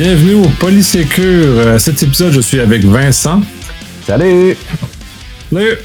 Bienvenue 0.00 0.46
au 0.46 0.48
Polysécure. 0.58 1.68
À 1.74 1.78
cet 1.78 2.02
épisode, 2.02 2.32
je 2.32 2.40
suis 2.40 2.58
avec 2.58 2.82
Vincent. 2.86 3.42
Salut! 4.06 4.56
Salut! 5.52 5.76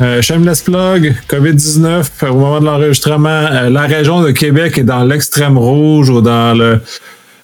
Euh, 0.00 0.22
Shameless 0.22 0.62
Plug, 0.62 1.14
COVID-19, 1.28 2.30
au 2.30 2.36
moment 2.36 2.60
de 2.60 2.64
l'enregistrement, 2.64 3.28
euh, 3.28 3.68
la 3.68 3.82
région 3.82 4.22
de 4.22 4.30
Québec 4.30 4.78
est 4.78 4.84
dans 4.84 5.04
l'extrême 5.04 5.58
rouge 5.58 6.08
ou 6.08 6.22
dans 6.22 6.56
le, 6.56 6.80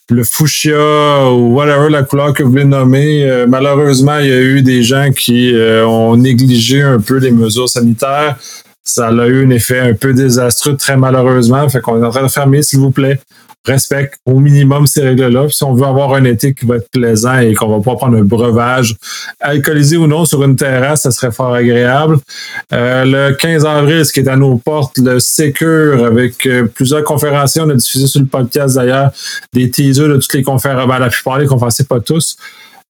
le 0.09 0.25
fuchsia 0.25 1.29
ou 1.35 1.55
whatever 1.55 1.91
la 1.91 2.03
couleur 2.03 2.33
que 2.33 2.45
vous 2.45 2.53
voulez 2.53 2.65
nommer. 2.65 3.29
Euh, 3.29 3.45
malheureusement, 3.47 4.21
il 4.21 4.29
y 4.29 4.33
a 4.33 4.41
eu 4.41 4.63
des 4.63 4.83
gens 4.83 5.11
qui 5.15 5.55
euh, 5.55 5.87
ont 5.87 6.17
négligé 6.17 6.81
un 6.81 6.99
peu 6.99 7.19
les 7.19 7.31
mesures 7.31 7.69
sanitaires. 7.69 8.39
Ça 8.83 9.09
a 9.09 9.27
eu 9.27 9.45
un 9.45 9.51
effet 9.51 9.81
un 9.81 9.93
peu 9.93 10.15
désastreux, 10.15 10.79
très 10.79 10.97
malheureusement. 10.97 11.69
Fait 11.69 11.83
qu'on 11.83 12.03
est 12.03 12.07
en 12.07 12.11
train 12.11 12.23
de 12.23 12.29
fermer, 12.29 12.63
s'il 12.63 12.79
vous 12.79 12.91
plaît 12.91 13.21
respecte 13.67 14.19
au 14.25 14.41
minimum 14.41 14.87
ces 14.87 15.03
règles-là. 15.03 15.49
Si 15.51 15.63
on 15.65 15.75
veut 15.75 15.87
avoir 15.87 16.15
un 16.15 16.25
été 16.25 16.55
qui 16.55 16.67
va 16.67 16.77
être 16.77 16.89
plaisant 16.91 17.39
et 17.39 17.55
qu'on 17.55 17.69
va 17.69 17.83
pas 17.83 17.97
prendre 17.97 18.17
un 18.17 18.25
breuvage, 18.25 18.97
alcoolisé 19.41 19.97
ou 19.97 20.07
non, 20.07 20.25
sur 20.25 20.43
une 20.43 20.57
terrasse, 20.57 21.03
ça 21.03 21.11
serait 21.11 21.33
fort 21.33 21.55
agréable. 21.55 22.19
Euh, 22.73 23.05
le 23.05 23.35
15 23.35 23.67
avril, 23.67 24.05
ce 24.05 24.13
qui 24.13 24.21
est 24.21 24.29
à 24.29 24.37
nos 24.37 24.57
portes, 24.57 24.99
le 24.99 25.21
Secure, 25.21 26.05
avec 26.05 26.47
euh, 26.47 26.67
plusieurs 26.67 27.05
conférenciers, 27.05 27.63
on 27.63 27.71
a 27.71 27.75
diffusé 27.75 28.07
sur 28.07 28.21
le 28.21 28.27
podcast 28.27 28.77
d'ailleurs 28.77 29.11
des 29.53 29.71
teasers 29.71 30.09
de 30.09 30.17
toutes 30.17 30.35
les 30.35 30.43
conférences, 30.43 30.89
ben, 30.89 30.99
la 30.99 31.09
plupart 31.09 31.39
des 31.39 31.47
conférenciers, 31.47 31.85
pas 31.85 32.01
tous. 32.01 32.37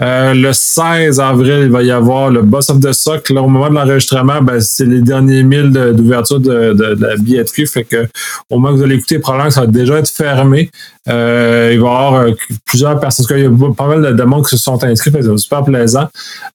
Euh, 0.02 0.32
le 0.32 0.52
16 0.52 1.20
avril, 1.20 1.60
il 1.64 1.70
va 1.70 1.82
y 1.82 1.90
avoir 1.90 2.30
le 2.30 2.42
Boss 2.42 2.70
of 2.70 2.80
the 2.80 2.92
Sock. 2.92 3.28
Là, 3.30 3.42
au 3.42 3.48
moment 3.48 3.69
de 3.69 3.75
l'enregistrement, 3.75 4.41
ben, 4.41 4.58
c'est 4.61 4.86
les 4.86 5.02
derniers 5.02 5.42
milles 5.42 5.70
d'ouverture 5.70 6.41
de, 6.41 6.72
de, 6.72 6.94
de, 6.94 7.06
la 7.06 7.16
billetterie. 7.16 7.66
Fait 7.66 7.84
que 7.84 8.08
au 8.48 8.58
moment 8.58 8.72
que 8.72 8.78
vous 8.78 8.84
allez 8.84 8.97
écouter, 8.97 9.19
probablement 9.19 9.48
que 9.48 9.55
ça 9.55 9.60
va 9.62 9.66
déjà 9.66 9.98
être 9.98 10.08
fermé. 10.08 10.70
Euh, 11.11 11.70
il 11.72 11.80
va 11.80 11.86
y 11.86 11.91
avoir 11.91 12.14
euh, 12.14 12.30
plusieurs 12.64 12.98
personnes. 13.00 13.27
Qu'il 13.27 13.41
y 13.41 13.47
a 13.47 13.72
pas 13.77 13.86
mal 13.86 14.14
de 14.14 14.22
monde 14.22 14.44
qui 14.44 14.50
se 14.50 14.62
sont 14.62 14.83
inscrits. 14.84 15.11
C'est 15.12 15.39
super 15.39 15.64
plaisant. 15.64 16.08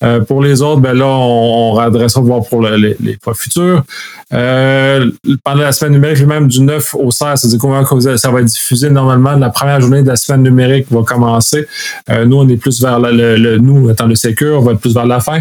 Euh, 0.03 0.21
pour 0.21 0.41
les 0.41 0.61
autres, 0.61 0.81
ben 0.81 0.93
là, 0.93 1.05
on, 1.05 1.71
on 1.71 1.71
redressera 1.73 2.21
voir 2.21 2.43
pour 2.43 2.61
le, 2.61 2.75
les, 2.75 2.95
les 2.99 3.17
fois 3.21 3.33
futurs. 3.33 3.83
Pendant 4.29 5.61
la 5.61 5.71
semaine 5.71 5.93
numérique, 5.93 6.25
même 6.25 6.47
du 6.47 6.61
9 6.61 6.95
au 6.95 7.11
16, 7.11 7.41
c'est-à-dire 7.41 7.59
comment 7.59 7.83
ça 8.17 8.31
va 8.31 8.39
être 8.39 8.45
diffusé 8.45 8.89
normalement. 8.89 9.33
La 9.33 9.49
première 9.49 9.79
journée 9.79 10.01
de 10.01 10.07
la 10.07 10.15
semaine 10.15 10.43
numérique 10.43 10.87
va 10.89 11.03
commencer. 11.03 11.67
nous, 12.25 12.37
on 12.37 12.47
est 12.49 12.57
plus 12.57 12.81
vers 12.81 12.99
le, 12.99 13.57
nous, 13.57 13.89
étant 13.89 14.07
le 14.07 14.15
Sécure, 14.15 14.59
on 14.59 14.61
va 14.61 14.73
être 14.73 14.79
plus 14.79 14.93
vers 14.93 15.05
la 15.05 15.19
fin. 15.19 15.39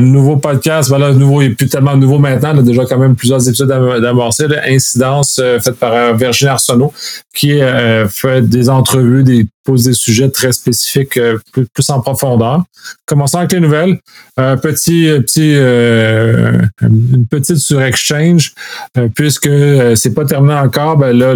Nouveau 0.00 0.36
podcast, 0.36 0.88
voilà, 0.88 1.12
nouveau, 1.12 1.42
il 1.42 1.50
n'est 1.50 1.54
plus 1.54 1.68
tellement 1.68 1.96
nouveau 1.96 2.18
maintenant. 2.18 2.52
Il 2.54 2.60
a 2.60 2.62
déjà 2.62 2.84
quand 2.86 2.98
même 2.98 3.14
plusieurs 3.14 3.46
épisodes 3.46 3.68
d'amorcer. 4.00 4.46
Incidence 4.66 5.40
faite 5.60 5.76
par 5.76 6.14
Virginie 6.16 6.50
Arsenault, 6.50 6.92
qui 7.34 7.60
euh, 7.96 8.08
fait 8.08 8.48
des 8.48 8.68
entrevues, 8.68 9.22
des 9.22 9.46
pose 9.64 9.84
des 9.84 9.94
sujets 9.94 10.30
très 10.30 10.52
spécifiques, 10.52 11.16
euh, 11.16 11.38
plus, 11.52 11.90
en 11.90 12.00
profondeur. 12.00 12.62
Commençons 13.04 13.38
avec 13.38 13.52
les 13.52 13.60
nouvelles. 13.60 13.98
Un 14.36 14.56
petit, 14.56 15.08
petit, 15.20 15.54
euh, 15.56 16.60
une 16.82 17.26
petite 17.26 17.56
sur 17.56 17.82
Exchange, 17.82 18.54
euh, 18.96 19.08
puisque 19.14 19.50
c'est 19.96 20.14
pas 20.14 20.24
terminé 20.24 20.54
encore. 20.54 20.96
Ben 20.96 21.16
là, 21.16 21.34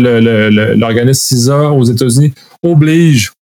l'organisme 0.76 1.20
CISA 1.20 1.70
aux 1.72 1.84
États-Unis 1.84 2.32
oblige 2.62 3.32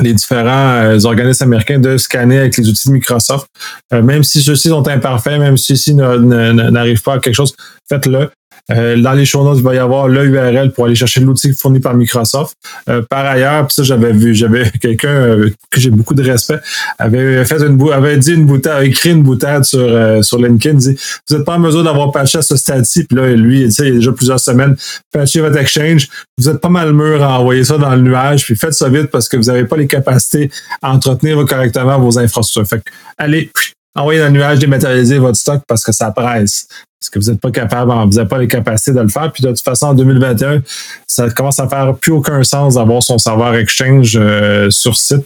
les 0.00 0.14
différents 0.14 0.74
euh, 0.74 0.98
organismes 1.04 1.44
américains 1.44 1.78
de 1.78 1.96
scanner 1.96 2.38
avec 2.38 2.56
les 2.56 2.68
outils 2.68 2.88
de 2.88 2.92
Microsoft. 2.92 3.48
Euh, 3.92 4.02
même 4.02 4.22
si 4.22 4.42
ceux-ci 4.42 4.68
sont 4.68 4.86
imparfaits, 4.86 5.38
même 5.38 5.56
si 5.56 5.76
ceux-ci 5.76 5.94
n'arrivent 5.94 7.02
pas 7.02 7.14
à 7.14 7.18
quelque 7.18 7.34
chose, 7.34 7.54
faites-le. 7.88 8.30
Euh, 8.70 9.00
dans 9.00 9.12
les 9.12 9.24
show 9.24 9.42
notes, 9.44 9.58
il 9.58 9.64
va 9.64 9.74
y 9.74 9.78
avoir 9.78 10.08
le 10.08 10.26
URL 10.26 10.72
pour 10.72 10.84
aller 10.86 10.94
chercher 10.94 11.20
l'outil 11.20 11.54
fourni 11.54 11.80
par 11.80 11.94
Microsoft. 11.94 12.56
Euh, 12.88 13.02
par 13.08 13.24
ailleurs, 13.24 13.66
puis 13.66 13.74
ça, 13.74 13.82
j'avais 13.82 14.12
vu, 14.12 14.34
j'avais 14.34 14.70
quelqu'un 14.80 15.36
que 15.70 15.80
j'ai 15.80 15.90
beaucoup 15.90 16.14
de 16.14 16.22
respect, 16.22 16.58
avait 16.98 17.44
fait 17.44 17.62
une 17.62 17.80
avait 17.92 18.18
dit 18.18 18.34
une 18.34 18.44
boutade, 18.44 18.84
écrit 18.84 19.10
une 19.10 19.22
boutade 19.22 19.64
sur, 19.64 19.80
euh, 19.80 20.22
sur 20.22 20.38
LinkedIn, 20.38 20.78
dit 20.78 20.96
Vous 21.28 21.36
n'êtes 21.36 21.46
pas 21.46 21.54
en 21.54 21.58
mesure 21.58 21.82
d'avoir 21.82 22.12
patché 22.12 22.38
à 22.38 22.42
ce 22.42 22.56
stade-ci, 22.56 23.04
puis 23.04 23.16
là, 23.16 23.28
lui, 23.34 23.70
sais, 23.72 23.84
il 23.84 23.88
y 23.88 23.92
a 23.92 23.94
déjà 23.94 24.12
plusieurs 24.12 24.40
semaines, 24.40 24.76
patché 25.12 25.40
votre 25.40 25.58
exchange, 25.58 26.08
vous 26.36 26.48
êtes 26.48 26.60
pas 26.60 26.68
mal 26.68 26.92
mûr 26.92 27.22
à 27.22 27.40
envoyer 27.40 27.64
ça 27.64 27.78
dans 27.78 27.94
le 27.94 28.02
nuage, 28.02 28.44
puis 28.44 28.54
faites 28.54 28.74
ça 28.74 28.88
vite 28.88 29.06
parce 29.06 29.28
que 29.28 29.36
vous 29.36 29.44
n'avez 29.44 29.64
pas 29.64 29.76
les 29.76 29.86
capacités 29.86 30.50
à 30.82 30.92
entretenir 30.92 31.42
correctement 31.46 31.98
vos 31.98 32.18
infrastructures. 32.18 32.68
Fait 32.68 32.84
que, 32.84 32.90
allez, 33.16 33.50
envoyez 33.94 34.20
dans 34.20 34.26
le 34.26 34.32
nuage, 34.32 34.58
dématérialiser 34.58 35.18
votre 35.18 35.36
stock 35.36 35.62
parce 35.66 35.84
que 35.84 35.92
ça 35.92 36.10
presse. 36.10 36.68
Parce 37.00 37.10
que 37.10 37.18
vous 37.20 37.30
n'êtes 37.30 37.40
pas 37.40 37.52
capable, 37.52 37.92
vous 37.92 38.16
n'avez 38.16 38.28
pas 38.28 38.38
les 38.38 38.48
capacités 38.48 38.92
de 38.92 39.00
le 39.00 39.08
faire. 39.08 39.30
Puis 39.32 39.42
de 39.42 39.48
toute 39.48 39.60
façon, 39.60 39.86
en 39.86 39.94
2021, 39.94 40.62
ça 41.06 41.30
commence 41.30 41.60
à 41.60 41.68
faire 41.68 41.94
plus 41.96 42.12
aucun 42.12 42.42
sens 42.42 42.74
d'avoir 42.74 43.02
son 43.02 43.18
serveur 43.18 43.54
Exchange 43.54 44.16
euh, 44.16 44.68
sur 44.70 44.96
site. 44.96 45.24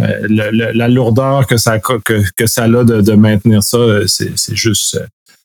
Euh, 0.00 0.26
la 0.28 0.88
lourdeur 0.88 1.46
que 1.46 1.56
ça, 1.56 1.78
que, 1.78 2.46
ça 2.46 2.64
a 2.64 2.68
de, 2.68 3.12
maintenir 3.12 3.62
ça, 3.62 3.78
euh, 3.78 4.06
c'est 4.06 4.54
juste, 4.54 5.00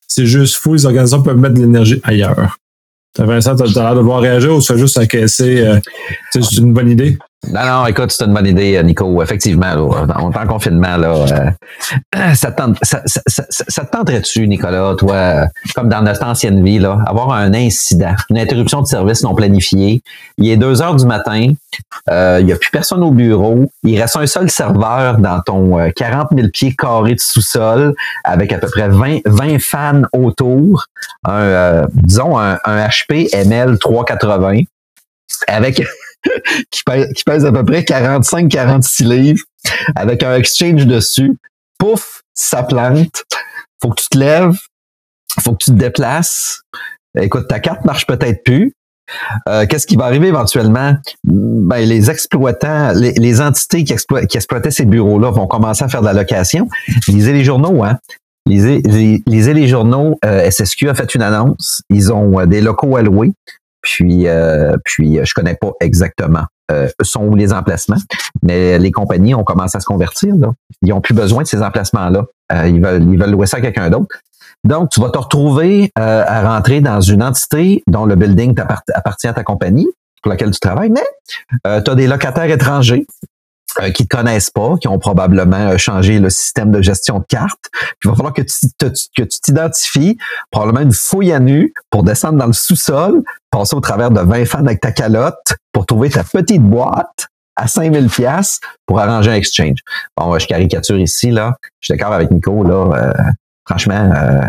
c'est 0.08 0.26
juste 0.26 0.56
fou. 0.56 0.74
Les 0.74 0.86
organisations 0.86 1.24
peuvent 1.24 1.38
mettre 1.38 1.56
de 1.56 1.62
l'énergie 1.62 2.02
ailleurs. 2.04 2.58
Vincent, 3.18 3.56
tu 3.56 3.64
as 3.64 3.84
l'air 3.84 3.96
de 3.96 4.02
voir 4.02 4.22
réagir 4.22 4.56
ou 4.56 4.62
tu 4.62 4.68
fais 4.68 4.78
juste 4.78 4.98
encaisser? 4.98 5.62
Euh, 5.62 5.80
c'est 6.32 6.58
une 6.58 6.74
bonne 6.74 6.90
idée? 6.90 7.18
Non, 7.48 7.66
non, 7.66 7.86
écoute, 7.88 8.12
c'est 8.12 8.26
une 8.26 8.34
bonne 8.34 8.48
idée, 8.48 8.82
Nico. 8.84 9.24
Effectivement, 9.24 9.74
là, 9.74 10.06
on 10.22 10.32
est 10.32 10.38
en 10.38 10.48
confinement, 10.48 10.98
là. 10.98 11.54
Euh, 12.16 12.34
ça, 12.36 12.52
te 12.52 12.62
ça, 12.84 13.02
ça, 13.06 13.22
ça, 13.26 13.44
ça 13.68 13.86
te 13.86 13.92
tenterait-tu, 13.92 14.46
Nicolas, 14.48 14.96
toi, 14.98 15.48
comme 15.74 15.88
dans 15.88 16.02
notre 16.02 16.24
ancienne 16.26 16.64
vie, 16.64 16.80
là, 16.80 17.00
avoir 17.08 17.32
un 17.32 17.54
incident, 17.54 18.14
une 18.30 18.38
interruption 18.38 18.82
de 18.82 18.88
service 18.88 19.24
non 19.24 19.36
planifiée? 19.36 20.04
Il 20.38 20.50
est 20.50 20.58
deux 20.58 20.82
heures 20.82 20.96
du 20.96 21.06
matin, 21.06 21.54
euh, 22.10 22.38
il 22.42 22.46
n'y 22.46 22.52
a 22.52 22.58
plus 22.58 22.72
personne 22.72 23.04
au 23.04 23.12
bureau, 23.12 23.72
il 23.84 24.00
reste 24.00 24.18
un 24.18 24.28
seul 24.28 24.52
serveur 24.52 25.18
dans 25.18 25.42
ton 25.42 25.80
euh, 25.80 25.92
40 25.96 26.30
000 26.36 26.50
pieds 26.50 26.76
carrés 26.76 27.16
de 27.16 27.20
sous-sol 27.22 27.96
avec 28.26 28.52
à 28.52 28.58
peu 28.58 28.68
près 28.68 28.90
20, 28.90 29.20
20 29.26 29.62
fans 29.62 30.02
autour, 30.12 30.86
un, 31.24 31.40
euh, 31.40 31.88
disons 31.94 32.38
un, 32.38 32.60
un 32.66 32.86
HP 32.88 33.30
ML 33.34 33.80
380 33.80 34.64
avec 35.48 35.82
qui, 36.72 36.84
pèse, 36.84 37.46
à 37.46 37.52
peu 37.52 37.64
près 37.64 37.82
45-46 37.82 39.08
livres, 39.08 39.44
avec 39.96 40.24
un 40.24 40.36
exchange 40.36 40.86
dessus. 40.86 41.38
Pouf, 41.78 42.22
ça 42.34 42.64
plante. 42.64 43.24
Faut 43.82 43.90
que 43.90 44.02
tu 44.02 44.10
te 44.10 44.18
lèves. 44.18 44.58
Faut 45.42 45.54
que 45.54 45.64
tu 45.64 45.72
te 45.72 45.76
déplaces. 45.78 46.62
Écoute, 47.18 47.48
ta 47.48 47.60
carte 47.60 47.86
marche 47.86 48.06
peut-être 48.06 48.44
plus. 48.44 48.74
Euh, 49.48 49.66
Qu'est-ce 49.68 49.88
qui 49.88 49.96
va 49.96 50.06
arriver 50.06 50.28
éventuellement? 50.28 50.96
Ben, 51.24 51.88
les 51.88 52.10
exploitants, 52.10 52.92
les, 52.94 53.42
entités 53.42 53.84
qui, 53.84 53.96
qui 54.28 54.38
exploitaient 54.38 54.72
ces 54.72 54.86
bureaux-là 54.86 55.32
vont 55.32 55.48
commencer 55.48 55.84
à 55.84 55.90
faire 55.90 56.02
de 56.02 56.06
la 56.06 56.14
location. 56.14 56.68
Lisez 57.08 57.34
les 57.34 57.44
journaux, 57.44 57.84
hein? 57.84 57.98
Lisez, 58.46 58.82
lisez 59.26 59.54
les 59.54 59.68
journaux. 59.68 60.18
Euh, 60.26 60.50
SSQ 60.50 60.90
a 60.90 60.96
fait 60.96 61.14
une 61.16 61.22
annonce. 61.22 61.84
Ils 61.90 62.12
ont 62.12 62.40
euh, 62.40 62.46
des 62.46 62.62
locaux 62.62 62.98
louer. 63.00 63.32
Puis, 63.82 64.28
euh, 64.28 64.76
puis 64.84 65.20
je 65.24 65.34
connais 65.34 65.56
pas 65.56 65.72
exactement 65.80 66.46
euh, 66.72 66.88
sont 67.02 67.26
où 67.26 67.36
les 67.36 67.54
emplacements, 67.54 67.98
mais 68.44 68.78
les 68.80 68.92
compagnies 68.92 69.36
ont 69.36 69.44
commencé 69.44 69.78
à 69.78 69.80
se 69.80 69.86
convertir. 69.86 70.36
Là. 70.36 70.52
Ils 70.82 70.94
ont 70.94 71.02
plus 71.02 71.14
besoin 71.14 71.44
de 71.44 71.48
ces 71.48 71.62
emplacements-là. 71.62 72.26
Euh, 72.52 72.68
ils 72.68 72.82
veulent 72.82 73.04
ils 73.04 73.20
veulent 73.20 73.32
louer 73.32 73.48
ça 73.48 73.58
à 73.58 73.62
quelqu'un 73.62 73.90
d'autre. 73.90 74.16
Donc, 74.66 74.90
tu 74.90 75.00
vas 75.00 75.10
te 75.10 75.18
retrouver 75.18 75.92
euh, 75.98 76.24
à 76.28 76.54
rentrer 76.54 76.82
dans 76.82 77.00
une 77.00 77.24
entité 77.24 77.82
dont 77.88 78.06
le 78.06 78.16
building 78.16 78.56
appartient 78.94 79.28
à 79.28 79.34
ta 79.34 79.44
compagnie 79.44 79.88
pour 80.22 80.30
laquelle 80.32 80.52
tu 80.52 80.60
travailles, 80.60 80.90
mais 80.90 81.06
euh, 81.66 81.82
tu 81.82 81.92
as 81.92 81.96
des 81.96 82.08
locataires 82.08 82.50
étrangers 82.50 83.06
euh, 83.82 83.92
qui 83.92 84.08
te 84.08 84.16
connaissent 84.16 84.50
pas, 84.50 84.76
qui 84.78 84.88
ont 84.88 85.00
probablement 85.00 85.78
changé 85.78 86.20
le 86.20 86.30
système 86.30 86.72
de 86.72 86.82
gestion 86.82 87.20
de 87.20 87.26
cartes. 87.26 87.70
Il 88.04 88.10
va 88.10 88.16
falloir 88.16 88.34
que 88.34 88.42
tu 88.42 88.68
que 88.80 89.24
tu 89.24 89.40
t'identifies, 89.42 90.18
probablement 90.52 90.82
une 90.82 90.94
fouille 90.94 91.32
à 91.32 91.40
nu 91.40 91.74
pour 91.90 92.04
descendre 92.04 92.38
dans 92.38 92.48
le 92.48 92.54
sous-sol, 92.54 93.24
passer 93.52 93.76
au 93.76 93.80
travers 93.80 94.12
de 94.12 94.22
20 94.22 94.46
fans 94.46 94.60
avec 94.60 94.82
ta 94.82 94.92
calotte 94.92 95.56
pour 95.72 95.86
trouver 95.86 96.10
ta 96.10 96.24
petite 96.24 96.64
boîte 96.64 97.28
à 97.56 97.68
5000 97.68 98.10
pièces 98.10 98.60
pour 98.86 99.00
arranger 99.00 99.32
un 99.32 99.36
exchange. 99.36 99.80
Bon, 100.18 100.38
je 100.38 100.48
caricature 100.48 100.98
ici 100.98 101.32
là, 101.32 101.56
je 101.80 101.88
suis 101.88 101.98
d'accord 101.98 102.14
avec 102.14 102.32
Nico 102.32 102.64
là, 102.64 102.96
euh, 102.96 103.14
franchement 103.68 104.12
euh, 104.16 104.48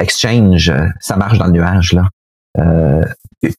exchange, 0.00 0.72
ça 1.00 1.16
marche 1.16 1.38
dans 1.38 1.46
le 1.46 1.52
nuage 1.52 1.92
là. 1.92 2.08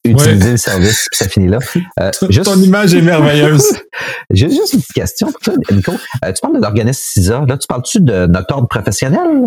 Utiliser 0.03 0.45
ouais. 0.45 0.51
le 0.51 0.57
service, 0.57 1.07
puis 1.11 1.17
ça 1.17 1.27
finit 1.27 1.47
là. 1.47 1.59
Euh, 1.99 2.11
juste... 2.29 2.45
Ton 2.45 2.59
image 2.61 2.93
est 2.93 3.01
merveilleuse. 3.01 3.65
J'ai 4.31 4.49
juste 4.49 4.73
une 4.73 4.81
petite 4.81 4.93
question 4.93 5.27
Nico. 5.71 5.91
Euh, 6.23 6.31
tu 6.31 6.41
parles 6.41 6.55
de 6.55 6.61
l'organisme 6.61 7.01
CISA. 7.01 7.45
Là, 7.47 7.57
tu 7.57 7.67
parles-tu 7.67 7.99
de 8.01 8.25
notre 8.27 8.53
ordre 8.53 8.67
professionnel? 8.67 9.45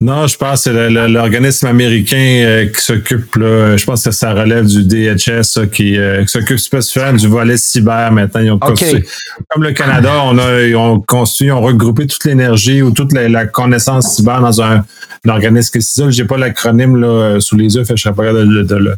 Non, 0.00 0.26
je 0.26 0.36
pense 0.36 0.64
que 0.64 0.70
c'est 0.70 0.90
l'organisme 0.90 1.66
américain 1.66 2.16
euh, 2.16 2.66
qui 2.66 2.80
s'occupe, 2.80 3.36
là, 3.36 3.76
je 3.76 3.84
pense 3.86 4.02
que 4.04 4.10
ça 4.10 4.34
relève 4.34 4.66
du 4.66 4.84
DHS 4.84 5.70
qui, 5.72 5.96
euh, 5.96 6.22
qui 6.22 6.28
s'occupe 6.28 6.58
spécifiquement 6.58 7.12
du 7.12 7.28
volet 7.28 7.56
cyber 7.56 8.10
maintenant. 8.10 8.40
Ils 8.40 8.50
ont 8.50 8.58
construit, 8.58 9.04
comme 9.48 9.62
le 9.62 9.72
Canada, 9.72 10.10
on 10.24 10.36
a, 10.36 10.62
ils 10.62 10.76
ont 10.76 11.00
construit, 11.00 11.46
ils 11.46 11.52
ont 11.52 11.60
regroupé 11.60 12.06
toute 12.06 12.24
l'énergie 12.24 12.82
ou 12.82 12.90
toute 12.90 13.12
la, 13.12 13.46
connaissance 13.46 14.16
cyber 14.16 14.40
dans 14.40 14.60
un, 14.60 14.84
organisme 15.26 15.78
qui 15.78 15.86
Je 15.96 16.10
J'ai 16.10 16.24
pas 16.24 16.36
l'acronyme 16.36 16.96
là, 16.96 17.40
sous 17.40 17.56
les 17.56 17.74
yeux, 17.74 17.84
fait, 17.84 17.96
je 17.96 18.02
serais 18.02 18.14
pas 18.14 18.24
capable 18.24 18.48
de, 18.48 18.62
de, 18.62 18.74
le, 18.74 18.96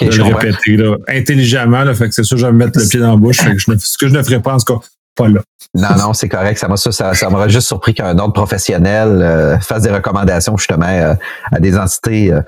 le 0.00 0.22
répéter 0.22 0.76
là, 0.76 0.96
intelligemment. 1.08 1.84
Là, 1.84 1.94
fait 1.94 2.08
que 2.08 2.14
c'est 2.14 2.24
sûr, 2.24 2.36
je 2.36 2.44
vais 2.44 2.52
me 2.52 2.58
mettre 2.58 2.78
le 2.78 2.86
pied 2.86 3.00
dans 3.00 3.12
la 3.12 3.16
bouche. 3.16 3.38
Fait 3.38 3.52
que 3.52 3.58
je 3.58 3.64
ce 3.78 3.96
que 3.96 4.08
je 4.08 4.12
ne 4.12 4.22
ferai 4.22 4.42
pas 4.42 4.54
en 4.54 4.58
tout 4.58 4.74
cas 4.74 4.86
pas 5.14 5.28
là. 5.28 5.40
Non, 5.74 5.96
non, 5.96 6.12
c'est 6.12 6.28
correct. 6.28 6.58
Ça 6.58 6.68
m'a 6.68 6.76
ça, 6.76 6.92
ça, 6.92 7.30
m'aurait 7.30 7.48
juste 7.48 7.66
surpris 7.66 7.94
qu'un 7.94 8.18
ordre 8.18 8.34
professionnel 8.34 9.22
euh, 9.22 9.58
fasse 9.58 9.82
des 9.82 9.90
recommandations 9.90 10.56
justement 10.56 10.86
euh, 10.86 11.14
à 11.50 11.60
des 11.60 11.78
entités, 11.78 12.32
euh, 12.32 12.42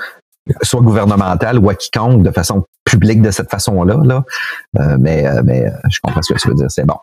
soit 0.62 0.82
gouvernementales 0.82 1.58
ou 1.58 1.70
à 1.70 1.74
quiconque, 1.74 2.22
de 2.22 2.30
façon 2.30 2.64
publique 2.84 3.22
de 3.22 3.30
cette 3.30 3.50
façon-là. 3.50 3.98
Là. 4.04 4.24
mais, 4.98 5.24
mais 5.42 5.64
je 5.90 5.98
comprends 6.02 6.20
ce 6.20 6.34
que 6.34 6.38
tu 6.38 6.48
veux 6.48 6.54
dire. 6.54 6.66
C'est 6.68 6.84
bon. 6.84 6.96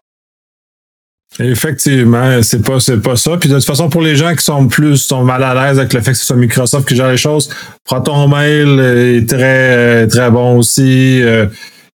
Effectivement, 1.40 2.44
c'est 2.44 2.62
pas 2.62 2.80
c'est 2.80 3.02
pas 3.02 3.16
ça. 3.16 3.38
Puis 3.38 3.50
de 3.50 3.56
toute 3.56 3.66
façon, 3.66 3.90
pour 3.90 4.02
les 4.02 4.16
gens 4.16 4.36
qui 4.36 4.44
sont 4.44 4.68
plus 4.68 4.98
sont 4.98 5.24
mal 5.24 5.44
à 5.44 5.56
l'aise 5.56 5.80
avec 5.80 5.94
le 5.94 6.02
fait 6.02 6.12
que 6.12 6.18
ce 6.18 6.26
soit 6.26 6.36
Microsoft 6.36 6.88
qui 6.88 6.96
gère 6.96 7.10
les 7.10 7.18
choses, 7.18 7.50
prends 7.84 8.02
ton 8.02 8.28
mail 8.28 8.80
est 8.80 9.28
très 9.28 10.08
très 10.08 10.30
bon 10.30 10.58
aussi. 10.58 11.24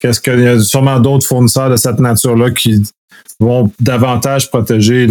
Qu'est-ce 0.00 0.20
qu'il 0.20 0.40
y 0.40 0.48
a? 0.48 0.58
Sûrement 0.58 0.98
d'autres 1.00 1.26
fournisseurs 1.26 1.70
de 1.70 1.76
cette 1.76 2.00
nature-là 2.00 2.50
qui 2.50 2.82
vont 3.40 3.70
davantage 3.80 4.50
protéger 4.50 5.06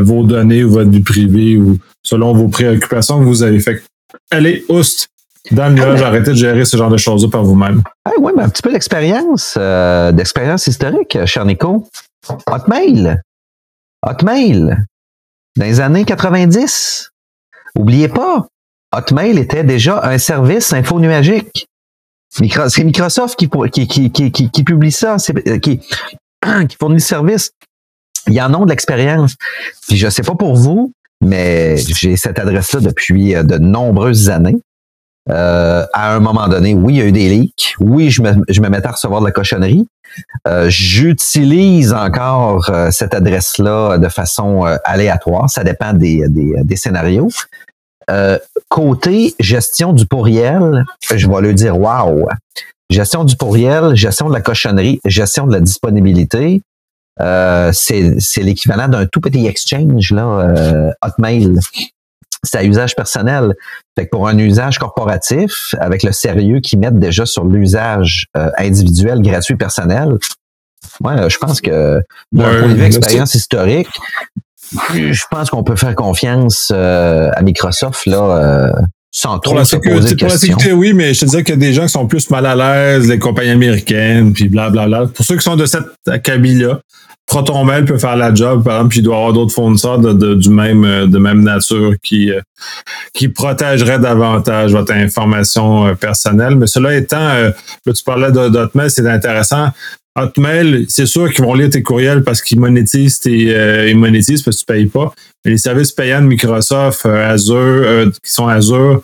vos 0.00 0.24
données 0.24 0.64
ou 0.64 0.70
votre 0.70 0.90
vie 0.90 1.02
privée 1.02 1.56
ou 1.56 1.78
selon 2.02 2.32
vos 2.32 2.48
préoccupations 2.48 3.18
que 3.18 3.24
vous 3.24 3.42
avez. 3.42 3.60
Fait 3.60 3.82
allez, 4.30 4.64
oust, 4.68 5.08
dans 5.50 5.68
le 5.68 5.74
nuage, 5.74 6.02
arrêtez 6.02 6.30
de 6.30 6.36
gérer 6.36 6.64
ce 6.64 6.76
genre 6.76 6.90
de 6.90 6.96
choses-là 6.96 7.28
par 7.30 7.44
vous-même. 7.44 7.82
oui, 8.18 8.32
mais 8.36 8.42
un 8.42 8.48
petit 8.48 8.62
peu 8.62 8.72
d'expérience, 8.72 9.56
euh, 9.58 10.12
d'expérience 10.12 10.66
historique, 10.66 11.18
cher 11.24 11.44
Nico. 11.44 11.88
Hotmail. 12.46 13.20
Hotmail. 14.06 14.76
Dans 15.56 15.64
les 15.64 15.80
années 15.80 16.04
90. 16.04 17.10
Oubliez 17.78 18.08
pas, 18.08 18.46
Hotmail 18.94 19.38
était 19.38 19.64
déjà 19.64 20.04
un 20.04 20.18
service 20.18 20.72
infonuagique. 20.72 21.66
C'est 22.30 22.84
Microsoft 22.84 23.36
qui, 23.36 23.48
qui, 23.88 24.10
qui, 24.12 24.30
qui, 24.30 24.64
publie 24.64 24.92
ça, 24.92 25.16
qui, 25.60 25.80
qui 26.68 26.76
fournit 26.76 26.96
le 26.96 27.00
service, 27.00 27.52
ils 28.28 28.40
en 28.40 28.54
ont 28.54 28.64
de 28.64 28.70
l'expérience. 28.70 29.36
Puis 29.88 29.96
je 29.96 30.08
sais 30.08 30.22
pas 30.22 30.34
pour 30.34 30.56
vous, 30.56 30.92
mais 31.20 31.76
j'ai 31.76 32.16
cette 32.16 32.38
adresse-là 32.38 32.80
depuis 32.80 33.34
euh, 33.34 33.42
de 33.42 33.58
nombreuses 33.58 34.30
années. 34.30 34.60
Euh, 35.28 35.84
à 35.92 36.14
un 36.14 36.20
moment 36.20 36.48
donné, 36.48 36.74
oui, 36.74 36.94
il 36.94 36.98
y 36.98 37.02
a 37.02 37.04
eu 37.04 37.12
des 37.12 37.28
leaks. 37.28 37.74
Oui, 37.78 38.10
je 38.10 38.22
me, 38.22 38.42
je 38.48 38.60
me 38.60 38.68
mettais 38.68 38.88
à 38.88 38.92
recevoir 38.92 39.20
de 39.20 39.26
la 39.26 39.32
cochonnerie. 39.32 39.86
Euh, 40.48 40.68
j'utilise 40.68 41.92
encore 41.92 42.68
cette 42.90 43.14
adresse-là 43.14 43.98
de 43.98 44.08
façon 44.08 44.64
aléatoire. 44.84 45.48
Ça 45.48 45.62
dépend 45.62 45.92
des, 45.92 46.26
des, 46.28 46.54
des 46.64 46.76
scénarios. 46.76 47.28
côté 48.68 49.34
gestion 49.38 49.92
du 49.92 50.06
pourriel, 50.06 50.84
je 51.14 51.28
vais 51.28 51.40
le 51.42 51.54
dire 51.54 51.78
wow 51.78 52.26
gestion 52.90 53.24
du 53.24 53.36
pourriel, 53.36 53.94
gestion 53.94 54.28
de 54.28 54.34
la 54.34 54.40
cochonnerie, 54.40 55.00
gestion 55.04 55.46
de 55.46 55.52
la 55.52 55.60
disponibilité. 55.60 56.62
Euh, 57.20 57.70
c'est 57.72 58.42
l'équivalent 58.42 58.88
d'un 58.88 59.06
tout 59.06 59.20
petit 59.20 59.46
exchange, 59.46 60.12
là, 60.12 60.26
euh, 60.26 60.90
Hotmail. 61.02 61.58
C'est 62.42 62.58
à 62.58 62.64
usage 62.64 62.96
personnel. 62.96 63.54
Fait 63.96 64.06
que 64.06 64.10
pour 64.10 64.26
un 64.26 64.38
usage 64.38 64.78
corporatif, 64.78 65.74
avec 65.78 66.02
le 66.02 66.12
sérieux 66.12 66.60
qu'ils 66.60 66.78
mettent 66.78 66.98
déjà 66.98 67.26
sur 67.26 67.44
l'usage 67.44 68.28
euh, 68.36 68.50
individuel, 68.58 69.20
gratuit, 69.20 69.56
personnel, 69.56 70.16
moi, 71.00 71.28
je 71.28 71.36
pense 71.36 71.60
que 71.60 72.02
d'un 72.32 72.58
point 72.58 72.68
de 72.68 72.74
vue 72.74 72.84
expérience 72.84 73.34
historique, 73.34 73.90
je 74.94 75.24
pense 75.30 75.50
qu'on 75.50 75.62
peut 75.62 75.76
faire 75.76 75.94
confiance 75.94 76.70
à 76.70 77.42
Microsoft 77.42 78.06
là 78.06 78.72
sans 79.10 79.38
trop 79.40 79.52
pour 79.52 79.58
la, 79.58 79.64
sécurité, 79.64 80.16
pour 80.16 80.28
la 80.28 80.38
sécurité, 80.38 80.72
oui, 80.72 80.92
mais 80.92 81.14
je 81.14 81.20
te 81.20 81.24
disais 81.24 81.42
qu'il 81.42 81.54
y 81.54 81.58
a 81.58 81.60
des 81.60 81.72
gens 81.72 81.82
qui 81.82 81.88
sont 81.88 82.06
plus 82.06 82.30
mal 82.30 82.46
à 82.46 82.54
l'aise, 82.54 83.08
les 83.08 83.18
compagnies 83.18 83.50
américaines, 83.50 84.32
puis 84.32 84.48
blablabla. 84.48 85.06
Pour 85.06 85.24
ceux 85.24 85.36
qui 85.36 85.42
sont 85.42 85.56
de 85.56 85.66
cette 85.66 85.88
acabit-là, 86.06 86.80
ProtonMail 87.30 87.84
peut 87.84 87.98
faire 87.98 88.16
la 88.16 88.34
job, 88.34 88.64
par 88.64 88.74
exemple, 88.74 88.88
puis 88.90 88.98
il 88.98 89.02
doit 89.02 89.14
y 89.14 89.18
avoir 89.18 89.32
d'autres 89.32 89.54
fournisseurs 89.54 89.98
de, 89.98 90.34
du 90.34 90.50
même, 90.50 91.06
de 91.06 91.18
même 91.18 91.42
nature 91.42 91.94
qui, 92.02 92.32
euh, 92.32 92.40
qui 93.14 93.28
protégeraient 93.28 94.00
davantage 94.00 94.72
votre 94.72 94.92
information 94.92 95.86
euh, 95.86 95.94
personnelle. 95.94 96.56
Mais 96.56 96.66
cela 96.66 96.94
étant, 96.94 97.28
euh, 97.28 97.50
là, 97.86 97.92
tu 97.92 98.02
parlais 98.02 98.32
d'Hotmail, 98.32 98.90
c'est 98.90 99.06
intéressant. 99.06 99.68
Hotmail, 100.16 100.86
c'est 100.88 101.06
sûr 101.06 101.32
qu'ils 101.32 101.44
vont 101.44 101.54
lire 101.54 101.70
tes 101.70 101.82
courriels 101.82 102.24
parce 102.24 102.42
qu'ils 102.42 102.58
monétisent 102.58 103.20
tes, 103.20 103.88
ils 103.88 103.96
monétisent 103.96 104.42
parce 104.42 104.60
que 104.60 104.66
tu 104.66 104.72
ne 104.72 104.78
payes 104.78 104.86
pas. 104.86 105.14
Mais 105.44 105.52
les 105.52 105.58
services 105.58 105.92
payants 105.92 106.20
de 106.20 106.26
Microsoft, 106.26 107.06
Azure, 107.06 108.10
qui 108.22 108.32
sont 108.32 108.48
Azure, 108.48 109.02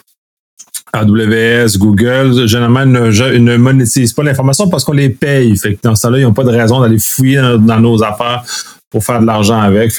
AWS, 0.92 1.78
Google, 1.78 2.46
généralement, 2.46 2.86
ne, 2.86 3.38
ne 3.38 3.56
monétisent 3.56 4.12
pas 4.12 4.22
l'information 4.22 4.68
parce 4.68 4.84
qu'on 4.84 4.92
les 4.92 5.10
paye. 5.10 5.54
Dans 5.82 5.94
ce 5.94 6.02
cas-là, 6.02 6.18
ils 6.18 6.22
n'ont 6.22 6.32
pas 6.32 6.44
de 6.44 6.50
raison 6.50 6.80
d'aller 6.80 6.98
fouiller 6.98 7.36
dans, 7.58 7.80
nos 7.80 8.02
affaires 8.02 8.44
pour 8.90 9.04
faire 9.04 9.20
de 9.20 9.26
l'argent 9.26 9.60
avec. 9.60 9.92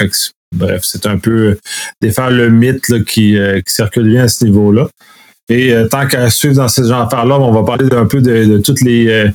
Bref, 0.56 0.82
c'est 0.84 1.06
un 1.06 1.18
peu 1.18 1.58
défaire 2.02 2.32
le 2.32 2.50
mythe 2.50 2.90
euh, 2.90 3.04
qui 3.04 3.38
circule 3.66 4.10
bien 4.10 4.24
à 4.24 4.28
ce 4.28 4.46
niveau-là. 4.46 4.88
Et 5.50 5.72
euh, 5.72 5.88
tant 5.88 6.06
qu'à 6.08 6.30
suivre 6.30 6.56
dans 6.56 6.68
ces 6.68 6.84
genre 6.84 7.06
d'affaires-là, 7.06 7.40
on 7.40 7.52
va 7.54 7.64
parler 7.64 7.88
un 7.96 8.06
peu 8.06 8.22
de, 8.22 8.58
toutes 8.58 8.82
les, 8.82 9.08
euh, 9.08 9.30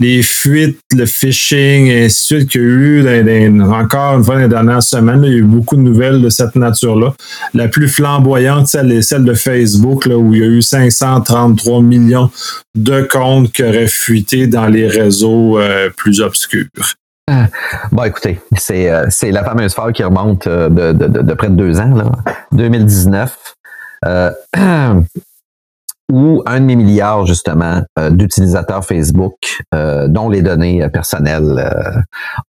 les 0.00 0.22
fuites, 0.22 0.80
le 0.92 1.06
phishing, 1.06 1.86
et 1.86 2.06
ainsi 2.06 2.34
de 2.34 2.38
suite 2.40 2.50
qu'il 2.50 2.62
y 2.62 2.64
a 2.64 2.66
eu 2.66 3.62
encore 3.62 4.18
une 4.18 4.24
fois 4.24 4.34
dans 4.34 4.40
les 4.40 4.48
dernières 4.48 4.82
semaines. 4.82 5.22
il 5.24 5.32
y 5.32 5.34
a 5.34 5.38
eu 5.38 5.42
beaucoup 5.42 5.76
de 5.76 5.82
nouvelles 5.82 6.20
de 6.20 6.30
cette 6.30 6.56
nature-là. 6.56 7.14
La 7.54 7.68
plus 7.68 7.88
flamboyante, 7.88 8.66
c'est 8.66 9.02
celle 9.02 9.24
de 9.24 9.34
Facebook, 9.34 10.06
là, 10.06 10.16
où 10.16 10.34
il 10.34 10.40
y 10.40 10.42
a 10.42 10.48
eu 10.48 10.62
533 10.62 11.80
millions 11.80 12.28
de 12.74 13.02
comptes 13.02 13.52
qui 13.52 13.62
auraient 13.62 13.86
fuité 13.86 14.48
dans 14.48 14.66
les 14.66 14.88
réseaux 14.88 15.60
euh, 15.60 15.90
plus 15.96 16.20
obscurs. 16.20 16.66
Bon, 17.92 18.02
écoutez, 18.02 18.40
c'est, 18.58 18.90
la 19.30 19.44
fameuse 19.44 19.74
phase 19.74 19.92
qui 19.92 20.02
remonte 20.02 20.48
de, 20.48 20.92
de, 20.92 21.06
de, 21.06 21.34
près 21.34 21.48
de 21.48 21.54
deux 21.54 21.78
ans, 21.78 21.94
là, 21.94 22.10
2019. 22.50 23.36
Euh, 26.10 26.14
ou 26.14 26.42
un 26.46 26.60
demi-milliard 26.60 27.26
justement 27.26 27.82
euh, 27.98 28.10
d'utilisateurs 28.10 28.84
Facebook 28.84 29.34
euh, 29.74 30.08
dont 30.08 30.28
les 30.28 30.42
données 30.42 30.82
euh, 30.82 30.88
personnelles 30.88 31.64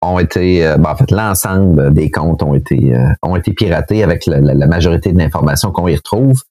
ont 0.01 0.19
été, 0.19 0.63
ben, 0.77 0.91
en 0.91 0.95
fait, 0.95 1.11
l'ensemble 1.11 1.93
des 1.93 2.11
comptes 2.11 2.43
ont 2.43 2.55
été 2.55 2.93
ont 3.21 3.35
été 3.35 3.53
piratés 3.53 4.03
avec 4.03 4.25
la, 4.25 4.67
majorité 4.67 5.11
de 5.11 5.17
l'information 5.17 5.71
qu'on 5.71 5.87
y 5.87 5.95
retrouve. 5.95 6.41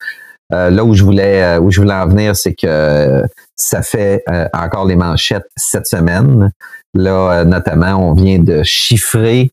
là 0.51 0.83
où 0.83 0.93
je 0.93 1.03
voulais 1.03 1.57
où 1.57 1.71
je 1.71 1.81
voulais 1.81 1.93
en 1.93 2.07
venir, 2.07 2.35
c'est 2.35 2.53
que 2.53 3.23
ça 3.55 3.81
fait 3.81 4.23
encore 4.53 4.85
les 4.85 4.95
manchettes 4.95 5.47
cette 5.55 5.87
semaine. 5.87 6.51
Là, 6.93 7.43
notamment, 7.45 7.95
on 7.95 8.13
vient 8.13 8.39
de 8.39 8.63
chiffrer 8.63 9.51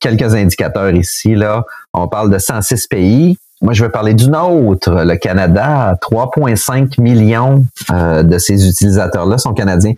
quelques 0.00 0.34
indicateurs 0.34 0.94
ici. 0.94 1.34
Là, 1.34 1.64
on 1.94 2.08
parle 2.08 2.30
de 2.30 2.38
106 2.38 2.86
pays 2.86 3.36
moi, 3.62 3.74
je 3.74 3.84
vais 3.84 3.90
parler 3.90 4.14
d'une 4.14 4.36
autre. 4.36 5.04
Le 5.04 5.16
Canada, 5.16 5.96
3,5 6.00 7.00
millions 7.00 7.64
euh, 7.90 8.22
de 8.22 8.38
ces 8.38 8.68
utilisateurs-là 8.68 9.36
sont 9.36 9.52
canadiens. 9.52 9.92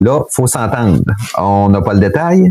Là, 0.00 0.22
faut 0.30 0.46
s'entendre. 0.46 1.00
On 1.38 1.70
n'a 1.70 1.80
pas 1.80 1.94
le 1.94 2.00
détail. 2.00 2.50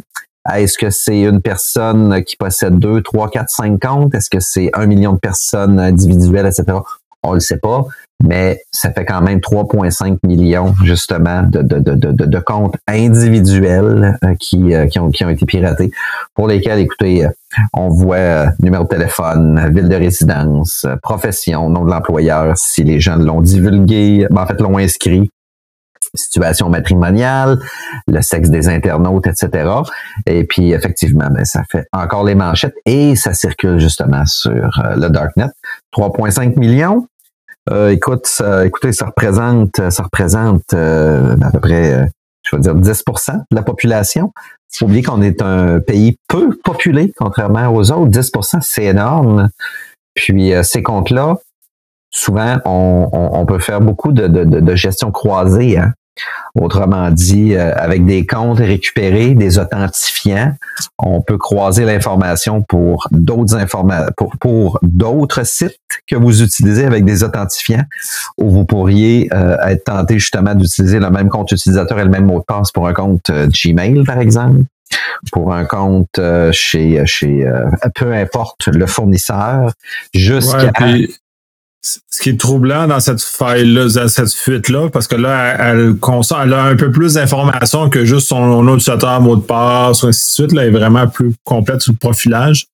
Est-ce 0.54 0.78
que 0.78 0.90
c'est 0.90 1.22
une 1.22 1.42
personne 1.42 2.24
qui 2.24 2.36
possède 2.36 2.80
2, 2.80 3.02
3, 3.02 3.30
4, 3.30 3.50
5 3.50 3.80
comptes? 3.80 4.16
Est-ce 4.16 4.30
que 4.30 4.40
c'est 4.40 4.72
un 4.74 4.88
million 4.88 5.14
de 5.14 5.20
personnes 5.20 5.80
individuelles, 5.80 6.48
etc.? 6.48 6.80
On 7.22 7.34
le 7.34 7.40
sait 7.40 7.58
pas 7.58 7.86
mais 8.26 8.60
ça 8.72 8.92
fait 8.92 9.06
quand 9.06 9.22
même 9.22 9.40
3,5 9.40 10.18
millions 10.24 10.74
justement 10.84 11.44
de, 11.44 11.62
de, 11.62 11.80
de, 11.80 12.12
de, 12.12 12.40
comptes 12.40 12.76
individuels 12.88 14.18
euh, 14.24 14.36
qui, 14.40 14.74
euh, 14.74 14.88
qui, 14.88 15.00
ont, 15.00 15.12
qui 15.12 15.24
ont 15.24 15.30
été 15.30 15.46
piratés, 15.46 15.92
pour 16.34 16.48
lesquels, 16.48 16.80
écoutez, 16.80 17.26
euh, 17.26 17.30
on 17.74 17.90
voit 17.90 18.48
numéro 18.62 18.84
de 18.84 18.90
téléphone, 18.90 19.72
ville 19.74 19.90
de 19.90 19.96
résidence, 19.96 20.86
profession, 21.02 21.70
nom 21.70 21.86
de 21.86 21.92
l'employeur, 21.92 22.58
si 22.58 22.84
les 22.84 23.00
gens 23.00 23.16
l'ont 23.16 23.42
divulgué, 23.42 24.28
ben, 24.30 24.42
en 24.42 24.48
fait 24.48 24.60
l'ont 24.60 24.78
inscrit, 24.78 25.30
situation 26.14 26.70
matrimoniale, 26.70 27.60
le 28.08 28.22
sexe 28.22 28.50
des 28.50 28.70
internautes, 28.70 29.28
etc. 29.28 29.70
Et 30.26 30.46
puis, 30.46 30.72
effectivement, 30.72 31.28
ben, 31.30 31.46
ça 31.46 31.64
fait 31.70 31.86
encore 31.92 32.24
les 32.24 32.36
manchettes 32.36 32.76
et 32.86 33.16
ça 33.16 33.34
circule 33.34 33.80
justement 33.80 34.26
sur 34.26 34.82
le 34.96 35.10
Darknet. 35.10 35.50
3,5 35.98 36.58
millions, 36.58 37.08
euh, 37.72 37.90
écoute, 37.90 38.28
ça, 38.28 38.66
écoutez, 38.66 38.92
ça 38.92 39.08
représente, 39.08 39.90
ça 39.90 40.04
représente 40.04 40.74
euh, 40.74 41.36
à 41.42 41.52
peu 41.52 41.60
près, 41.60 41.94
euh, 41.94 42.06
je 42.44 42.56
vais 42.56 42.62
dire, 42.62 42.76
10% 42.76 43.34
de 43.34 43.56
la 43.56 43.64
population. 43.64 44.32
Il 44.74 44.78
faut 44.78 44.86
oublier 44.86 45.04
qu'on 45.04 45.22
est 45.22 45.42
un 45.42 45.80
pays 45.80 46.18
peu 46.28 46.56
populé, 46.64 47.14
contrairement 47.18 47.74
aux 47.74 47.92
autres. 47.92 48.12
10% 48.12 48.60
c'est 48.62 48.86
énorme. 48.86 49.50
Puis 50.14 50.54
ces 50.64 50.84
comptes-là 50.84 51.38
souvent, 52.16 52.58
on, 52.64 53.46
peut 53.46 53.60
faire 53.60 53.82
beaucoup 53.82 54.14
de, 54.14 54.28
de, 54.28 54.76
gestion 54.76 55.12
croisée. 55.12 55.78
Hein. 55.78 55.94
Autrement 56.56 57.12
dit, 57.12 57.56
euh, 57.56 57.74
avec 57.76 58.06
des 58.06 58.26
comptes 58.26 58.60
récupérés, 58.60 59.34
des 59.34 59.60
authentifiants, 59.60 60.54
on 60.98 61.22
peut 61.22 61.38
croiser 61.38 61.84
l'information 61.84 62.62
pour 62.62 63.10
d'autres 63.12 63.58
sites 65.46 65.80
que 66.08 66.16
vous 66.16 66.42
utilisez 66.42 66.86
avec 66.86 67.04
des 67.04 67.24
authentifiants, 67.24 67.84
où 68.38 68.50
vous 68.50 68.66
pourriez 68.66 69.28
euh, 69.34 69.58
être 69.68 69.84
tenté 69.84 70.18
justement 70.18 70.56
d'utiliser 70.56 71.00
le 71.00 71.10
même 71.10 71.28
compte 71.28 71.52
utilisateur 71.52 72.00
et 72.00 72.06
le 72.06 72.10
même 72.10 72.26
mot 72.26 72.40
de 72.40 72.46
passe 72.46 72.72
pour 72.72 72.88
un 72.88 72.94
compte 72.94 73.30
euh, 73.30 73.48
Gmail, 73.48 74.04
par 74.06 74.20
exemple, 74.20 74.62
pour 75.34 75.54
un 75.54 75.66
compte 75.66 76.22
chez 76.52 77.02
chez 77.06 77.52
peu 77.96 78.14
importe 78.14 78.68
le 78.68 78.86
fournisseur, 78.86 79.74
jusqu'à 80.14 80.72
ce 81.86 82.22
qui 82.22 82.30
est 82.30 82.40
troublant 82.40 82.88
dans 82.88 83.00
cette 83.00 83.22
faille-là, 83.22 83.88
dans 83.88 84.08
cette 84.08 84.34
fuite-là, 84.34 84.90
parce 84.90 85.08
que 85.08 85.16
là, 85.16 85.56
elle, 85.60 85.96
elle, 86.44 86.54
a 86.54 86.64
un 86.64 86.76
peu 86.76 86.92
plus 86.92 87.14
d'informations 87.14 87.90
que 87.90 88.06
juste 88.06 88.28
son 88.28 88.68
utilisateur, 88.68 89.22
mot 89.22 89.36
de 89.36 89.42
passe, 89.42 90.04
ainsi 90.04 90.26
de 90.26 90.32
suite. 90.32 90.52
Là, 90.54 90.64
elle 90.64 90.70
est 90.70 90.78
vraiment 90.78 91.08
plus 91.08 91.34
complète 91.44 91.82
sur 91.82 91.94
le 91.94 91.98
profilage. 91.98 92.66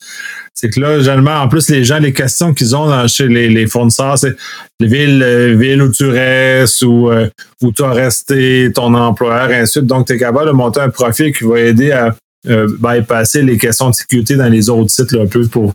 C'est 0.54 0.70
que 0.70 0.80
là, 0.80 1.00
généralement, 1.00 1.42
en 1.42 1.48
plus, 1.48 1.70
les 1.70 1.84
gens, 1.84 2.00
les 2.00 2.14
questions 2.14 2.54
qu'ils 2.54 2.76
ont 2.76 3.08
chez 3.08 3.28
les, 3.28 3.68
fournisseurs, 3.68 4.18
c'est 4.18 4.36
les 4.80 4.88
villes, 4.88 5.24
euh, 5.24 5.86
où 5.86 5.92
tu 5.92 6.10
restes, 6.10 6.82
ou 6.84 7.10
euh, 7.10 7.28
où 7.62 7.72
tu 7.72 7.84
as 7.84 7.92
resté, 7.92 8.72
ton 8.74 8.94
employeur, 8.94 9.50
ainsi 9.50 9.60
de 9.60 9.66
suite. 9.66 9.86
Donc, 9.88 10.08
tu 10.08 10.14
es 10.14 10.18
capable 10.18 10.48
de 10.48 10.52
monter 10.52 10.80
un 10.80 10.90
profil 10.90 11.34
qui 11.34 11.44
va 11.44 11.60
aider 11.60 11.92
à 11.92 12.16
euh, 12.48 12.68
bypasser 12.80 13.44
les 13.44 13.58
questions 13.58 13.92
de 13.92 13.96
sécurité 13.96 14.36
dans 14.36 14.50
les 14.50 14.68
autres 14.70 14.90
sites 14.90 15.12
là, 15.12 15.22
un 15.22 15.28
peu 15.28 15.46
pour 15.48 15.74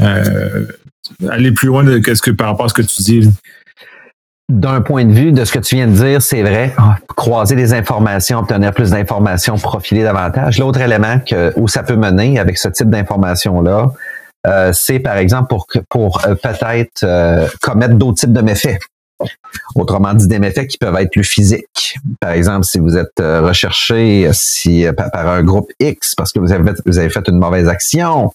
euh, 0.00 0.66
aller 1.28 1.52
plus 1.52 1.68
loin 1.68 1.84
de 1.84 2.00
ce 2.02 2.22
que 2.22 2.30
par 2.30 2.48
rapport 2.48 2.66
à 2.66 2.68
ce 2.68 2.74
que 2.74 2.82
tu 2.82 3.02
dis. 3.02 3.30
D'un 4.48 4.80
point 4.80 5.04
de 5.04 5.12
vue 5.12 5.32
de 5.32 5.44
ce 5.44 5.50
que 5.50 5.58
tu 5.58 5.74
viens 5.74 5.88
de 5.88 5.92
dire, 5.92 6.22
c'est 6.22 6.42
vrai, 6.42 6.72
croiser 7.16 7.56
des 7.56 7.74
informations, 7.74 8.38
obtenir 8.38 8.72
plus 8.72 8.90
d'informations, 8.90 9.58
profiler 9.58 10.04
davantage. 10.04 10.60
L'autre 10.60 10.80
élément 10.80 11.18
que, 11.18 11.52
où 11.56 11.66
ça 11.66 11.82
peut 11.82 11.96
mener 11.96 12.38
avec 12.38 12.56
ce 12.56 12.68
type 12.68 12.88
d'informations-là, 12.88 13.90
euh, 14.46 14.70
c'est 14.72 15.00
par 15.00 15.16
exemple 15.16 15.48
pour, 15.48 15.66
pour 15.90 16.24
euh, 16.24 16.36
peut-être 16.36 17.02
euh, 17.02 17.48
commettre 17.60 17.94
d'autres 17.94 18.18
types 18.18 18.32
de 18.32 18.40
méfaits. 18.40 18.78
Autrement 19.74 20.14
dit, 20.14 20.26
des 20.26 20.38
méfaits 20.38 20.66
qui 20.66 20.78
peuvent 20.78 20.96
être 20.96 21.10
plus 21.10 21.24
physiques. 21.24 21.98
Par 22.20 22.32
exemple, 22.32 22.64
si 22.64 22.78
vous 22.78 22.96
êtes 22.96 23.18
euh, 23.20 23.40
recherché 23.40 24.28
si, 24.32 24.86
euh, 24.86 24.92
par 24.92 25.28
un 25.28 25.42
groupe 25.42 25.70
X 25.80 26.14
parce 26.14 26.32
que 26.32 26.38
vous 26.38 26.52
avez, 26.52 27.10
fait 27.10 27.28
une 27.28 27.38
mauvaise 27.38 27.68
action, 27.68 28.32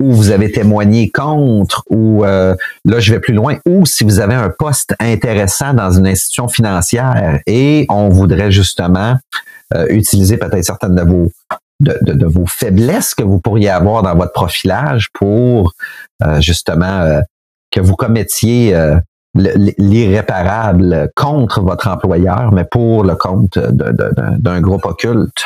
ou 0.00 0.12
vous 0.12 0.30
avez 0.30 0.50
témoigné 0.50 1.10
contre, 1.10 1.84
ou 1.90 2.24
euh, 2.24 2.54
là, 2.84 3.00
je 3.00 3.12
vais 3.12 3.20
plus 3.20 3.34
loin, 3.34 3.58
ou 3.66 3.84
si 3.84 4.04
vous 4.04 4.20
avez 4.20 4.34
un 4.34 4.50
poste 4.50 4.94
intéressant 4.98 5.74
dans 5.74 5.90
une 5.90 6.06
institution 6.06 6.48
financière 6.48 7.40
et 7.46 7.86
on 7.90 8.08
voudrait 8.08 8.52
justement 8.52 9.16
utiliser 9.88 10.36
peut-être 10.36 10.64
certaines 10.64 10.94
de 10.94 11.02
vos 11.02 11.32
de, 11.80 12.26
vos 12.26 12.46
faiblesses 12.46 13.14
que 13.14 13.24
vous 13.24 13.40
pourriez 13.40 13.70
avoir 13.70 14.02
dans 14.02 14.14
votre 14.14 14.32
profilage 14.32 15.08
pour 15.12 15.72
justement 16.38 17.20
que 17.72 17.80
vous 17.80 17.96
commettiez 17.96 18.72
l'irréparable 19.34 21.10
contre 21.16 21.60
votre 21.60 21.88
employeur, 21.88 22.52
mais 22.52 22.64
pour 22.64 23.04
le 23.04 23.14
compte 23.16 23.58
d'un 23.58 24.60
groupe 24.60 24.84
occulte. 24.84 25.44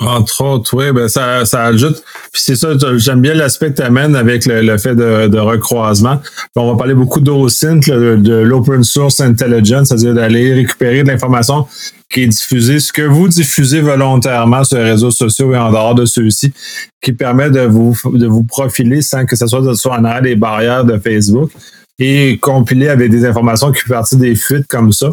Entre 0.00 0.42
autres, 0.44 0.76
oui, 0.76 0.92
ben 0.92 1.08
ça, 1.08 1.44
ça 1.44 1.64
ajoute. 1.64 2.04
Puis 2.32 2.40
c'est 2.42 2.54
ça, 2.54 2.68
j'aime 2.98 3.20
bien 3.20 3.34
l'aspect 3.34 3.70
que 3.72 3.78
tu 3.78 3.82
amènes 3.82 4.14
avec 4.14 4.46
le, 4.46 4.78
fait 4.78 4.94
de, 4.94 5.38
recroisement. 5.38 6.20
on 6.54 6.70
va 6.70 6.78
parler 6.78 6.94
beaucoup 6.94 7.20
d'OSINT, 7.20 7.80
de 7.80 8.32
l'Open 8.32 8.84
Source 8.84 9.18
Intelligence, 9.18 9.88
c'est-à-dire 9.88 10.14
d'aller 10.14 10.54
récupérer 10.54 11.02
de 11.02 11.08
l'information 11.08 11.66
qui 12.08 12.22
est 12.22 12.26
diffusée, 12.28 12.78
ce 12.78 12.92
que 12.92 13.02
vous 13.02 13.26
diffusez 13.28 13.80
volontairement 13.80 14.62
sur 14.62 14.78
les 14.78 14.84
réseaux 14.84 15.10
sociaux 15.10 15.52
et 15.52 15.58
en 15.58 15.70
dehors 15.70 15.96
de 15.96 16.06
ceux-ci, 16.06 16.52
qui 17.02 17.12
permet 17.12 17.50
de 17.50 17.60
vous, 17.60 17.96
de 18.04 18.26
vous 18.26 18.44
profiler 18.44 19.02
sans 19.02 19.26
que 19.26 19.34
ce 19.34 19.48
soit, 19.48 19.74
soit 19.74 19.98
en 19.98 20.04
arrière 20.04 20.22
des 20.22 20.36
barrières 20.36 20.84
de 20.84 20.96
Facebook 20.96 21.50
et 21.98 22.38
compilé 22.38 22.88
avec 22.88 23.10
des 23.10 23.24
informations 23.24 23.72
qui 23.72 23.80
font 23.80 23.94
partie 23.94 24.16
des 24.16 24.36
fuites 24.36 24.66
comme 24.68 24.92
ça. 24.92 25.10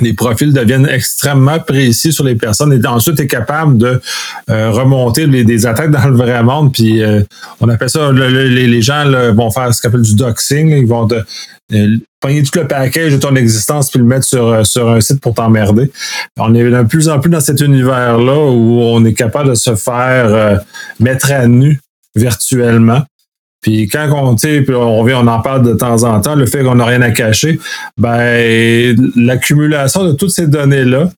Les 0.00 0.12
profils 0.12 0.52
deviennent 0.52 0.88
extrêmement 0.88 1.58
précis 1.58 2.12
sur 2.12 2.22
les 2.22 2.36
personnes 2.36 2.72
et 2.72 2.86
ensuite 2.86 3.16
tu 3.16 3.22
es 3.22 3.26
capable 3.26 3.78
de 3.78 4.00
euh, 4.48 4.70
remonter 4.70 5.26
des 5.26 5.66
attaques 5.66 5.90
dans 5.90 6.06
le 6.06 6.16
vrai 6.16 6.42
monde. 6.44 6.72
Puis 6.72 7.02
euh, 7.02 7.22
on 7.60 7.68
appelle 7.68 7.90
ça, 7.90 8.12
les, 8.12 8.82
gens 8.82 9.04
vont 9.34 9.50
faire 9.50 9.74
ce 9.74 9.82
qu'on 9.82 9.88
appelle 9.88 10.02
du 10.02 10.14
doxing. 10.14 10.70
ils 10.70 10.86
vont 10.86 11.08
te, 11.08 11.16
euh, 11.16 11.96
tout 12.20 12.58
le 12.58 12.66
package 12.68 13.12
de 13.12 13.18
ton 13.18 13.34
existence 13.34 13.90
puis 13.90 13.98
le 13.98 14.06
mettre 14.06 14.24
sur, 14.24 14.64
sur 14.64 14.88
un 14.88 15.00
site 15.00 15.20
pour 15.20 15.34
t'emmerder. 15.34 15.90
On 16.38 16.54
est 16.54 16.62
de 16.62 16.82
plus 16.82 17.08
en 17.08 17.18
plus 17.18 17.30
dans 17.30 17.40
cet 17.40 17.60
univers-là 17.60 18.38
où 18.38 18.80
on 18.80 19.04
est 19.04 19.14
capable 19.14 19.50
de 19.50 19.54
se 19.54 19.74
faire 19.74 20.60
mettre 21.00 21.32
à 21.32 21.48
nu 21.48 21.80
virtuellement. 22.14 23.02
Puis 23.68 23.86
quand 23.86 24.08
on, 24.14 24.34
on, 24.34 25.06
on 25.06 25.26
en 25.26 25.40
parle 25.40 25.62
de 25.62 25.74
temps 25.74 26.02
en 26.04 26.22
temps, 26.22 26.34
le 26.34 26.46
fait 26.46 26.64
qu'on 26.64 26.76
n'a 26.76 26.86
rien 26.86 27.02
à 27.02 27.10
cacher, 27.10 27.60
ben 27.98 28.96
l'accumulation 29.14 30.04
de 30.04 30.12
toutes 30.12 30.30
ces 30.30 30.46
données-là 30.46 31.10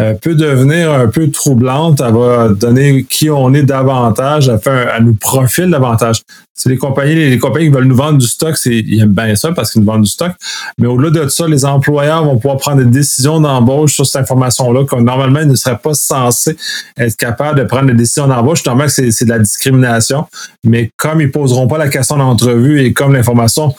euh, 0.00 0.14
peut 0.14 0.34
devenir 0.34 0.92
un 0.92 1.08
peu 1.08 1.30
troublante. 1.30 2.00
Elle 2.04 2.14
va 2.14 2.48
donner 2.48 3.04
qui 3.04 3.30
on 3.30 3.52
est 3.54 3.62
davantage, 3.62 4.48
elle, 4.48 4.60
fait 4.60 5.00
nous 5.00 5.14
profile 5.14 5.70
davantage. 5.70 6.22
C'est 6.54 6.70
les 6.70 6.76
compagnies, 6.76 7.14
les, 7.14 7.38
compagnies 7.38 7.66
qui 7.66 7.72
veulent 7.72 7.84
nous 7.84 7.96
vendre 7.96 8.18
du 8.18 8.26
stock, 8.26 8.56
c'est, 8.56 8.74
ils 8.74 9.00
aiment 9.00 9.12
bien 9.12 9.36
ça 9.36 9.52
parce 9.52 9.70
qu'ils 9.70 9.82
nous 9.82 9.86
vendent 9.86 10.02
du 10.02 10.10
stock. 10.10 10.32
Mais 10.78 10.88
au-delà 10.88 11.10
de 11.10 11.28
ça, 11.28 11.46
les 11.46 11.64
employeurs 11.64 12.24
vont 12.24 12.36
pouvoir 12.36 12.56
prendre 12.56 12.78
des 12.78 12.90
décisions 12.90 13.40
d'embauche 13.40 13.94
sur 13.94 14.04
cette 14.04 14.22
information-là, 14.22 14.84
que 14.84 14.96
normalement, 14.96 15.40
ils 15.40 15.48
ne 15.48 15.54
seraient 15.54 15.78
pas 15.78 15.94
censés 15.94 16.56
être 16.96 17.16
capables 17.16 17.60
de 17.60 17.64
prendre 17.64 17.86
des 17.86 17.94
décisions 17.94 18.26
d'embauche. 18.26 18.64
Normalement, 18.66 18.90
c'est 18.90 19.24
de 19.24 19.30
la 19.30 19.38
discrimination. 19.38 20.26
Mais 20.64 20.90
comme 20.96 21.20
ils 21.20 21.30
poseront 21.30 21.68
pas 21.68 21.78
la 21.78 21.88
question 21.88 22.16
d'entrevue 22.16 22.80
et 22.80 22.92
comme 22.92 23.12
l'information 23.12 23.72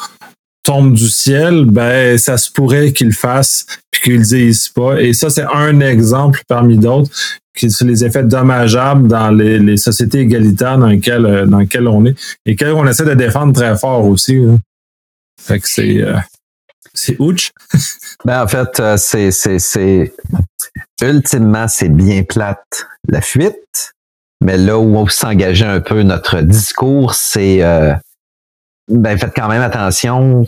tombe 0.69 0.93
du 0.93 1.09
ciel, 1.09 1.65
ben 1.65 2.15
ça 2.19 2.37
se 2.37 2.51
pourrait 2.51 2.93
qu'ils 2.93 3.11
fassent 3.11 3.65
puis 3.89 4.03
qu'ils 4.03 4.21
disent 4.21 4.69
pas. 4.69 5.01
Et 5.01 5.13
ça, 5.13 5.31
c'est 5.31 5.45
un 5.51 5.79
exemple 5.79 6.43
parmi 6.47 6.77
d'autres 6.77 7.09
qui 7.57 7.71
sont 7.71 7.87
les 7.87 8.05
effets 8.05 8.23
dommageables 8.23 9.07
dans 9.07 9.31
les, 9.31 9.77
sociétés 9.77 10.19
égalitaires 10.19 10.77
dans 10.77 10.85
lesquelles, 10.85 11.25
euh, 11.25 11.45
dans 11.47 11.57
lesquelles 11.57 11.87
on 11.87 12.05
est 12.05 12.15
et 12.45 12.55
qu'on 12.55 12.85
essaie 12.85 13.03
de 13.03 13.15
défendre 13.15 13.51
très 13.53 13.75
fort 13.75 14.05
aussi. 14.05 14.39
Fait 15.41 15.59
que 15.59 15.67
c'est 15.67 16.03
euh, 16.03 16.17
c'est 16.93 17.19
ouch. 17.19 17.51
ben 18.25 18.43
en 18.43 18.47
fait, 18.47 18.79
euh, 18.79 18.95
c'est 18.95 19.31
c'est 19.31 20.13
ultimement 21.01 21.67
c'est 21.67 21.89
bien 21.89 22.21
plate 22.21 22.85
la 23.07 23.21
fuite, 23.21 23.95
mais 24.39 24.57
là 24.57 24.77
où 24.77 24.95
on 24.95 25.07
s'engager 25.07 25.65
un 25.65 25.81
peu 25.81 26.03
notre 26.03 26.41
discours, 26.41 27.15
c'est 27.15 27.61
ben 28.87 29.17
faites 29.17 29.33
quand 29.35 29.47
même 29.47 29.63
attention 29.63 30.45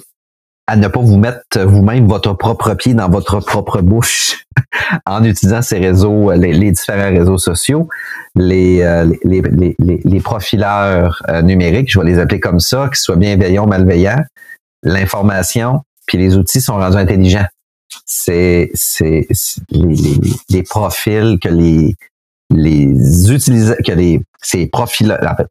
à 0.71 0.77
ne 0.77 0.87
pas 0.87 1.01
vous 1.01 1.17
mettre 1.17 1.59
vous-même 1.59 2.07
votre 2.07 2.31
propre 2.31 2.73
pied 2.75 2.93
dans 2.93 3.09
votre 3.09 3.41
propre 3.41 3.81
bouche 3.81 4.45
en 5.05 5.21
utilisant 5.25 5.61
ces 5.61 5.79
réseaux, 5.79 6.31
les, 6.31 6.71
différents 6.71 7.09
réseaux 7.09 7.37
sociaux, 7.37 7.89
les, 8.35 8.81
euh, 8.81 9.03
les, 9.25 9.41
les, 9.41 9.75
les, 10.05 10.19
profileurs 10.21 11.21
euh, 11.27 11.41
numériques, 11.41 11.91
je 11.91 11.99
vais 11.99 12.05
les 12.05 12.19
appeler 12.19 12.39
comme 12.39 12.61
ça, 12.61 12.87
qu'ils 12.87 12.95
soient 12.95 13.17
bienveillants 13.17 13.65
ou 13.65 13.67
malveillants, 13.67 14.23
l'information, 14.81 15.81
puis 16.05 16.17
les 16.17 16.37
outils 16.37 16.61
sont 16.61 16.75
rendus 16.75 16.95
intelligents. 16.95 17.47
C'est, 18.05 18.71
les, 19.01 19.27
les, 20.49 20.63
profils 20.63 21.37
que 21.41 21.49
les 21.49 21.95
les 22.49 23.29
utilisateurs, 23.29 23.83
que 23.85 23.91
les 23.91 24.21
ces 24.41 24.67
profils, 24.67 25.11
en 25.21 25.35
fait, 25.35 25.47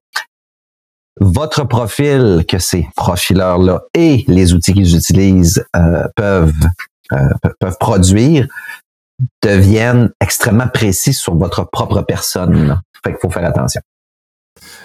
votre 1.18 1.64
profil 1.64 2.44
que 2.48 2.58
ces 2.58 2.88
profileurs-là 2.96 3.82
et 3.94 4.24
les 4.28 4.54
outils 4.54 4.72
qu'ils 4.72 4.96
utilisent 4.96 5.64
euh, 5.76 6.06
peuvent, 6.16 6.52
euh, 7.12 7.28
peuvent 7.58 7.78
produire 7.78 8.46
deviennent 9.42 10.10
extrêmement 10.20 10.68
précis 10.68 11.12
sur 11.12 11.34
votre 11.34 11.68
propre 11.70 12.02
personne. 12.02 12.80
Fait 13.04 13.12
qu'il 13.12 13.20
faut 13.20 13.30
faire 13.30 13.44
attention. 13.44 13.80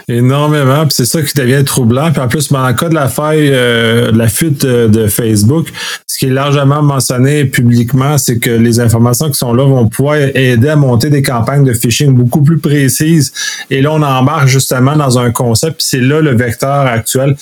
Énormément, 0.07 0.83
puis 0.83 0.93
c'est 0.93 1.05
ça 1.05 1.21
qui 1.23 1.33
devient 1.33 1.63
troublant. 1.63 2.11
Puis 2.11 2.21
en 2.21 2.27
plus, 2.27 2.51
dans 2.51 2.67
le 2.67 2.73
cas 2.73 2.89
de 2.89 2.93
la 2.93 3.07
faille, 3.07 3.49
euh, 3.51 4.11
la 4.11 4.27
fuite 4.27 4.63
de, 4.63 5.07
Facebook, 5.07 5.67
ce 6.05 6.19
qui 6.19 6.27
est 6.27 6.31
largement 6.31 6.83
mentionné 6.83 7.45
publiquement, 7.45 8.17
c'est 8.19 8.37
que 8.37 8.51
les 8.51 8.79
informations 8.79 9.29
qui 9.29 9.37
sont 9.37 9.53
là 9.53 9.63
vont 9.63 9.87
pouvoir 9.87 10.17
aider 10.17 10.69
à 10.69 10.75
monter 10.75 11.09
des 11.09 11.23
campagnes 11.23 11.63
de 11.63 11.73
phishing 11.73 12.13
beaucoup 12.13 12.43
plus 12.43 12.59
précises. 12.59 13.33
Et 13.71 13.81
là, 13.81 13.91
on 13.93 14.01
embarque 14.01 14.47
justement 14.47 14.95
dans 14.95 15.17
un 15.17 15.31
concept, 15.31 15.77
puis 15.77 15.87
c'est 15.89 16.01
là 16.01 16.21
le 16.21 16.35
vecteur 16.35 16.85
actuel. 16.85 17.35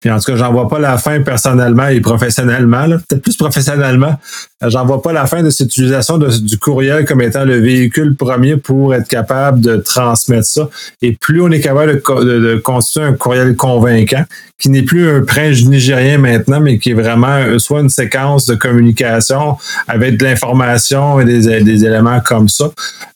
Puis 0.00 0.10
en 0.10 0.18
tout 0.18 0.32
cas, 0.32 0.36
j'en 0.36 0.52
vois 0.52 0.68
pas 0.68 0.78
la 0.78 0.96
fin 0.96 1.20
personnellement 1.20 1.88
et 1.88 2.00
professionnellement, 2.00 2.86
peut-être 2.88 3.22
plus 3.22 3.36
professionnellement. 3.36 4.18
J'en 4.66 4.84
vois 4.84 5.02
pas 5.02 5.12
la 5.12 5.26
fin 5.26 5.42
de 5.42 5.50
cette 5.50 5.68
utilisation 5.68 6.18
du 6.18 6.58
courriel 6.58 7.04
comme 7.04 7.22
étant 7.22 7.44
le 7.44 7.58
véhicule 7.58 8.14
premier 8.14 8.56
pour 8.56 8.94
être 8.94 9.08
capable 9.08 9.60
de 9.60 9.76
transmettre 9.76 10.46
ça. 10.46 10.68
Et 11.00 11.12
plus 11.12 11.40
on 11.40 11.50
est 11.50 11.60
capable 11.60 12.02
de, 12.02 12.38
de, 12.38 12.56
constituer 12.56 13.02
un 13.02 13.14
courriel 13.14 13.56
convaincant, 13.56 14.24
qui 14.60 14.68
n'est 14.68 14.82
plus 14.82 15.08
un 15.08 15.22
prince 15.22 15.64
nigérien 15.64 16.18
maintenant, 16.18 16.60
mais 16.60 16.78
qui 16.78 16.90
est 16.90 16.94
vraiment 16.94 17.58
soit 17.58 17.80
une 17.80 17.88
séquence 17.88 18.44
de 18.46 18.54
communication 18.54 19.56
avec 19.88 20.18
de 20.18 20.24
l'information 20.24 21.20
et 21.20 21.24
des, 21.24 21.84
éléments 21.84 22.20
comme 22.20 22.48
ça, 22.48 22.70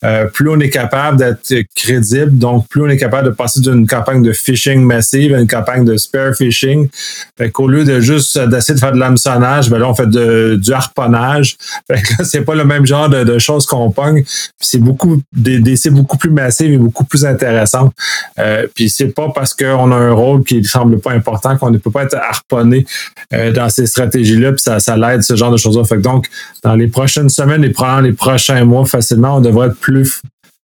euh, 0.04 0.24
plus 0.24 0.48
on 0.48 0.58
est 0.60 0.70
capable 0.70 1.18
d'être 1.18 1.54
crédible, 1.76 2.38
donc 2.38 2.66
plus 2.68 2.82
on 2.82 2.88
est 2.88 2.96
capable 2.96 3.26
de 3.26 3.34
passer 3.34 3.60
d'une 3.60 3.86
campagne 3.86 4.22
de 4.22 4.32
phishing 4.32 4.82
massive 4.82 5.34
à 5.34 5.40
une 5.40 5.46
campagne 5.46 5.84
de 5.84 5.96
spear 5.98 6.34
phishing. 6.34 6.88
Fait 7.36 7.50
qu'au 7.50 7.68
lieu 7.68 7.84
de 7.84 8.00
juste 8.00 8.38
d'essayer 8.38 8.74
de 8.74 8.80
faire 8.80 8.92
de 8.92 8.98
l'hameçonnage, 8.98 9.68
ben 9.68 9.78
là, 9.78 9.88
on 9.88 9.94
fait 9.94 10.08
du 10.08 10.72
harponnage. 10.72 11.33
Là, 11.88 11.96
c'est 12.24 12.42
pas 12.42 12.54
le 12.54 12.64
même 12.64 12.86
genre 12.86 13.08
de, 13.08 13.38
choses 13.38 13.66
qu'on 13.66 13.90
pogne. 13.90 14.24
c'est 14.60 14.78
beaucoup 14.78 15.20
des, 15.32 15.58
des 15.58 15.76
beaucoup 15.90 16.16
plus 16.16 16.30
massives 16.30 16.72
et 16.72 16.78
beaucoup 16.78 17.04
plus 17.04 17.24
intéressantes. 17.24 17.92
Euh, 18.38 18.66
puis 18.74 18.88
c'est 18.88 19.08
pas 19.08 19.30
parce 19.34 19.54
qu'on 19.54 19.92
a 19.92 19.96
un 19.96 20.12
rôle 20.12 20.44
qui 20.44 20.62
semble 20.64 21.00
pas 21.00 21.12
important 21.12 21.56
qu'on 21.56 21.70
ne 21.70 21.78
peut 21.78 21.90
pas 21.90 22.04
être 22.04 22.16
harponné 22.16 22.86
euh, 23.32 23.52
dans 23.52 23.68
ces 23.68 23.86
stratégies-là, 23.86 24.52
puis 24.52 24.60
ça, 24.60 24.80
ça 24.80 24.96
l'aide, 24.96 25.22
ce 25.22 25.36
genre 25.36 25.50
de 25.50 25.56
choses-là. 25.56 25.84
Fait 25.84 25.96
que 25.96 26.02
donc, 26.02 26.26
dans 26.62 26.74
les 26.74 26.88
prochaines 26.88 27.28
semaines 27.28 27.64
et 27.64 27.70
probablement 27.70 28.08
les 28.08 28.12
prochains 28.12 28.64
mois, 28.64 28.84
facilement, 28.84 29.36
on 29.36 29.40
devrait 29.40 29.68
être 29.68 29.78
plus 29.78 30.20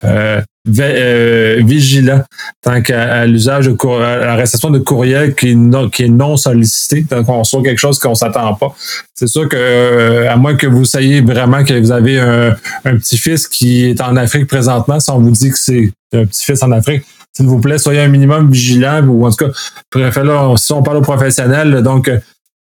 euh, 0.04 0.42
euh, 0.80 1.62
vigilant 1.64 2.24
tant 2.62 2.82
qu'à 2.82 3.26
l'usage 3.26 3.68
de 3.68 4.04
à 4.04 4.26
la 4.26 4.36
réception 4.36 4.70
de 4.70 4.80
courriel 4.80 5.36
qui 5.36 5.52
est 5.52 5.56
non, 5.56 5.90
qui 5.90 6.04
est 6.04 6.10
non 6.10 6.38
sollicité, 6.38 7.06
tant 7.06 7.24
qu'on 7.24 7.40
reçoit 7.40 7.62
quelque 7.62 7.78
chose 7.78 8.00
qu'on 8.00 8.16
s'attend 8.16 8.56
pas. 8.56 8.76
C'est 9.14 9.28
sûr 9.28 9.48
que 9.48 9.56
euh, 9.56 10.32
à 10.32 10.36
moins 10.36 10.56
que 10.56 10.68
vous 10.68 10.84
sachiez 10.84 11.22
vraiment 11.22 11.64
que 11.64 11.80
vous 11.80 11.92
avez 11.92 12.20
un, 12.20 12.56
petit-fils 12.84 13.48
qui 13.48 13.86
est 13.86 14.02
en 14.02 14.16
Afrique 14.16 14.48
présentement, 14.48 15.00
si 15.00 15.10
on 15.12 15.20
vous 15.20 15.32
dit 15.32 15.52
que 15.52 15.58
c'est 15.58 15.92
un 16.14 16.26
petit-fils 16.26 16.62
en 16.64 16.72
Afrique, 16.72 17.04
s'il 17.32 17.46
vous 17.46 17.60
plaît, 17.60 17.78
soyez 17.78 18.02
un 18.02 18.08
minimum 18.08 18.50
vigilant, 18.50 19.06
ou 19.06 19.26
en 19.26 19.30
tout 19.30 19.46
cas, 19.46 19.52
préférez, 19.90 20.58
si 20.58 20.74
on 20.74 20.82
parle 20.82 20.98
aux 20.98 21.02
professionnels, 21.02 21.84
donc 21.84 22.10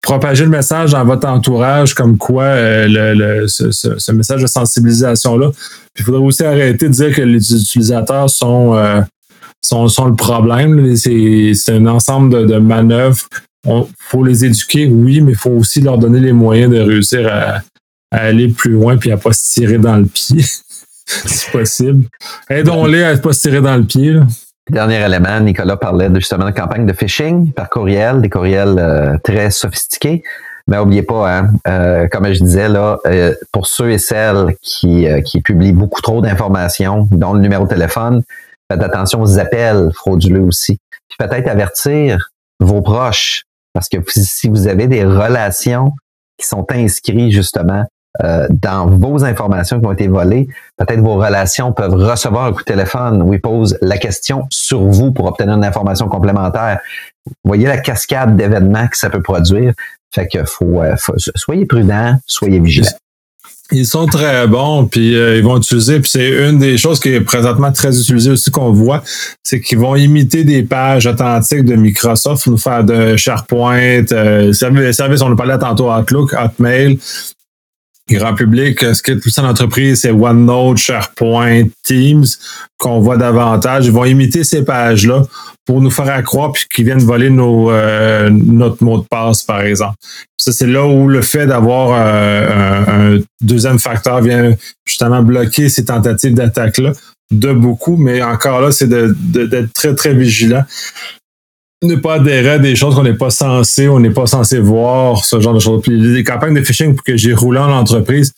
propager 0.04 0.44
le 0.44 0.52
message 0.52 0.92
dans 0.92 1.06
votre 1.06 1.28
entourage 1.28 1.96
comme 1.96 2.18
quoi 2.18 2.44
euh, 2.44 2.86
le, 2.88 3.48
ce, 3.48 4.12
message 4.12 4.42
de 4.42 4.48
sensibilisation-là. 4.48 5.52
il 5.98 6.04
faudrait 6.04 6.22
aussi 6.22 6.44
arrêter 6.44 6.90
de 6.90 6.94
dire 6.94 7.16
que 7.16 7.22
les 7.22 7.54
utilisateurs 7.54 8.30
sont, 8.30 8.76
euh, 8.76 9.02
sont, 9.66 9.88
sont, 9.88 10.06
le 10.06 10.16
problème. 10.16 10.96
C'est 10.96 11.54
un 11.70 11.88
ensemble 11.88 12.46
de, 12.46 12.58
manœuvres. 12.58 13.26
Il 13.66 13.86
faut 13.98 14.26
les 14.26 14.44
éduquer, 14.44 14.88
oui, 14.88 15.22
mais 15.22 15.32
il 15.32 15.38
faut 15.38 15.52
aussi 15.52 15.80
leur 15.80 15.98
donner 15.98 16.20
les 16.20 16.34
moyens 16.34 16.72
de 16.72 16.80
réussir 16.80 17.28
à, 17.32 17.62
aller 18.12 18.50
plus 18.50 18.74
loin 18.74 18.98
puis 18.98 19.12
à 19.12 19.16
ne 19.16 19.22
pas 19.22 19.34
se 19.34 19.54
tirer 19.54 19.80
dans 19.80 19.96
le 19.96 20.06
pied, 20.06 20.44
si 21.08 21.50
possible. 21.50 22.06
Aidons-les 22.50 23.04
à 23.04 23.16
ne 23.16 23.20
pas 23.20 23.32
se 23.32 23.40
tirer 23.40 23.62
dans 23.62 23.78
le 23.78 23.86
pied. 23.86 24.20
Dernier 24.70 25.06
élément, 25.06 25.42
Nicolas 25.42 25.76
parlait 25.76 26.10
justement 26.16 26.46
de 26.46 26.52
campagne 26.52 26.86
de 26.86 26.94
phishing 26.94 27.52
par 27.52 27.70
courriel, 27.70 28.22
des 28.22 28.30
courriels 28.30 28.80
euh, 28.80 29.18
très 29.22 29.52
sophistiqués. 29.52 30.24
Mais 30.68 30.78
n'oubliez 30.78 31.04
pas, 31.04 31.40
hein, 31.40 31.50
euh, 31.68 32.08
comme 32.08 32.32
je 32.32 32.42
disais 32.42 32.70
là, 32.70 32.98
euh, 33.06 33.34
pour 33.52 33.68
ceux 33.68 33.92
et 33.92 33.98
celles 33.98 34.56
qui, 34.62 35.06
qui 35.26 35.42
publient 35.42 35.74
beaucoup 35.74 36.02
trop 36.02 36.22
d'informations, 36.22 37.10
dont 37.12 37.34
le 37.34 37.42
numéro 37.42 37.66
de 37.66 37.70
téléphone, 37.70 38.24
faites 38.72 38.82
attention 38.82 39.22
aux 39.22 39.38
appels 39.38 39.90
frauduleux 39.94 40.44
aussi. 40.44 40.80
Puis 41.10 41.18
peut-être 41.28 41.50
avertir 41.50 42.30
vos 42.62 42.82
proches, 42.82 43.44
parce 43.74 43.90
que 43.90 43.98
si 44.08 44.48
vous 44.48 44.68
avez 44.68 44.88
des 44.88 45.04
relations 45.04 45.92
qui 46.38 46.48
sont 46.48 46.66
inscrites 46.72 47.32
justement 47.32 47.84
euh, 48.24 48.48
dans 48.50 48.86
vos 48.88 49.24
informations 49.24 49.80
qui 49.80 49.86
ont 49.88 49.92
été 49.92 50.08
volées, 50.08 50.48
peut-être 50.78 51.00
vos 51.00 51.16
relations 51.16 51.72
peuvent 51.72 51.96
recevoir 51.96 52.46
un 52.46 52.54
coup 52.54 52.60
de 52.60 52.66
téléphone 52.66 53.22
où 53.24 53.34
ils 53.34 53.42
posent 53.42 53.78
la 53.82 53.98
question 53.98 54.46
sur 54.50 54.82
vous 54.82 55.12
pour 55.12 55.26
obtenir 55.26 55.56
une 55.56 55.66
information 55.66 56.08
complémentaire. 56.08 56.80
Vous 57.26 57.34
voyez 57.44 57.66
la 57.66 57.78
cascade 57.78 58.36
d'événements 58.36 58.88
que 58.88 58.98
ça 58.98 59.10
peut 59.10 59.22
produire. 59.22 59.74
Fait 60.14 60.28
que 60.28 60.44
faut, 60.46 60.82
euh, 60.82 60.96
soyez 61.36 61.66
prudents, 61.66 62.18
soyez 62.28 62.60
vigilants. 62.60 62.90
Ils 63.72 63.88
sont 63.88 64.06
très 64.06 64.46
bons, 64.46 64.86
puis 64.86 65.16
euh, 65.16 65.38
ils 65.38 65.44
vont 65.44 65.58
utiliser, 65.58 66.00
puis 66.00 66.10
c'est 66.10 66.30
une 66.30 66.60
des 66.60 66.78
choses 66.78 67.00
qui 67.00 67.10
est 67.10 67.22
présentement 67.22 67.72
très 67.72 67.98
utilisée 67.98 68.30
aussi 68.30 68.52
qu'on 68.52 68.72
voit, 68.72 69.02
c'est 69.42 69.62
qu'ils 69.62 69.80
vont 69.80 69.96
imiter 69.96 70.44
des 70.44 70.62
pages 70.64 71.08
authentiques 71.08 71.64
de 71.64 71.76
Microsoft, 71.76 72.46
nous 72.46 72.58
faire 72.58 72.84
de 72.84 73.16
SharePoint, 73.16 74.04
euh, 74.12 74.54
service, 74.54 75.22
on 75.22 75.32
en 75.32 75.36
parlait 75.36 75.58
tantôt 75.58 75.92
Outlook, 75.92 76.34
Hotmail, 76.34 77.00
grand 78.10 78.36
public, 78.36 78.80
ce 78.94 79.02
qui 79.02 79.12
est 79.12 79.16
plus 79.16 79.38
en 79.40 79.46
entreprise, 79.46 80.02
c'est 80.02 80.12
OneNote, 80.12 80.78
SharePoint, 80.78 81.64
Teams, 81.84 82.26
qu'on 82.78 83.00
voit 83.00 83.18
davantage. 83.18 83.86
Ils 83.86 83.92
vont 83.92 84.06
imiter 84.06 84.44
ces 84.44 84.64
pages-là 84.64 85.24
pour 85.66 85.82
nous 85.82 85.90
faire 85.90 86.10
accroire 86.10 86.52
puis 86.52 86.66
qu'ils 86.74 86.86
viennent 86.86 87.00
voler 87.00 87.30
nos, 87.30 87.72
euh, 87.72 88.30
notre 88.30 88.84
mot 88.84 88.98
de 88.98 89.06
passe, 89.10 89.44
par 89.44 89.62
exemple. 89.62 89.96
Ça, 90.38 90.52
c'est 90.52 90.68
là 90.68 90.86
où 90.86 91.08
le 91.08 91.22
fait 91.22 91.48
d'avoir 91.48 91.92
euh, 91.96 93.18
un, 93.18 93.22
deuxième 93.42 93.80
facteur 93.80 94.22
vient 94.22 94.54
justement 94.86 95.24
bloquer 95.24 95.70
ces 95.70 95.86
tentatives 95.86 96.34
d'attaque-là 96.34 96.92
de 97.32 97.54
beaucoup, 97.54 97.96
mais 97.96 98.22
encore 98.22 98.62
là, 98.62 98.72
c'est 98.72 98.88
d'être 98.88 99.74
très, 99.74 99.96
très 99.96 100.14
vigilant 100.14 100.64
ne 101.84 101.96
pas 101.96 102.16
adhérer 102.16 102.52
à 102.52 102.60
des 102.60 102.76
choses 102.76 102.96
qu'on 102.96 103.04
n'est 103.04 103.14
pas 103.14 103.30
censé, 103.30 103.88
on 103.88 104.00
n'est 104.00 104.12
pas 104.12 104.26
censé 104.26 104.60
voir, 104.60 105.24
ce 105.24 105.40
genre 105.40 105.54
de 105.54 105.60
choses. 105.60 105.82
Puis 105.82 106.00
les 106.00 106.24
campagnes 106.24 106.56
de 106.56 106.64
phishing 106.64 106.96
que 106.96 107.18
j'ai 107.18 107.34
roulées 107.34 107.60
en 107.60 107.72
entreprise 107.72 108.34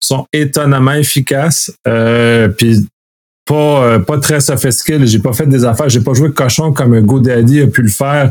sont 0.00 0.26
étonnamment 0.32 0.92
efficaces. 0.92 1.72
Euh, 1.86 2.48
puis 2.48 2.86
pas, 3.48 3.82
euh, 3.82 3.98
pas 3.98 4.18
très 4.18 4.40
sophistiquées. 4.40 5.04
J'ai 5.06 5.18
pas 5.18 5.32
fait 5.32 5.46
des 5.46 5.64
affaires, 5.64 5.88
j'ai 5.88 6.00
pas 6.00 6.12
joué 6.12 6.30
cochon 6.32 6.72
comme 6.72 7.00
GoDaddy 7.00 7.62
a 7.62 7.66
pu 7.66 7.82
le 7.82 7.88
faire 7.88 8.30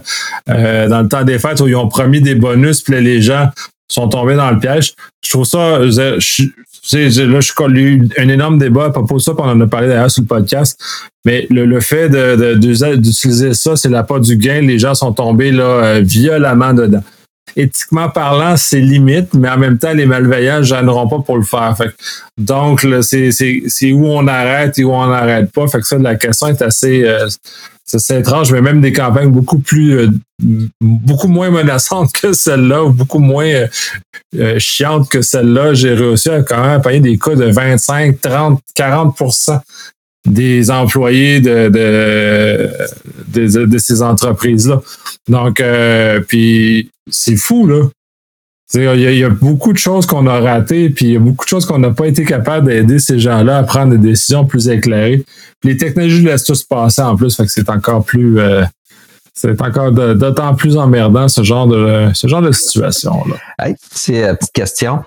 euh, 0.50 0.88
dans 0.88 1.02
le 1.02 1.08
temps 1.08 1.24
des 1.24 1.40
fêtes 1.40 1.60
où 1.60 1.68
ils 1.68 1.76
ont 1.76 1.88
promis 1.88 2.22
des 2.22 2.36
bonus, 2.36 2.82
puis 2.82 3.02
les 3.02 3.22
gens 3.22 3.50
sont 3.90 4.08
tombés 4.08 4.36
dans 4.36 4.52
le 4.52 4.60
piège. 4.60 4.94
Je 5.24 5.32
trouve 5.32 5.46
ça, 5.46 5.80
sais, 6.89 7.26
là, 7.26 7.39
je 7.39 7.80
eu 7.80 8.10
un 8.17 8.30
énorme 8.30 8.58
débat 8.58 8.86
à 8.86 8.89
propos 8.91 9.15
de 9.15 9.21
ça, 9.21 9.34
puis 9.34 9.43
on 9.45 9.50
en 9.50 9.62
a 9.62 9.67
parlé 9.67 9.88
d'ailleurs 9.88 10.12
sur 10.12 10.21
le 10.21 10.28
podcast. 10.28 10.80
Mais 11.26 11.45
le, 11.50 11.80
fait 11.82 12.10
d'utiliser 12.10 13.54
ça, 13.54 13.76
c'est 13.76 13.89
la 13.89 14.04
part 14.04 14.21
du 14.21 14.38
gain. 14.38 14.62
Les 14.62 14.80
gens 14.80 14.95
sont 14.95 15.12
tombés 15.12 15.52
là, 15.52 15.63
euh, 15.63 16.02
violemment 16.02 16.73
dedans. 16.73 17.04
Éthiquement 17.56 18.10
parlant, 18.10 18.56
c'est 18.56 18.80
limite, 18.80 19.34
mais 19.34 19.50
en 19.50 19.58
même 19.58 19.78
temps, 19.78 19.93
les 19.93 20.06
malveillants 20.06 20.60
ne 20.60 20.63
gêneront 20.63 21.08
pas 21.08 21.19
pour 21.19 21.38
le 21.38 21.43
faire. 21.43 21.76
donc, 22.38 22.86
c'est 23.02 23.91
où 23.91 24.06
on 24.08 24.28
arrête 24.28 24.78
et 24.80 24.84
où 24.84 24.93
on 24.93 25.08
n'arrête 25.08 25.52
pas. 25.52 25.67
Fait 25.67 25.80
que 25.80 25.88
ça, 25.88 25.97
la 25.97 26.15
question 26.15 26.47
est 26.47 26.62
assez. 26.62 27.04
Euh, 27.04 27.28
c'est 27.88 28.19
étrange, 28.19 28.52
mais 28.52 28.62
même 28.62 28.82
des 28.82 28.91
campagnes 28.91 29.32
beaucoup 29.32 29.60
plus, 29.60 29.97
euh, 29.97 30.10
beaucoup 30.82 31.30
moins 31.30 31.50
menaçantes 31.50 32.12
que 32.12 32.34
celle-là, 32.34 32.84
ou 32.84 32.89
beaucoup 32.91 33.19
moins 33.19 33.45
euh, 33.45 33.67
euh, 34.36 34.60
chiantes 34.60 35.10
que 35.10 35.21
celle-là. 35.21 35.73
J'ai 35.73 35.93
réussi 35.93 36.30
à 36.30 36.43
quand 36.43 36.62
même 36.62 36.82
payer 36.82 37.00
des 37.00 37.17
cas 37.17 37.36
de 37.36 37.45
25, 37.45 38.19
30, 38.19 38.60
40% 38.76 39.60
des 40.28 40.69
employés 40.69 41.39
de, 41.39 41.69
de, 43.30 43.65
de, 43.65 43.78
ces 43.78 44.02
entreprises-là. 44.02 44.82
Donc, 45.30 45.63
puis 46.28 46.89
c'est 47.10 47.38
fou, 47.38 47.65
là. 47.65 47.86
Il 48.74 48.82
y, 48.82 49.24
a 49.24 49.30
beaucoup 49.30 49.72
de 49.72 49.78
choses 49.78 50.06
qu'on 50.06 50.28
a 50.28 50.42
ratées, 50.42 50.90
puis 50.90 51.06
il 51.06 51.12
y 51.14 51.16
a 51.16 51.20
beaucoup 51.20 51.46
de 51.46 51.50
choses 51.50 51.66
qu'on 51.66 51.80
n'a 51.80 51.92
pas 51.92 52.06
été 52.06 52.26
capable 52.26 52.68
d'aider 52.68 53.00
ces 53.00 53.18
gens-là 53.18 53.60
à 53.60 53.64
prendre 53.64 53.92
des 53.92 53.98
décisions 53.98 54.46
plus 54.46 54.68
éclairées. 54.68 55.24
les 55.64 55.78
technologies 55.78 56.22
laissent 56.22 56.44
tout 56.44 56.56
se 56.56 56.66
passer 56.66 57.02
en 57.02 57.16
plus, 57.16 57.34
fait 57.34 57.46
que 57.46 57.52
c'est 57.52 57.70
encore 57.70 58.04
plus 58.04 58.40
euh, 58.40 58.66
c'est 59.34 59.62
encore 59.62 59.92
d'autant 59.92 60.54
plus 60.54 60.76
emmerdant 60.78 61.30
ce 61.30 61.44
genre 61.44 61.68
de 61.68 62.10
ce 62.14 62.28
genre 62.28 62.42
de 62.42 62.52
situation 62.52 63.24
là. 63.28 63.36
Hey, 63.60 63.76
une 64.10 64.36
petite 64.36 64.52
question. 64.52 65.04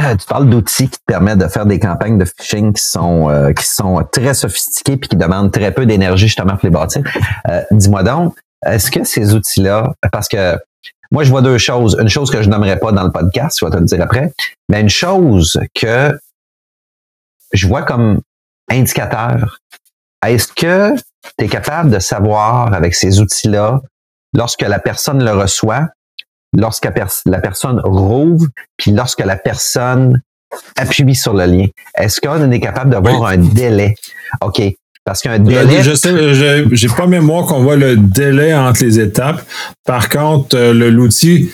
Euh, 0.00 0.14
tu 0.16 0.26
parles 0.26 0.48
d'outils 0.48 0.88
qui 0.88 0.98
te 0.98 1.04
permettent 1.06 1.38
de 1.38 1.48
faire 1.48 1.66
des 1.66 1.80
campagnes 1.80 2.18
de 2.18 2.24
phishing 2.24 2.72
qui 2.72 2.84
sont 2.84 3.28
euh, 3.28 3.52
qui 3.52 3.66
sont 3.66 4.06
très 4.12 4.34
sophistiquées 4.34 4.96
puis 4.96 5.08
qui 5.08 5.16
demandent 5.16 5.50
très 5.50 5.72
peu 5.72 5.84
d'énergie 5.84 6.26
justement 6.26 6.56
pour 6.56 6.64
les 6.64 6.70
bâtir. 6.70 7.02
Dis-moi 7.72 8.04
donc, 8.04 8.36
est-ce 8.64 8.90
que 8.90 9.02
ces 9.04 9.34
outils-là, 9.34 9.94
parce 10.12 10.28
que 10.28 10.56
moi, 11.14 11.22
je 11.22 11.30
vois 11.30 11.42
deux 11.42 11.58
choses. 11.58 11.96
Une 12.00 12.08
chose 12.08 12.28
que 12.28 12.42
je 12.42 12.50
n'aimerais 12.50 12.76
pas 12.76 12.90
dans 12.90 13.04
le 13.04 13.12
podcast, 13.12 13.58
je 13.60 13.64
vais 13.64 13.70
te 13.70 13.76
le 13.76 13.84
dire 13.84 14.02
après, 14.02 14.32
mais 14.68 14.80
une 14.80 14.88
chose 14.88 15.60
que 15.72 16.18
je 17.52 17.68
vois 17.68 17.82
comme 17.82 18.20
indicateur. 18.68 19.60
Est-ce 20.26 20.48
que 20.48 20.92
tu 21.38 21.44
es 21.44 21.48
capable 21.48 21.90
de 21.90 22.00
savoir 22.00 22.74
avec 22.74 22.96
ces 22.96 23.20
outils-là, 23.20 23.80
lorsque 24.32 24.62
la 24.62 24.80
personne 24.80 25.22
le 25.22 25.30
reçoit, 25.30 25.86
lorsque 26.52 26.88
la 27.26 27.38
personne 27.38 27.80
rouvre, 27.84 28.48
puis 28.76 28.90
lorsque 28.90 29.20
la 29.20 29.36
personne 29.36 30.20
appuie 30.76 31.14
sur 31.14 31.32
le 31.32 31.44
lien? 31.46 31.66
Est-ce 31.96 32.20
qu'on 32.20 32.50
est 32.50 32.60
capable 32.60 32.90
d'avoir 32.90 33.26
un 33.26 33.36
délai? 33.36 33.94
OK. 34.40 34.60
Parce 35.04 35.20
qu'un 35.20 35.38
délai. 35.38 35.82
Je 35.82 35.94
sais, 35.94 36.64
j'ai 36.72 36.88
pas 36.88 37.06
mémoire 37.06 37.46
qu'on 37.46 37.62
voit 37.62 37.76
le 37.76 37.96
délai 37.96 38.54
entre 38.54 38.82
les 38.82 38.98
étapes. 38.98 39.44
Par 39.84 40.08
contre, 40.08 40.56
euh, 40.56 40.72
l'outil 40.72 41.50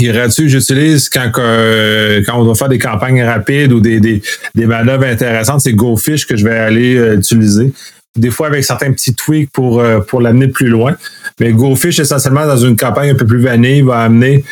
gratuit, 0.00 0.48
j'utilise 0.48 1.08
quand, 1.08 1.30
euh, 1.38 2.22
quand 2.24 2.40
on 2.40 2.44
doit 2.44 2.54
faire 2.54 2.68
des 2.68 2.78
campagnes 2.78 3.22
rapides 3.22 3.72
ou 3.72 3.80
des, 3.80 4.00
des, 4.00 4.22
des 4.54 4.66
manœuvres 4.66 5.04
intéressantes, 5.04 5.60
c'est 5.60 5.74
GoFish 5.74 6.26
que 6.26 6.36
je 6.36 6.44
vais 6.44 6.56
aller 6.56 6.96
euh, 6.96 7.16
utiliser. 7.16 7.72
Des 8.16 8.30
fois 8.30 8.48
avec 8.48 8.64
certains 8.64 8.92
petits 8.92 9.14
tweaks 9.14 9.50
pour, 9.50 9.80
euh, 9.80 10.00
pour 10.00 10.20
l'amener 10.20 10.48
plus 10.48 10.68
loin. 10.68 10.96
Mais 11.40 11.52
GoFish, 11.52 11.98
essentiellement, 11.98 12.46
dans 12.46 12.56
une 12.56 12.76
campagne 12.76 13.10
un 13.10 13.14
peu 13.14 13.26
plus 13.26 13.40
vanille, 13.40 13.82
va 13.82 14.00
amener 14.00 14.44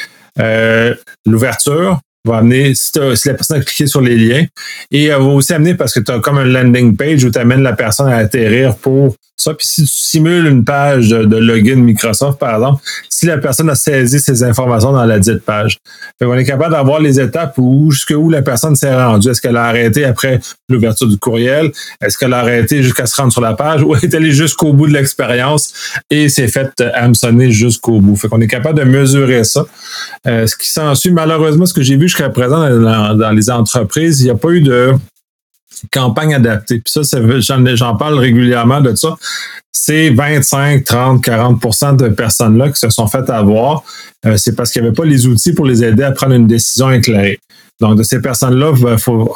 l'ouverture, 1.27 2.01
va 2.24 2.38
amener, 2.38 2.74
si, 2.74 2.90
si, 3.14 3.28
la 3.28 3.35
personne 3.35 3.61
a 3.61 3.64
cliqué 3.64 3.87
sur 3.87 4.00
les 4.00 4.16
liens, 4.16 4.46
et 4.90 5.04
elle 5.04 5.18
va 5.18 5.24
aussi 5.24 5.52
amener 5.52 5.74
parce 5.74 5.94
que 5.94 6.00
tu 6.00 6.12
as 6.12 6.20
comme 6.20 6.38
un 6.38 6.44
landing 6.44 6.96
page 6.96 7.24
où 7.24 7.30
tu 7.30 7.38
amènes 7.38 7.62
la 7.62 7.72
personne 7.72 8.09
à 8.09 8.16
atterrir 8.16 8.76
pour 8.76 9.16
ça. 9.40 9.55
Puis 9.55 9.66
si 9.66 9.83
tu 9.83 9.88
simules 9.88 10.46
une 10.46 10.64
page 10.64 11.11
de, 11.11 11.37
login 11.37 11.76
Microsoft, 11.76 12.38
par 12.38 12.55
exemple, 12.55 12.83
si 13.09 13.26
la 13.26 13.38
personne 13.38 13.70
a 13.70 13.74
saisi 13.74 14.20
ces 14.20 14.42
informations 14.42 14.92
dans 14.92 15.05
la 15.05 15.18
dite 15.18 15.42
page, 15.44 15.79
on 16.20 16.35
est 16.35 16.44
capable 16.44 16.72
d'avoir 16.72 17.00
les 17.00 17.20
étapes 17.20 17.55
où 17.59 17.90
jusqu'où 17.90 18.31
la 18.31 18.42
personne 18.42 18.76
s'est 18.76 18.94
rendue. 18.94 19.31
Est-ce 19.31 19.40
qu'elle 19.40 19.57
a 19.57 19.64
arrêté 19.64 20.05
après 20.05 20.40
l'ouverture 20.68 21.07
du 21.07 21.18
courriel? 21.18 21.72
Est-ce 22.00 22.18
qu'elle 22.18 22.33
a 22.33 22.38
arrêté 22.38 22.83
jusqu'à 22.83 23.07
se 23.07 23.16
rendre 23.16 23.33
sur 23.33 23.40
la 23.40 23.55
page? 23.55 23.83
Ou 23.83 23.94
est 23.96 24.14
allée 24.14 24.33
jusqu'au 24.33 24.72
bout 24.72 24.87
de 24.87 24.92
l'expérience 24.92 25.72
et 26.11 26.29
s'est 26.29 26.48
fait 26.48 26.81
hameçonner 26.94 27.50
jusqu'au 27.50 28.00
bout? 28.00 28.16
Fait 28.16 28.29
qu'on 28.29 28.40
est 28.40 28.46
capable 28.46 28.79
de 28.79 28.85
mesurer 28.85 29.44
ça. 29.44 29.66
Euh, 30.26 30.46
ce 30.46 30.57
qui 30.57 30.68
s'ensuit, 30.68 31.11
malheureusement, 31.11 31.66
ce 31.66 31.74
que 31.74 31.83
j'ai 31.83 31.96
vu 31.96 32.09
jusqu'à 32.09 32.29
présent 32.29 32.68
dans 32.68 33.31
les 33.33 33.50
entreprises, 33.50 34.20
il 34.20 34.24
n'y 34.24 34.31
a 34.31 34.37
pas 34.37 34.50
eu 34.50 34.61
de 34.61 34.94
campagne 35.90 36.35
adaptée. 36.35 36.81
Puis 36.81 36.93
ça, 36.93 37.19
j'en 37.75 37.97
parle 37.97 38.19
régulièrement 38.19 38.81
de 38.81 38.95
ça. 38.95 39.16
C'est 39.73 40.11
25, 40.11 40.85
30, 40.85 41.25
40% 41.25 41.97
de 41.97 42.09
personnes-là 42.09 42.71
qui 42.71 42.79
se 42.79 42.90
sont 42.90 43.07
faites 43.07 43.31
avoir. 43.31 43.83
Euh, 44.27 44.37
c'est 44.37 44.55
parce 44.55 44.73
qu'il 44.73 44.83
n'y 44.83 44.88
avait 44.88 44.95
pas 44.95 45.05
les 45.05 45.27
outils 45.27 45.53
pour 45.53 45.64
les 45.64 45.83
aider 45.83 46.03
à 46.03 46.12
prendre 46.12 46.35
une 46.35 46.47
décision 46.47 46.90
éclairée. 46.90 47.38
Donc, 47.81 47.97
de 47.97 48.03
ces 48.03 48.21
personnes-là, 48.21 48.73
il 48.93 48.99
faut 48.99 49.35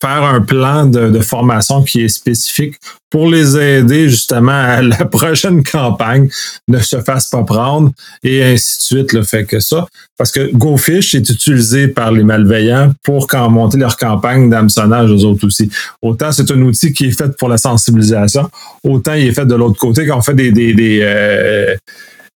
faire 0.00 0.22
un 0.24 0.40
plan 0.42 0.86
de, 0.86 1.20
formation 1.20 1.82
qui 1.82 2.02
est 2.02 2.08
spécifique 2.08 2.74
pour 3.10 3.28
les 3.28 3.56
aider 3.56 4.08
justement 4.08 4.52
à 4.52 4.82
la 4.82 5.04
prochaine 5.10 5.62
campagne 5.62 6.28
ne 6.68 6.78
se 6.78 7.00
fasse 7.00 7.30
pas 7.30 7.42
prendre 7.42 7.90
et 8.22 8.44
ainsi 8.44 8.78
de 8.78 8.82
suite. 8.82 9.12
Le 9.12 9.22
fait 9.22 9.44
que 9.44 9.60
ça, 9.60 9.86
parce 10.18 10.30
que 10.30 10.52
GoFish 10.52 11.14
est 11.14 11.30
utilisé 11.30 11.88
par 11.88 12.12
les 12.12 12.24
malveillants 12.24 12.92
pour 13.02 13.26
quand 13.26 13.48
monter 13.48 13.78
leur 13.78 13.96
campagne 13.96 14.50
d'hameçonnage 14.50 15.10
aux 15.10 15.24
autres 15.24 15.46
aussi. 15.46 15.70
Autant 16.02 16.32
c'est 16.32 16.50
un 16.50 16.60
outil 16.62 16.92
qui 16.92 17.06
est 17.06 17.16
fait 17.16 17.34
pour 17.36 17.48
la 17.48 17.56
sensibilisation, 17.56 18.50
autant 18.84 19.14
il 19.14 19.28
est 19.28 19.32
fait 19.32 19.46
de 19.46 19.54
l'autre 19.54 19.78
côté 19.78 20.06
quand 20.06 20.18
on 20.18 20.22
fait 20.22 20.34
des, 20.34 20.52
des, 20.52 20.74
des 20.74 21.00
euh, 21.02 21.74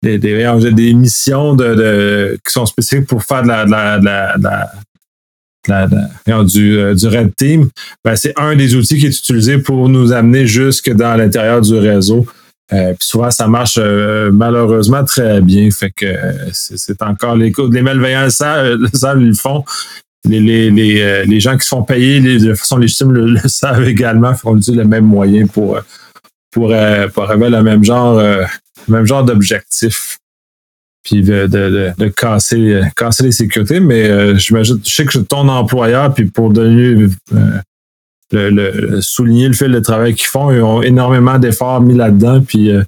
des, 0.02 0.18
des, 0.18 0.72
des, 0.72 0.94
missions 0.94 1.54
de, 1.54 1.74
de, 1.74 2.38
qui 2.46 2.52
sont 2.52 2.64
spécifiques 2.64 3.06
pour 3.06 3.22
faire 3.22 3.42
de 3.42 3.48
la, 3.48 3.66
de 3.66 3.70
la, 3.70 3.98
de 4.38 4.42
la, 4.44 4.72
du, 5.68 6.78
euh, 6.78 6.94
du 6.94 7.06
Red 7.06 7.34
Team, 7.36 7.68
ben, 8.04 8.16
c'est 8.16 8.32
un 8.38 8.56
des 8.56 8.74
outils 8.74 8.98
qui 8.98 9.06
est 9.06 9.18
utilisé 9.18 9.58
pour 9.58 9.88
nous 9.88 10.12
amener 10.12 10.46
jusque 10.46 10.90
dans 10.92 11.16
l'intérieur 11.16 11.60
du 11.60 11.76
réseau. 11.76 12.26
Euh, 12.72 12.94
puis 12.94 13.06
souvent, 13.06 13.30
ça 13.30 13.48
marche 13.48 13.78
euh, 13.78 14.30
malheureusement 14.32 15.04
très 15.04 15.40
bien. 15.40 15.70
Fait 15.70 15.90
que 15.90 16.06
c'est 16.52 17.02
encore 17.02 17.36
les, 17.36 17.52
les 17.70 17.82
malveillants 17.82 18.24
le 18.24 18.30
savent, 18.30 19.20
ils 19.20 19.28
le 19.28 19.34
font. 19.34 19.64
Les, 20.28 20.38
les, 20.38 20.70
les, 20.70 21.24
les, 21.24 21.40
gens 21.40 21.56
qui 21.56 21.64
se 21.64 21.70
font 21.70 21.82
payer 21.82 22.20
de 22.20 22.54
façon 22.54 22.76
légitime 22.76 23.12
le, 23.12 23.38
savent 23.48 23.88
également. 23.88 24.34
Fait 24.34 24.42
qu'on 24.42 24.54
le 24.54 24.84
même 24.84 25.06
moyen 25.06 25.46
pour, 25.46 25.80
pour, 26.52 26.72
pour 27.14 27.30
à 27.30 27.36
le 27.36 27.62
même 27.62 27.82
genre, 27.82 28.22
même 28.86 29.06
genre 29.06 29.24
d'objectif 29.24 30.19
puis 31.02 31.22
de, 31.22 31.46
de, 31.46 31.92
de, 31.96 32.08
casser, 32.08 32.82
casser 32.96 33.24
les 33.24 33.32
sécurités. 33.32 33.80
Mais 33.80 34.08
euh, 34.08 34.36
j'imagine, 34.36 34.80
je 34.84 34.90
sais 34.90 35.04
que 35.04 35.18
ton 35.18 35.48
employeur, 35.48 36.12
puis 36.12 36.26
pour 36.26 36.52
donner 36.52 37.08
euh, 37.32 37.60
le, 38.32 39.00
souligner 39.00 39.48
le 39.48 39.54
fait 39.54 39.68
de 39.68 39.80
travail 39.80 40.14
qu'ils 40.14 40.26
font, 40.26 40.50
ils 40.50 40.62
ont 40.62 40.82
énormément 40.82 41.38
d'efforts 41.38 41.80
mis 41.80 41.94
là-dedans. 41.94 42.42
Puis 42.46 42.70
euh, 42.70 42.82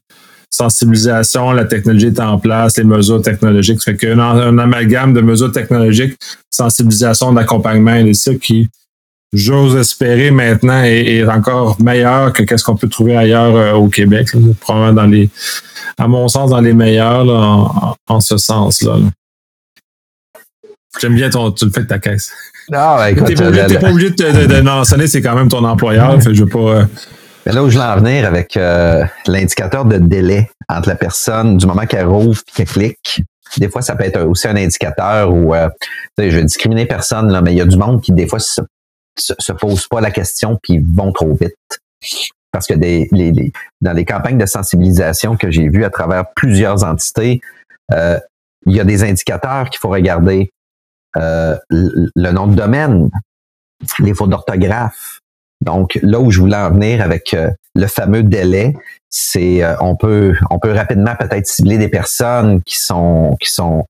sensibilisation, 0.50 1.52
la 1.52 1.64
technologie 1.64 2.08
est 2.08 2.20
en 2.20 2.38
place, 2.38 2.76
les 2.76 2.84
mesures 2.84 3.22
technologiques. 3.22 3.80
Ça 3.82 3.92
fait 3.92 3.98
qu'un 3.98 4.18
un 4.18 4.58
amalgame 4.58 5.14
de 5.14 5.20
mesures 5.20 5.50
technologiques, 5.50 6.16
sensibilisation, 6.50 7.32
d'accompagnement 7.32 7.94
et 7.94 8.14
ça 8.14 8.34
qui, 8.34 8.68
j'ose 9.32 9.76
espérer 9.76 10.30
maintenant, 10.30 10.82
est, 10.82 11.24
encore 11.24 11.80
meilleur 11.80 12.32
que 12.32 12.42
qu'est-ce 12.42 12.64
qu'on 12.64 12.76
peut 12.76 12.88
trouver 12.88 13.16
ailleurs 13.16 13.78
au 13.80 13.88
Québec, 13.88 14.28
probablement 14.60 15.02
dans 15.02 15.06
les 15.06 15.30
à 15.98 16.08
mon 16.08 16.28
sens, 16.28 16.50
dans 16.50 16.60
les 16.60 16.72
meilleurs 16.72 17.28
en, 18.08 18.20
ce 18.20 18.36
sens-là. 18.36 18.96
J'aime 21.00 21.14
bien 21.14 21.30
ton, 21.30 21.50
tu 21.50 21.64
le 21.64 21.70
fais 21.70 21.80
de 21.80 21.86
ta 21.86 21.98
caisse. 21.98 22.32
Non, 22.70 22.96
ben, 22.96 23.06
écoute, 23.06 23.26
t'es 23.26 23.34
pas 23.34 23.48
obligé, 23.48 23.78
pas 23.78 23.90
obligé 23.90 24.10
de, 24.10 24.46
de, 24.46 24.60
mentionner, 24.60 25.06
c'est 25.06 25.22
quand 25.22 25.34
même 25.34 25.48
ton 25.48 25.64
employeur. 25.64 26.22
Fait, 26.22 26.34
je 26.34 26.44
veux 26.44 26.48
pas. 26.48 26.58
Euh, 26.58 26.84
là 27.46 27.62
où 27.62 27.70
je 27.70 27.78
veux 27.78 27.84
en 27.84 27.96
venir 27.96 28.26
avec 28.26 28.56
euh, 28.56 29.04
l'indicateur 29.26 29.84
de 29.84 29.98
délai 29.98 30.48
entre 30.68 30.88
la 30.88 30.94
personne 30.94 31.56
du 31.56 31.66
moment 31.66 31.86
qu'elle 31.86 32.06
rouvre 32.06 32.40
et 32.48 32.52
qu'elle 32.56 32.66
clique. 32.66 33.22
Des 33.58 33.68
fois, 33.68 33.82
ça 33.82 33.96
peut 33.96 34.04
être 34.04 34.22
aussi 34.22 34.48
un 34.48 34.56
indicateur 34.56 35.32
où 35.32 35.54
euh, 35.54 35.68
je 36.18 36.24
vais 36.24 36.44
discriminer 36.44 36.86
personne, 36.86 37.30
là, 37.30 37.42
mais 37.42 37.52
il 37.52 37.58
y 37.58 37.60
a 37.60 37.66
du 37.66 37.76
monde 37.76 38.00
qui, 38.00 38.12
des 38.12 38.26
fois, 38.26 38.38
se, 39.18 39.34
se, 39.38 39.52
pose 39.52 39.86
pas 39.88 40.00
la 40.00 40.10
question 40.10 40.58
puis 40.62 40.78
vont 40.78 41.12
trop 41.12 41.34
vite 41.34 41.56
parce 42.52 42.66
que 42.66 42.74
des, 42.74 43.08
les, 43.10 43.52
dans 43.80 43.94
les 43.94 44.04
campagnes 44.04 44.38
de 44.38 44.46
sensibilisation 44.46 45.36
que 45.36 45.50
j'ai 45.50 45.68
vues 45.68 45.84
à 45.84 45.90
travers 45.90 46.26
plusieurs 46.36 46.84
entités, 46.84 47.40
euh, 47.92 48.20
il 48.66 48.76
y 48.76 48.80
a 48.80 48.84
des 48.84 49.02
indicateurs 49.02 49.70
qu'il 49.70 49.80
faut 49.80 49.88
regarder. 49.88 50.52
Euh, 51.16 51.58
le 51.70 52.30
nom 52.30 52.46
de 52.46 52.54
domaine, 52.54 53.10
les 53.98 54.14
fautes 54.14 54.30
d'orthographe. 54.30 55.20
Donc 55.62 55.98
là 56.02 56.18
où 56.20 56.30
je 56.30 56.40
voulais 56.40 56.56
en 56.56 56.70
venir 56.70 57.02
avec 57.02 57.34
euh, 57.34 57.50
le 57.74 57.86
fameux 57.86 58.22
délai, 58.22 58.74
c'est 59.10 59.62
on 59.80 59.94
peut 59.94 60.34
on 60.50 60.58
peut 60.58 60.72
rapidement 60.72 61.14
peut-être 61.16 61.46
cibler 61.46 61.76
des 61.76 61.88
personnes 61.88 62.62
qui 62.62 62.78
sont 62.78 63.36
qui 63.40 63.50
sont 63.50 63.86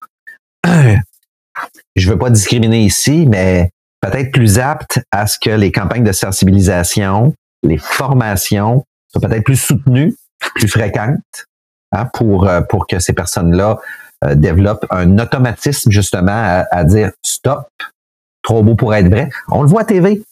je 0.67 2.11
veux 2.11 2.19
pas 2.19 2.31
discriminer 2.31 2.83
ici, 2.83 3.27
mais 3.29 3.71
peut-être 4.03 4.33
plus 4.33 4.59
aptes 4.59 5.01
à 5.11 5.27
ce 5.27 5.39
que 5.39 5.51
les 5.51 5.73
campagnes 5.73 6.05
de 6.05 6.13
sensibilisation 6.13 7.33
les 7.63 7.79
formations 7.79 8.85
soient 9.09 9.29
peut-être 9.29 9.45
plus 9.45 9.57
soutenues, 9.57 10.15
plus 10.55 10.69
fréquentes, 10.69 11.47
hein, 11.93 12.07
pour, 12.13 12.49
euh, 12.49 12.61
pour 12.63 12.87
que 12.87 12.99
ces 12.99 13.13
personnes-là 13.13 13.79
euh, 14.25 14.35
développent 14.35 14.87
un 14.91 15.19
automatisme 15.19 15.91
justement 15.91 16.65
à, 16.71 16.85
dire 16.85 17.13
stop, 17.23 17.69
trop 18.43 18.63
beau 18.63 18.75
pour 18.75 18.95
être 18.95 19.09
vrai. 19.09 19.31
On 19.49 19.63
le 19.63 19.69
voit 19.69 19.83
à 19.83 19.85
TV. 19.85 20.23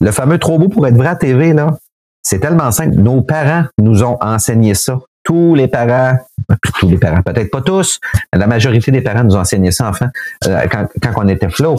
Le 0.00 0.12
fameux 0.12 0.38
trop 0.38 0.58
beau 0.58 0.68
pour 0.68 0.86
être 0.86 0.96
vrai 0.96 1.08
à 1.08 1.16
TV, 1.16 1.52
là, 1.52 1.78
c'est 2.22 2.40
tellement 2.40 2.70
simple. 2.70 2.96
Nos 2.96 3.22
parents 3.22 3.64
nous 3.78 4.02
ont 4.02 4.18
enseigné 4.20 4.74
ça. 4.74 4.98
Tous 5.22 5.54
les 5.54 5.68
parents, 5.68 6.18
tous 6.62 6.88
les 6.88 6.98
parents, 6.98 7.22
peut-être 7.22 7.50
pas 7.50 7.62
tous, 7.62 7.98
la 8.32 8.46
majorité 8.46 8.90
des 8.90 9.00
parents 9.00 9.24
nous 9.24 9.36
ont 9.36 9.40
enseigné 9.40 9.72
ça 9.72 9.88
enfin 9.88 10.10
euh, 10.46 10.66
quand, 10.70 10.86
quand 11.02 11.12
on 11.16 11.28
était 11.28 11.48
flow. 11.48 11.76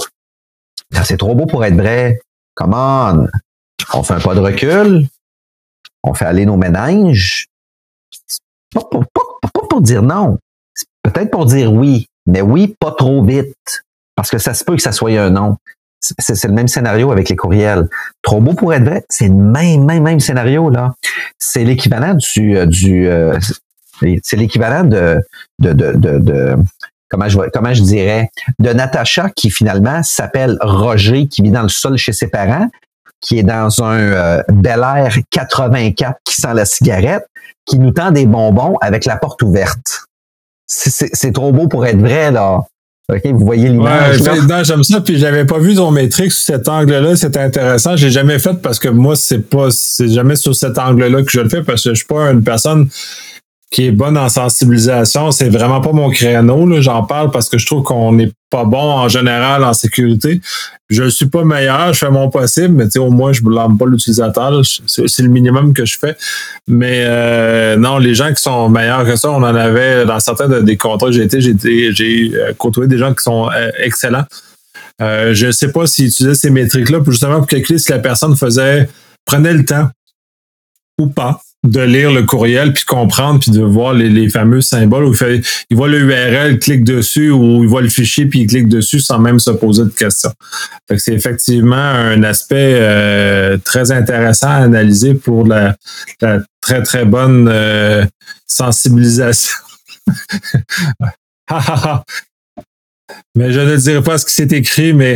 C'est 1.04 1.17
trop 1.17 1.36
beau 1.36 1.45
pour 1.45 1.63
être 1.65 1.76
vrai. 1.76 2.19
Come 2.56 2.73
on 2.73 3.28
on 3.93 4.04
fait 4.04 4.15
un 4.15 4.19
pas 4.19 4.36
de 4.36 4.39
recul, 4.39 5.08
on 6.04 6.13
fait 6.13 6.26
aller 6.26 6.45
nos 6.45 6.58
ménages. 6.58 7.47
Pas 8.73 8.82
pour, 8.82 9.06
pour 9.69 9.82
dire 9.82 10.02
non, 10.02 10.38
peut-être 11.04 11.32
pour 11.32 11.45
dire 11.45 11.71
oui, 11.71 12.08
mais 12.26 12.41
oui, 12.41 12.76
pas 12.80 12.91
trop 12.91 13.23
vite, 13.23 13.84
parce 14.15 14.30
que 14.30 14.38
ça 14.38 14.54
se 14.54 14.63
peut 14.63 14.76
que 14.76 14.82
ça 14.82 14.91
soit 14.91 15.12
un 15.19 15.30
non. 15.30 15.58
C'est 16.00 16.43
le 16.45 16.54
même 16.54 16.67
scénario 16.67 17.12
avec 17.12 17.28
les 17.28 17.36
courriels. 17.36 17.89
Trop 18.21 18.39
beau 18.39 18.54
pour 18.54 18.73
être 18.73 18.84
vrai, 18.84 19.04
c'est 19.10 19.28
le 19.28 19.34
même, 19.34 19.84
même, 19.84 20.04
même 20.04 20.19
scénario, 20.19 20.69
là. 20.69 20.93
C'est 21.39 21.63
l'équivalent 21.63 22.13
du, 22.13 22.56
euh, 22.56 22.65
du 22.65 23.08
euh, 23.08 23.38
c'est 24.21 24.38
l'équivalent 24.38 24.84
de, 24.84 25.21
de, 25.60 25.73
de, 25.73 25.93
de, 25.93 26.56
comment 27.09 27.29
je 27.29 27.37
comment 27.53 27.73
je 27.73 27.81
dirais 27.81 28.29
de 28.59 28.71
Natacha 28.71 29.29
qui 29.35 29.49
finalement 29.49 30.03
s'appelle 30.03 30.57
Roger 30.61 31.27
qui 31.27 31.41
vit 31.41 31.51
dans 31.51 31.63
le 31.63 31.69
sol 31.69 31.97
chez 31.97 32.13
ses 32.13 32.27
parents 32.27 32.67
qui 33.21 33.39
est 33.39 33.43
dans 33.43 33.83
un 33.83 33.99
euh, 33.99 34.43
Bel 34.49 34.79
Air 34.79 35.17
84 35.31 36.17
qui 36.23 36.35
sent 36.35 36.53
la 36.53 36.65
cigarette, 36.65 37.25
qui 37.65 37.79
nous 37.79 37.91
tend 37.91 38.11
des 38.11 38.25
bonbons 38.25 38.75
avec 38.81 39.05
la 39.05 39.17
porte 39.17 39.41
ouverte. 39.41 40.05
C'est 40.67 41.31
trop 41.33 41.51
beau 41.53 41.67
pour 41.67 41.85
être 41.85 41.99
vrai, 41.99 42.31
là. 42.31 42.61
OK, 43.09 43.21
vous 43.25 43.45
voyez 43.45 43.69
l'image. 43.69 44.19
Ouais, 44.19 44.63
j'aime 44.65 44.83
ça, 44.83 44.99
puis 44.99 45.17
j'avais 45.17 45.45
pas 45.45 45.59
vu 45.59 45.75
ton 45.75 45.91
métrique 45.91 46.33
sous 46.33 46.43
cet 46.43 46.67
angle-là, 46.67 47.15
c'était 47.15 47.39
intéressant. 47.39 47.95
J'ai 47.95 48.11
jamais 48.11 48.37
fait 48.37 48.61
parce 48.61 48.79
que 48.79 48.89
moi, 48.89 49.15
c'est 49.15 49.49
pas 49.49 49.71
c'est 49.71 50.09
jamais 50.09 50.35
sur 50.35 50.53
cet 50.53 50.77
angle-là 50.77 51.23
que 51.23 51.31
je 51.31 51.39
le 51.39 51.47
fais 51.47 51.63
parce 51.63 51.85
que 51.85 51.91
je 51.91 51.95
suis 51.95 52.05
pas 52.05 52.31
une 52.31 52.43
personne 52.43 52.89
qui 53.69 53.86
est 53.86 53.91
bonne 53.91 54.17
en 54.17 54.30
sensibilisation. 54.30 55.32
C'est 55.32 55.49
vraiment 55.49 55.82
pas 55.82 55.91
mon 55.91 56.10
créneau. 56.10 56.82
J'en 56.82 57.03
parle 57.03 57.32
parce 57.32 57.49
que 57.49 57.58
je 57.58 57.65
trouve 57.65 57.84
qu'on 57.84 58.13
n'est 58.13 58.32
pas 58.49 58.63
bon 58.63 58.77
en 58.77 59.10
général 59.10 59.63
en 59.63 59.73
sécurité. 59.73 60.41
Je 60.89 61.03
ne 61.03 61.10
suis 61.10 61.25
pas 61.25 61.43
meilleur, 61.43 61.93
je 61.93 61.99
fais 61.99 62.10
mon 62.10 62.30
possible, 62.30 62.73
mais 62.73 62.97
au 62.97 63.10
moins 63.10 63.34
je 63.34 63.41
ne 63.41 63.47
blâme 63.47 63.77
pas 63.77 63.86
l'utilisateur. 63.86 64.62
C'est 64.63 65.19
le 65.19 65.27
minimum 65.27 65.73
que 65.73 65.86
je 65.86 65.99
fais. 65.99 66.15
Mais 66.67 67.03
euh, 67.06 67.75
non, 67.75 67.97
les 67.97 68.15
gens 68.15 68.34
qui 68.34 68.41
sont 68.41 68.69
meilleurs 68.69 69.03
que 69.03 69.17
ça, 69.17 69.32
on 69.32 69.43
en 69.43 69.56
avait 69.56 70.06
dans 70.06 70.19
certains 70.21 70.62
des 70.62 70.77
contrats 70.77 71.08
que 71.08 71.13
j'ai 71.13 71.23
été, 71.23 71.41
j'ai 71.41 72.32
euh, 72.36 72.53
côtoyé 72.58 72.88
des 72.88 72.97
gens 72.97 73.13
qui 73.13 73.23
sont 73.23 73.49
euh, 73.49 73.69
excellents. 73.80 74.25
je 75.01 75.47
ne 75.47 75.51
sais 75.51 75.73
pas 75.73 75.86
s'ils 75.88 76.08
utilisaient 76.08 76.36
ces 76.36 76.49
métriques-là 76.51 76.99
justement 77.06 77.39
pour 77.39 77.47
calculer 77.47 77.80
si 77.80 77.91
la 77.91 77.99
personne 77.99 78.36
faisait 78.38 78.89
prenait 79.25 79.53
le 79.53 79.65
temps 79.65 79.89
ou 80.97 81.08
pas 81.08 81.41
de 81.69 81.82
lire 81.82 82.12
le 82.12 82.23
courriel, 82.23 82.73
puis 82.73 82.86
comprendre, 82.86 83.39
puis 83.39 83.51
de 83.51 83.62
voir 83.62 83.93
les, 83.93 84.30
fameux 84.30 84.62
symboles 84.62 85.06
où 85.06 85.13
il, 85.13 85.43
il 85.69 85.77
voit 85.77 85.88
le 85.88 85.99
URL, 85.99 86.60
clique 86.60 86.84
dessus, 86.84 87.30
ou 87.30 87.63
il 87.63 87.69
voit 87.69 87.82
le 87.82 87.89
fichier, 87.89 88.25
puis 88.25 88.41
il 88.41 88.47
clique 88.47 88.67
dessus 88.67 88.99
sans 88.99 89.19
même 89.19 89.39
se 89.39 89.51
poser 89.51 89.84
de 89.84 89.89
questions. 89.89 90.32
c'est 90.97 91.13
effectivement 91.13 91.75
un 91.75 92.23
aspect 92.23 92.77
euh, 92.80 93.58
très 93.63 93.91
intéressant 93.91 94.49
à 94.49 94.63
analyser 94.63 95.13
pour 95.13 95.45
la, 95.45 95.75
très, 96.62 96.84
très 96.84 97.06
bonne 97.06 97.47
euh, 97.51 98.06
sensibilisation. 98.47 99.58
mais 103.35 103.51
je 103.51 103.59
ne 103.59 103.75
dirai 103.75 104.01
pas 104.01 104.17
ce 104.17 104.25
qui 104.25 104.33
s'est 104.33 104.47
écrit, 104.51 104.93
mais 104.93 105.15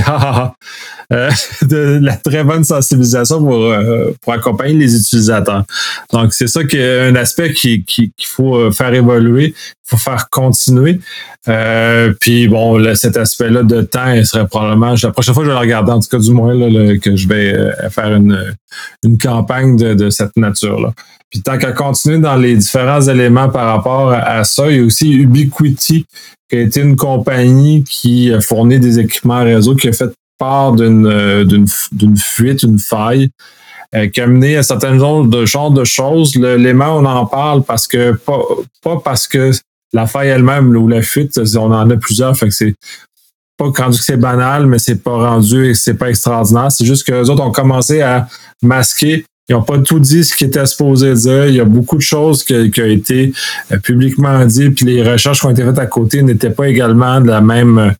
euh, 1.12 1.30
de 1.64 2.00
la 2.02 2.16
très 2.16 2.44
bonne 2.44 2.64
sensibilisation 2.64 3.40
pour, 3.40 3.66
euh, 3.66 4.12
pour 4.22 4.34
accompagner 4.34 4.76
les 4.76 4.96
utilisateurs. 4.96 5.66
Donc, 6.14 6.34
c'est 6.34 6.48
ça 6.48 6.64
qui 6.64 6.78
est 6.78 7.00
un 7.02 7.16
aspect 7.16 7.54
qu'il 7.54 7.84
qui, 7.84 8.12
faut 8.24 8.56
euh, 8.56 8.72
faire 8.72 8.94
évoluer, 8.94 9.54
faut 9.92 9.98
faire 9.98 10.30
continuer. 10.30 11.00
puis 12.20 12.48
bon, 12.48 12.96
cet 12.96 13.18
aspect-là 13.18 13.64
de 13.64 13.82
temps, 13.82 14.14
il 14.14 14.26
serait 14.26 14.48
probablement, 14.48 14.96
la 15.02 15.12
prochaine 15.12 15.34
fois 15.34 15.44
je 15.44 15.50
vais 15.50 15.56
le 15.56 15.60
regarder, 15.60 15.92
en 15.92 16.00
tout 16.00 16.10
cas 16.10 16.20
du 16.20 16.32
moins, 16.32 16.54
là, 16.54 16.98
que 16.98 17.16
je 17.16 17.28
vais 17.28 17.56
faire 17.90 18.16
une, 18.16 18.56
une 19.04 19.18
campagne 19.18 19.76
de, 19.76 19.94
de 19.94 20.10
cette 20.10 20.36
nature-là. 20.38 20.94
Puis 21.30 21.42
tant 21.42 21.58
qu'à 21.58 21.72
continuer 21.72 22.20
dans 22.20 22.36
les 22.36 22.56
différents 22.56 23.02
éléments 23.02 23.50
par 23.50 23.68
rapport 23.68 24.12
à 24.12 24.44
ça, 24.44 24.70
il 24.70 24.78
y 24.78 24.80
a 24.82 24.84
aussi 24.84 25.12
Ubiquiti, 25.12 26.06
qui 26.50 26.58
a 26.58 26.60
été 26.62 26.82
une 26.82 26.98
compagnie 26.98 27.84
qui 27.84 28.32
fournit 28.42 28.80
des 28.80 29.00
équipements 29.00 29.44
réseau, 29.44 29.76
qui 29.76 29.88
a 29.88 29.94
fait 29.94 30.12
part 30.42 30.74
d'une 30.74 31.06
euh, 31.06 31.66
fuite, 32.18 32.64
une 32.64 32.80
faille, 32.80 33.30
euh, 33.94 34.08
qui 34.08 34.22
a 34.22 34.28
mené 34.28 34.58
à 34.58 34.64
certains 34.64 34.98
genres 34.98 35.24
de, 35.26 35.74
de 35.76 35.84
choses. 35.84 36.36
L'élément, 36.36 36.98
on 36.98 37.06
en 37.06 37.26
parle 37.28 37.64
parce 37.64 37.88
que 37.88 38.14
pas, 38.14 38.40
pas 38.84 39.00
parce 39.04 39.28
que 39.28 39.52
la 39.94 40.08
faille 40.08 40.30
elle-même 40.30 40.76
ou 40.76 40.88
la 40.88 41.02
fuite, 41.02 41.40
on 41.56 41.72
en 41.72 41.90
a 41.90 41.98
plusieurs, 41.98 42.36
fait 42.38 42.48
que 42.48 42.54
c'est 42.54 42.76
pas 43.58 43.66
rendu 43.66 43.98
que 43.98 44.04
c'est 44.04 44.18
banal, 44.18 44.66
mais 44.66 44.80
c'est 44.80 45.04
pas 45.04 45.30
rendu 45.30 45.68
et 45.68 45.74
c'est 45.74 45.94
pas 45.94 46.10
extraordinaire. 46.10 46.72
C'est 46.72 46.86
juste 46.86 47.06
que 47.06 47.14
les 47.14 47.30
autres 47.30 47.44
ont 47.44 47.52
commencé 47.52 48.02
à 48.02 48.28
masquer 48.64 49.26
ils 49.52 49.54
n'ont 49.54 49.64
pas 49.64 49.80
tout 49.80 50.00
dit 50.00 50.24
ce 50.24 50.34
qu'ils 50.34 50.48
étaient 50.48 50.66
supposés 50.66 51.14
dire. 51.14 51.48
Il 51.48 51.56
y 51.56 51.60
a 51.60 51.66
beaucoup 51.66 51.98
de 51.98 52.02
choses 52.02 52.42
qui, 52.42 52.54
ont 52.54 52.86
été 52.86 53.34
euh, 53.72 53.78
publiquement 53.80 54.46
dites, 54.46 54.76
puis 54.76 54.86
les 54.86 55.04
recherches 55.04 55.42
qui 55.42 55.46
ont 55.46 55.50
été 55.50 55.64
faites 55.64 55.78
à 55.78 55.88
côté 55.88 56.24
n'étaient 56.24 56.52
pas 56.52 56.70
également 56.70 57.20
de 57.20 57.28
la 57.28 57.42
même 57.42 57.94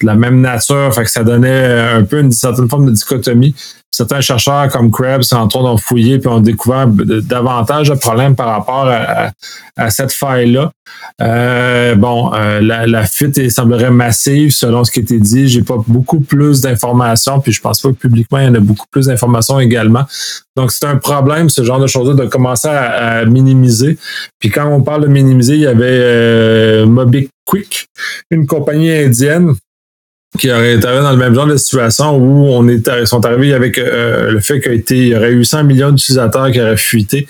de 0.00 0.06
la 0.06 0.14
même 0.14 0.40
nature. 0.40 0.94
Fait 0.94 1.02
que 1.02 1.10
ça 1.10 1.24
donnait 1.24 1.90
un 1.96 2.04
peu 2.04 2.20
une 2.20 2.30
certaine 2.30 2.68
forme 2.68 2.86
de 2.86 2.92
dichotomie 2.92 3.52
certains 3.92 4.22
chercheurs 4.22 4.68
comme 4.68 4.90
Krebs 4.90 5.22
sont 5.22 5.36
en 5.36 5.48
train 5.48 5.62
d'en 5.62 5.76
fouiller 5.76 6.18
puis 6.18 6.28
ont 6.28 6.40
découvert 6.40 6.86
davantage 6.88 7.90
de 7.90 7.94
problèmes 7.94 8.34
par 8.34 8.48
rapport 8.48 8.88
à, 8.88 9.30
cette 9.90 10.12
faille-là. 10.12 10.70
Euh, 11.20 11.94
bon, 11.94 12.32
euh, 12.34 12.60
la, 12.60 13.06
fuite 13.06 13.36
il 13.36 13.50
semblerait 13.50 13.90
massive 13.90 14.50
selon 14.50 14.84
ce 14.84 14.90
qui 14.90 15.00
a 15.00 15.02
été 15.02 15.18
dit. 15.18 15.48
J'ai 15.48 15.62
pas 15.62 15.76
beaucoup 15.86 16.20
plus 16.20 16.60
d'informations, 16.60 17.40
puis 17.40 17.52
je 17.52 17.60
pense 17.60 17.80
pas 17.80 17.90
que 17.90 17.94
publiquement 17.94 18.38
il 18.38 18.46
y 18.46 18.48
en 18.48 18.54
a 18.54 18.60
beaucoup 18.60 18.86
plus 18.90 19.06
d'informations 19.06 19.60
également. 19.60 20.04
Donc 20.56 20.72
c'est 20.72 20.86
un 20.86 20.96
problème 20.96 21.48
ce 21.50 21.62
genre 21.62 21.80
de 21.80 21.86
choses 21.86 22.16
de 22.16 22.26
commencer 22.26 22.68
à, 22.68 23.24
minimiser. 23.26 23.98
Puis 24.38 24.50
quand 24.50 24.66
on 24.68 24.82
parle 24.82 25.02
de 25.02 25.08
minimiser, 25.08 25.54
il 25.54 25.60
y 25.60 25.66
avait 25.66 25.84
euh, 25.86 26.86
MobiQuick, 26.86 27.86
une 28.30 28.46
compagnie 28.46 28.90
indienne 28.90 29.54
qui 30.38 30.50
aurait 30.50 30.74
été 30.74 30.86
dans 30.86 31.10
le 31.10 31.16
même 31.16 31.34
genre 31.34 31.46
de 31.46 31.56
situation 31.56 32.16
où 32.16 32.46
on 32.48 32.66
est 32.66 33.04
sont 33.04 33.24
arrivés 33.24 33.52
avec 33.52 33.76
euh, 33.78 34.30
le 34.30 34.40
fait 34.40 34.60
qu'il 34.60 35.08
y 35.08 35.14
aurait 35.14 35.32
eu 35.32 35.44
100 35.44 35.64
millions 35.64 35.90
d'utilisateurs 35.90 36.50
qui 36.50 36.60
auraient 36.60 36.76
fuité. 36.76 37.26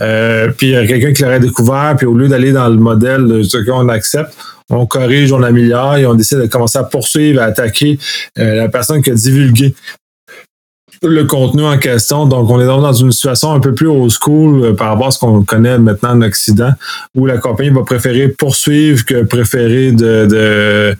Euh, 0.00 0.48
puis 0.56 0.68
il 0.68 0.72
y 0.72 0.76
aurait 0.76 0.86
quelqu'un 0.86 1.12
qui 1.12 1.22
l'aurait 1.22 1.40
découvert, 1.40 1.94
puis 1.96 2.06
au 2.06 2.14
lieu 2.14 2.28
d'aller 2.28 2.52
dans 2.52 2.68
le 2.68 2.76
modèle 2.76 3.26
de 3.26 3.42
ce 3.42 3.56
qu'on 3.58 3.88
accepte, 3.88 4.36
on 4.68 4.86
corrige, 4.86 5.32
on 5.32 5.42
améliore 5.42 5.96
et 5.96 6.06
on 6.06 6.14
décide 6.14 6.38
de 6.38 6.46
commencer 6.46 6.78
à 6.78 6.84
poursuivre, 6.84 7.40
à 7.40 7.46
attaquer 7.46 7.98
euh, 8.38 8.56
la 8.56 8.68
personne 8.68 9.02
qui 9.02 9.10
a 9.10 9.14
divulgué 9.14 9.74
le 11.04 11.24
contenu 11.24 11.64
en 11.64 11.78
question. 11.78 12.26
Donc, 12.26 12.48
on 12.48 12.60
est 12.60 12.66
dans 12.66 12.92
une 12.92 13.10
situation 13.10 13.52
un 13.52 13.58
peu 13.58 13.74
plus 13.74 13.88
old 13.88 14.10
school 14.10 14.76
par 14.76 14.90
rapport 14.90 15.08
à 15.08 15.10
ce 15.10 15.18
qu'on 15.18 15.42
connaît 15.42 15.76
maintenant 15.76 16.10
en 16.10 16.22
Occident, 16.22 16.70
où 17.16 17.26
la 17.26 17.38
compagnie 17.38 17.70
va 17.70 17.82
préférer 17.82 18.28
poursuivre 18.28 19.04
que 19.04 19.24
préférer 19.24 19.90
de 19.90 20.26
de 20.26 20.94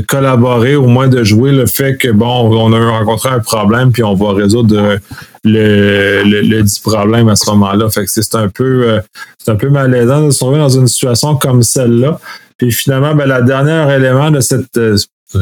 collaborer, 0.00 0.76
au 0.76 0.86
moins 0.86 1.08
de 1.08 1.22
jouer 1.22 1.52
le 1.52 1.66
fait 1.66 1.96
que, 1.96 2.08
bon, 2.08 2.50
on 2.50 2.72
a 2.72 2.90
rencontré 2.98 3.28
un 3.30 3.40
problème, 3.40 3.92
puis 3.92 4.02
on 4.02 4.14
va 4.14 4.32
résoudre 4.32 4.98
le, 5.44 6.22
le, 6.24 6.62
dit 6.62 6.80
problème 6.82 7.28
à 7.28 7.36
ce 7.36 7.50
moment-là. 7.50 7.88
Fait 7.90 8.04
que 8.04 8.10
c'est 8.10 8.34
un 8.34 8.48
peu 8.48 8.88
euh, 8.88 9.00
un 9.46 9.56
peu 9.56 9.68
malaisant 9.68 10.26
de 10.26 10.30
se 10.30 10.38
trouver 10.38 10.58
dans 10.58 10.68
une 10.68 10.88
situation 10.88 11.36
comme 11.36 11.62
celle-là. 11.62 12.18
Puis 12.58 12.72
finalement, 12.72 13.14
ben, 13.14 13.26
la 13.26 13.42
dernière 13.42 13.90
élément 13.90 14.30
de 14.30 14.40
cette 14.40 14.76
euh, 14.76 14.96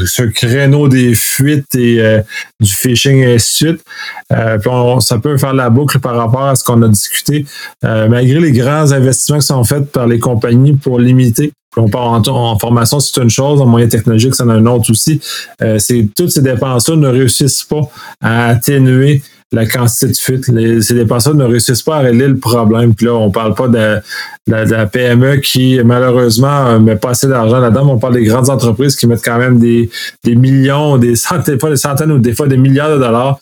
ce 0.07 0.23
créneau 0.23 0.89
des 0.89 1.15
fuites 1.15 1.75
et 1.75 2.01
euh, 2.01 2.23
du 2.61 2.73
phishing 2.73 3.19
et 3.19 3.35
de 3.35 3.39
suite. 3.39 3.83
puis 4.31 4.71
ça 5.01 5.19
peut 5.19 5.37
faire 5.37 5.53
la 5.53 5.69
boucle 5.69 5.99
par 5.99 6.17
rapport 6.17 6.45
à 6.45 6.57
ce 6.57 6.65
qu'on 6.65 6.81
a 6.83 6.89
discuté. 6.89 7.45
malgré 7.83 8.41
les 8.41 8.53
grands 8.53 8.91
investissements 8.93 9.39
qui 9.39 9.47
sont 9.47 9.65
faits 9.65 9.93
par 9.93 10.07
les 10.07 10.19
compagnies 10.19 10.73
pour 10.73 10.99
limiter 10.99 11.53
on 11.77 11.89
part 11.89 12.09
en, 12.13 12.59
formation, 12.59 13.01
c'est 13.01 13.21
une 13.21 13.31
chose, 13.31 13.61
en 13.61 13.67
moyen 13.67 13.89
technologique, 13.89 14.35
c'est 14.35 14.43
un 14.43 14.67
autre 14.67 14.91
aussi. 14.91 15.21
Euh, 15.63 15.79
c'est 15.79 16.09
toutes 16.17 16.31
ces 16.31 16.43
dépenses-là 16.43 16.97
ne 16.97 17.09
réussissent 17.09 17.65
pas 17.65 17.83
à 18.21 18.49
atténuer 18.49 19.23
la 19.53 19.67
quantité 19.67 20.07
de 20.07 20.17
fuite. 20.17 20.45
ces 20.83 20.95
dépenses-là 20.95 21.35
ne 21.35 21.45
réussissent 21.45 21.83
pas 21.83 21.97
à 21.97 22.01
régler 22.01 22.27
le 22.27 22.39
problème. 22.39 22.95
Puis 22.95 23.07
là, 23.07 23.15
on 23.15 23.31
parle 23.31 23.55
pas 23.55 23.69
de, 23.69 24.01
la 24.47 24.87
PME 24.87 25.37
qui, 25.37 25.79
malheureusement, 25.85 26.81
met 26.81 26.97
pas 26.97 27.11
assez 27.11 27.29
d'argent 27.29 27.59
là-dedans. 27.59 27.87
On 27.89 27.99
parle 27.99 28.15
des 28.15 28.25
grandes 28.25 28.49
entreprises 28.49 28.97
qui 28.97 29.07
mettent 29.07 29.25
quand 29.25 29.39
même 29.39 29.59
des, 29.59 29.91
des 30.25 30.35
millions, 30.35 30.97
des 30.97 31.17
centaines, 31.17 31.59
pas 31.59 31.71
des 31.71 31.77
centaines 31.77 32.13
ou 32.13 32.19
des 32.19 32.35
fois 32.35 32.47
des 32.49 32.57
milliards 32.57 32.95
de 32.95 32.99
dollars 32.99 33.39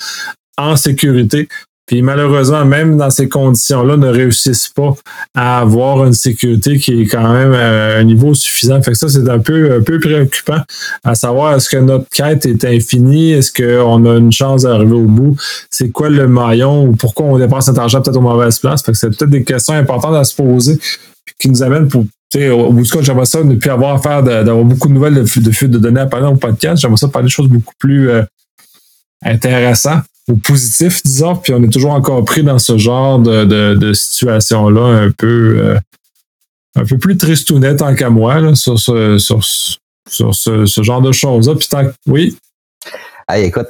en 0.58 0.76
sécurité 0.76 1.48
puis 1.90 2.02
malheureusement, 2.02 2.64
même 2.64 2.96
dans 2.96 3.10
ces 3.10 3.28
conditions-là, 3.28 3.96
ne 3.96 4.06
réussissent 4.06 4.68
pas 4.68 4.94
à 5.34 5.58
avoir 5.58 6.04
une 6.04 6.12
sécurité 6.12 6.78
qui 6.78 7.02
est 7.02 7.06
quand 7.06 7.32
même 7.32 7.52
à 7.52 7.96
un 7.96 8.04
niveau 8.04 8.32
suffisant. 8.32 8.80
Fait 8.80 8.92
que 8.92 8.96
ça, 8.96 9.08
c'est 9.08 9.28
un 9.28 9.40
peu, 9.40 9.74
un 9.74 9.80
peu 9.80 9.98
préoccupant 9.98 10.60
à 11.02 11.16
savoir 11.16 11.56
est-ce 11.56 11.68
que 11.68 11.78
notre 11.78 12.08
quête 12.08 12.46
est 12.46 12.64
infinie? 12.64 13.32
Est-ce 13.32 13.52
qu'on 13.52 14.06
a 14.06 14.18
une 14.18 14.30
chance 14.30 14.62
d'arriver 14.62 14.94
au 14.94 15.06
bout? 15.06 15.36
C'est 15.68 15.90
quoi 15.90 16.10
le 16.10 16.28
maillon 16.28 16.86
ou 16.86 16.92
pourquoi 16.92 17.26
on 17.26 17.36
dépense 17.38 17.66
cet 17.66 17.78
argent 17.78 18.00
peut-être 18.00 18.18
aux 18.18 18.20
mauvaises 18.20 18.60
places? 18.60 18.84
Fait 18.84 18.92
que 18.92 18.98
c'est 18.98 19.08
peut-être 19.08 19.30
des 19.30 19.42
questions 19.42 19.74
importantes 19.74 20.14
à 20.14 20.22
se 20.22 20.36
poser 20.36 20.78
qui 21.40 21.48
nous 21.48 21.60
amènent 21.60 21.88
pour 21.88 22.04
au 22.52 22.72
bout 22.72 22.82
du 22.82 22.90
compte, 22.92 23.02
j'aimerais 23.02 23.26
ça 23.26 23.42
ne 23.42 23.56
plus 23.56 23.70
avoir 23.70 23.96
affaire 23.96 24.22
d'avoir 24.22 24.64
beaucoup 24.64 24.86
de 24.86 24.92
nouvelles 24.92 25.14
de, 25.14 25.24
fuite 25.24 25.72
de 25.72 25.78
données 25.78 26.02
à 26.02 26.06
parler 26.06 26.28
au 26.28 26.36
podcast. 26.36 26.80
J'aimerais 26.80 26.98
ça 26.98 27.08
parler 27.08 27.26
de 27.26 27.32
choses 27.32 27.48
beaucoup 27.48 27.74
plus 27.80 28.10
euh, 28.10 28.22
intéressantes 29.24 30.04
positif, 30.36 31.02
disons, 31.02 31.36
puis 31.36 31.52
on 31.54 31.62
est 31.62 31.72
toujours 31.72 31.92
encore 31.92 32.24
pris 32.24 32.42
dans 32.42 32.58
ce 32.58 32.78
genre 32.78 33.18
de, 33.18 33.92
situation-là 33.92 35.02
un 35.04 35.10
peu 35.10 35.58
euh, 35.58 35.78
un 36.76 36.84
peu 36.84 36.98
plus 36.98 37.16
tristounet 37.16 37.76
tant 37.76 37.94
qu'à 37.94 38.10
moi 38.10 38.54
sur, 38.54 38.78
ce, 38.78 39.18
sur, 39.18 39.42
ce, 39.44 40.82
genre 40.82 41.02
de 41.02 41.12
choses-là. 41.12 41.54
Puis 41.54 41.68
tant 41.68 41.82
oui? 42.06 42.36
Hey, 43.28 43.44
écoute, 43.44 43.68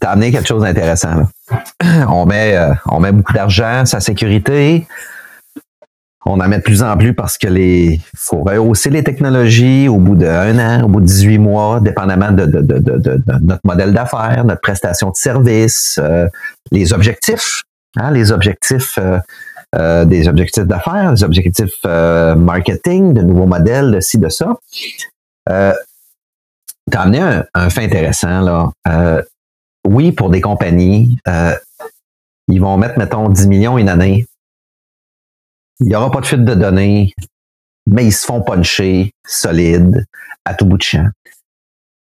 t'as 0.00 0.10
amené 0.10 0.30
quelque 0.30 0.46
chose 0.46 0.62
d'intéressant. 0.62 1.28
On 2.08 2.26
met, 2.26 2.56
euh, 2.56 2.72
on 2.86 3.00
met 3.00 3.10
beaucoup 3.10 3.32
d'argent, 3.32 3.84
sa 3.84 3.98
sécurité, 3.98 4.86
on 6.26 6.38
en 6.40 6.48
met 6.48 6.58
de 6.58 6.62
plus 6.62 6.82
en 6.82 6.96
plus 6.96 7.14
parce 7.14 7.38
que 7.38 7.46
les 7.46 8.00
faut 8.14 8.42
rehausser 8.42 8.90
les 8.90 9.02
technologies 9.02 9.88
au 9.88 9.96
bout 9.96 10.16
d'un 10.16 10.58
an, 10.58 10.84
au 10.84 10.88
bout 10.88 11.00
de 11.00 11.06
18 11.06 11.38
mois, 11.38 11.80
dépendamment 11.80 12.30
de, 12.30 12.44
notre 12.44 13.60
modèle 13.64 13.94
d'affaires, 13.94 14.44
notre 14.44 14.60
prestation 14.60 15.10
de 15.10 15.16
service, 15.16 15.98
euh, 16.02 16.28
les 16.72 16.92
objectifs, 16.92 17.62
hein, 17.96 18.10
les 18.10 18.32
objectifs 18.32 18.98
euh, 18.98 19.18
euh, 19.76 20.04
des 20.04 20.28
objectifs 20.28 20.66
d'affaires, 20.66 21.12
les 21.12 21.24
objectifs 21.24 21.84
marketing, 21.84 23.14
de 23.14 23.22
nouveaux 23.22 23.46
modèles, 23.46 23.92
de 23.92 24.00
ci, 24.00 24.18
de 24.18 24.28
ça. 24.28 24.56
Euh, 25.48 25.72
tu 26.90 26.98
as 26.98 27.02
amené 27.02 27.20
un, 27.20 27.44
un, 27.54 27.70
fait 27.70 27.84
intéressant 27.84 28.40
là. 28.40 29.22
oui, 29.86 30.12
pour 30.12 30.28
des 30.28 30.40
compagnies, 30.40 31.16
ils 32.48 32.60
vont 32.60 32.76
mettre, 32.76 32.98
mettons, 32.98 33.28
10 33.28 33.46
millions 33.46 33.78
une 33.78 33.88
année 33.88 34.26
il 35.80 35.86
n'y 35.86 35.94
aura 35.94 36.10
pas 36.10 36.20
de 36.20 36.26
fuite 36.26 36.44
de 36.44 36.54
données. 36.54 37.12
mais 37.86 38.04
ils 38.06 38.12
se 38.12 38.24
font 38.24 38.42
puncher 38.42 39.12
solide 39.26 40.04
à 40.44 40.54
tout 40.54 40.66
bout 40.66 40.76
de 40.76 40.82
champ. 40.82 41.08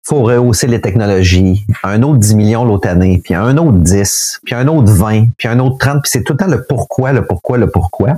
faut 0.03 0.23
rehausser 0.23 0.67
les 0.67 0.81
technologies. 0.81 1.65
Un 1.83 2.01
autre 2.03 2.19
10 2.19 2.35
millions 2.35 2.65
l'autre 2.65 2.87
année, 2.87 3.21
puis 3.23 3.33
un 3.33 3.57
autre 3.57 3.77
10, 3.77 4.41
puis 4.45 4.55
un 4.55 4.67
autre 4.67 4.91
20, 4.91 5.27
puis 5.37 5.47
un 5.47 5.59
autre 5.59 5.77
30, 5.79 6.01
puis 6.03 6.11
c'est 6.11 6.23
tout 6.23 6.33
le 6.33 6.37
temps 6.37 6.47
le 6.47 6.63
pourquoi, 6.63 7.11
le 7.11 7.25
pourquoi, 7.25 7.57
le 7.57 7.69
pourquoi. 7.69 8.17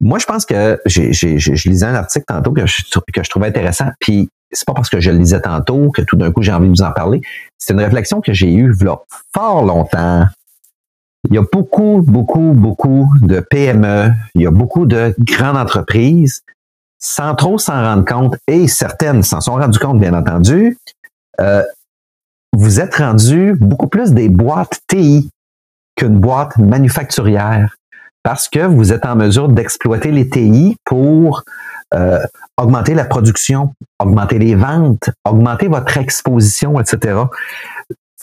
Moi, 0.00 0.18
je 0.18 0.26
pense 0.26 0.44
que 0.44 0.80
je 0.86 1.68
lisais 1.68 1.86
un 1.86 1.94
article 1.94 2.24
tantôt 2.26 2.52
que 2.52 2.66
je, 2.66 2.82
que 3.12 3.22
je 3.22 3.30
trouvais 3.30 3.46
intéressant, 3.46 3.86
puis 4.00 4.28
c'est 4.50 4.66
pas 4.66 4.74
parce 4.74 4.90
que 4.90 5.00
je 5.00 5.10
le 5.10 5.18
lisais 5.18 5.40
tantôt 5.40 5.90
que 5.90 6.02
tout 6.02 6.16
d'un 6.16 6.30
coup 6.32 6.42
j'ai 6.42 6.52
envie 6.52 6.66
de 6.66 6.72
vous 6.72 6.82
en 6.82 6.92
parler. 6.92 7.20
C'est 7.58 7.72
une 7.72 7.80
réflexion 7.80 8.20
que 8.20 8.32
j'ai 8.32 8.52
eue 8.52 8.72
là, 8.80 8.96
fort 9.34 9.64
longtemps. 9.64 10.26
Il 11.28 11.34
y 11.34 11.38
a 11.38 11.42
beaucoup, 11.52 12.02
beaucoup, 12.04 12.52
beaucoup 12.52 13.08
de 13.20 13.40
PME, 13.40 14.10
il 14.34 14.42
y 14.42 14.46
a 14.46 14.50
beaucoup 14.50 14.86
de 14.86 15.14
grandes 15.20 15.56
entreprises, 15.56 16.42
sans 16.98 17.34
trop 17.34 17.58
s'en 17.58 17.80
rendre 17.82 18.04
compte, 18.04 18.36
et 18.48 18.66
certaines 18.68 19.22
s'en 19.22 19.40
sont 19.40 19.54
rendues 19.54 19.78
compte, 19.78 20.00
bien 20.00 20.14
entendu, 20.14 20.76
euh, 21.40 21.62
vous 22.54 22.80
êtes 22.80 22.96
rendu 22.96 23.54
beaucoup 23.58 23.88
plus 23.88 24.12
des 24.12 24.28
boîtes 24.28 24.80
TI 24.86 25.30
qu'une 25.96 26.18
boîte 26.18 26.58
manufacturière 26.58 27.74
parce 28.22 28.48
que 28.48 28.60
vous 28.60 28.92
êtes 28.92 29.04
en 29.04 29.16
mesure 29.16 29.48
d'exploiter 29.48 30.10
les 30.10 30.28
TI 30.28 30.76
pour 30.84 31.42
euh, 31.94 32.20
augmenter 32.56 32.94
la 32.94 33.04
production, 33.04 33.74
augmenter 33.98 34.38
les 34.38 34.54
ventes, 34.54 35.10
augmenter 35.24 35.68
votre 35.68 35.96
exposition, 35.96 36.78
etc. 36.78 37.22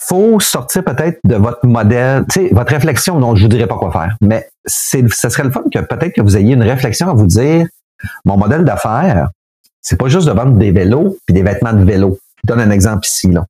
Faut 0.02 0.40
sortir 0.40 0.82
peut-être 0.82 1.20
de 1.24 1.36
votre 1.36 1.66
modèle, 1.66 2.24
tu 2.30 2.40
sais, 2.40 2.54
votre 2.54 2.72
réflexion. 2.72 3.18
Non, 3.18 3.34
je 3.36 3.42
vous 3.42 3.48
dirais 3.48 3.66
pas 3.66 3.76
quoi 3.76 3.92
faire, 3.92 4.16
mais 4.20 4.48
c'est, 4.64 5.04
ce 5.12 5.28
serait 5.28 5.44
le 5.44 5.50
fun 5.50 5.62
que 5.72 5.78
peut-être 5.78 6.14
que 6.14 6.22
vous 6.22 6.36
ayez 6.36 6.54
une 6.54 6.62
réflexion 6.62 7.08
à 7.10 7.12
vous 7.12 7.26
dire, 7.26 7.66
mon 8.24 8.36
modèle 8.36 8.64
d'affaires, 8.64 9.28
c'est 9.82 9.96
pas 9.96 10.08
juste 10.08 10.26
de 10.26 10.32
vendre 10.32 10.56
des 10.56 10.70
vélos 10.70 11.18
puis 11.26 11.34
des 11.34 11.42
vêtements 11.42 11.72
de 11.72 11.84
vélo. 11.84 12.18
Je 12.42 12.48
donne 12.48 12.60
un 12.60 12.70
exemple 12.70 13.06
ici 13.06 13.28
là 13.28 13.44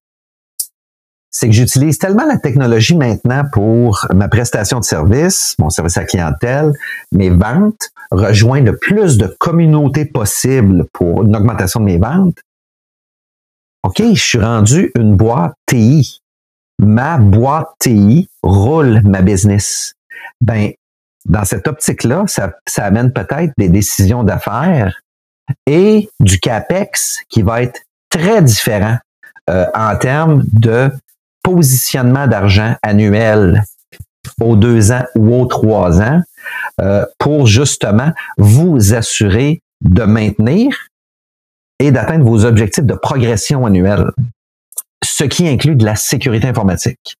c'est 1.31 1.47
que 1.47 1.55
j'utilise 1.55 1.99
tellement 1.99 2.27
la 2.27 2.39
technologie 2.39 2.97
maintenant 2.97 3.45
pour 3.53 4.07
ma 4.13 4.29
prestation 4.29 4.81
de 4.81 4.85
service, 4.85 5.55
mon 5.59 5.71
service 5.71 5.97
à 5.97 6.05
clientèle, 6.05 6.73
mes 7.13 7.31
ventes, 7.31 7.91
rejoindre 8.11 8.73
le 8.73 8.77
plus 8.77 9.17
de 9.17 9.27
communautés 9.39 10.05
possible 10.05 10.87
pour 10.93 11.23
une 11.23 11.37
augmentation 11.37 11.81
de 11.81 11.85
mes 11.85 11.99
ventes. 11.99 12.39
OK, 13.85 14.03
je 14.13 14.21
suis 14.21 14.41
rendu 14.41 14.91
une 14.99 15.17
boîte 15.17 15.55
TI. 15.67 16.20
Ma 16.83 17.19
boîte 17.19 17.69
TI 17.79 18.29
roule 18.43 19.03
ma 19.05 19.21
business. 19.21 19.95
Ben, 20.41 20.71
dans 21.27 21.45
cette 21.45 21.69
optique-là, 21.69 22.25
ça, 22.27 22.53
ça 22.67 22.87
amène 22.87 23.13
peut-être 23.13 23.53
des 23.59 23.69
décisions 23.69 24.25
d'affaires 24.25 25.03
et 25.67 26.09
du 26.21 26.41
CAPEX 26.41 27.21
qui 27.29 27.43
va 27.43 27.63
être 27.63 27.81
très 28.09 28.41
différent 28.41 28.97
euh, 29.51 29.67
en 29.75 29.97
termes 29.97 30.45
de 30.55 30.91
positionnement 31.43 32.27
d'argent 32.27 32.75
annuel 32.83 33.63
aux 34.41 34.57
deux 34.57 34.93
ans 34.93 35.05
ou 35.15 35.35
aux 35.35 35.47
trois 35.47 36.01
ans 36.01 36.23
euh, 36.81 37.05
pour 37.19 37.47
justement 37.47 38.13
vous 38.39 38.95
assurer 38.95 39.61
de 39.83 40.03
maintenir 40.03 40.89
et 41.79 41.91
d'atteindre 41.91 42.25
vos 42.25 42.45
objectifs 42.45 42.85
de 42.85 42.95
progression 42.95 43.67
annuelle, 43.67 44.11
ce 45.05 45.25
qui 45.25 45.49
inclut 45.49 45.77
de 45.77 45.85
la 45.85 45.97
sécurité 45.97 46.49
informatique. 46.49 47.17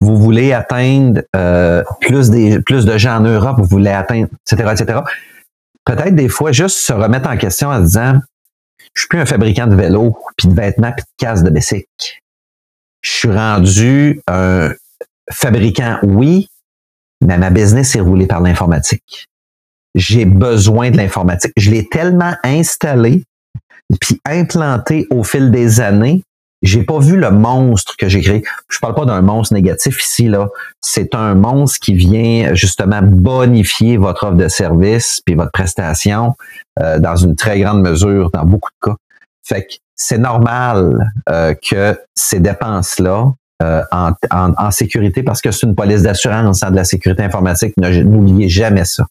Vous 0.00 0.16
voulez 0.16 0.52
atteindre 0.52 1.22
euh, 1.36 1.84
plus, 2.00 2.30
des, 2.30 2.60
plus 2.60 2.84
de 2.84 2.96
gens 2.96 3.18
en 3.18 3.20
Europe, 3.20 3.58
vous 3.58 3.66
voulez 3.66 3.90
atteindre, 3.90 4.28
etc., 4.50 4.72
etc. 4.72 5.00
Peut-être 5.84 6.14
des 6.14 6.28
fois 6.28 6.52
juste 6.52 6.78
se 6.78 6.92
remettre 6.92 7.28
en 7.28 7.36
question 7.36 7.68
en 7.68 7.80
disant, 7.80 8.14
je 8.94 9.02
suis 9.02 9.08
plus 9.08 9.20
un 9.20 9.26
fabricant 9.26 9.66
de 9.66 9.74
vélos, 9.74 10.16
puis 10.36 10.48
de 10.48 10.54
vêtements, 10.54 10.92
puis 10.92 11.04
de 11.04 11.24
casse 11.24 11.42
de 11.42 11.50
bicycle 11.50 11.86
je 13.02 13.10
suis 13.10 13.32
rendu 13.32 14.20
un 14.28 14.72
fabricant, 15.30 15.98
oui, 16.02 16.48
mais 17.24 17.38
ma 17.38 17.50
business 17.50 17.94
est 17.96 18.00
roulée 18.00 18.26
par 18.26 18.40
l'informatique. 18.40 19.26
J'ai 19.94 20.24
besoin 20.24 20.90
de 20.90 20.96
l'informatique. 20.96 21.52
Je 21.56 21.70
l'ai 21.70 21.88
tellement 21.88 22.34
installé 22.44 23.24
puis 24.00 24.20
implanté 24.24 25.06
au 25.10 25.24
fil 25.24 25.50
des 25.50 25.80
années. 25.80 26.22
J'ai 26.62 26.82
pas 26.82 26.98
vu 26.98 27.16
le 27.16 27.30
monstre 27.30 27.96
que 27.96 28.08
j'ai 28.08 28.20
créé. 28.20 28.42
Je 28.68 28.78
parle 28.80 28.94
pas 28.94 29.06
d'un 29.06 29.22
monstre 29.22 29.54
négatif 29.54 30.02
ici 30.02 30.28
là. 30.28 30.48
C'est 30.80 31.14
un 31.14 31.34
monstre 31.34 31.78
qui 31.80 31.94
vient 31.94 32.54
justement 32.54 33.00
bonifier 33.02 33.96
votre 33.96 34.24
offre 34.24 34.36
de 34.36 34.48
service 34.48 35.22
puis 35.24 35.34
votre 35.34 35.52
prestation 35.52 36.36
euh, 36.80 36.98
dans 36.98 37.16
une 37.16 37.34
très 37.34 37.60
grande 37.60 37.80
mesure 37.80 38.30
dans 38.30 38.44
beaucoup 38.44 38.70
de 38.82 38.90
cas. 38.90 38.96
Fait 39.42 39.62
que 39.62 39.72
c'est 39.96 40.18
normal 40.18 41.12
euh, 41.28 41.54
que 41.54 41.98
ces 42.14 42.40
dépenses-là 42.40 43.32
euh, 43.62 43.82
en, 43.92 44.12
en, 44.30 44.70
sécurité, 44.70 45.22
parce 45.22 45.42
que 45.42 45.50
c'est 45.50 45.66
une 45.66 45.74
police 45.74 46.02
d'assurance 46.02 46.62
hein, 46.62 46.70
de 46.70 46.76
la 46.76 46.84
sécurité 46.84 47.22
informatique, 47.22 47.74
n'oubliez 47.76 48.48
jamais 48.48 48.86
ça. 48.86 49.06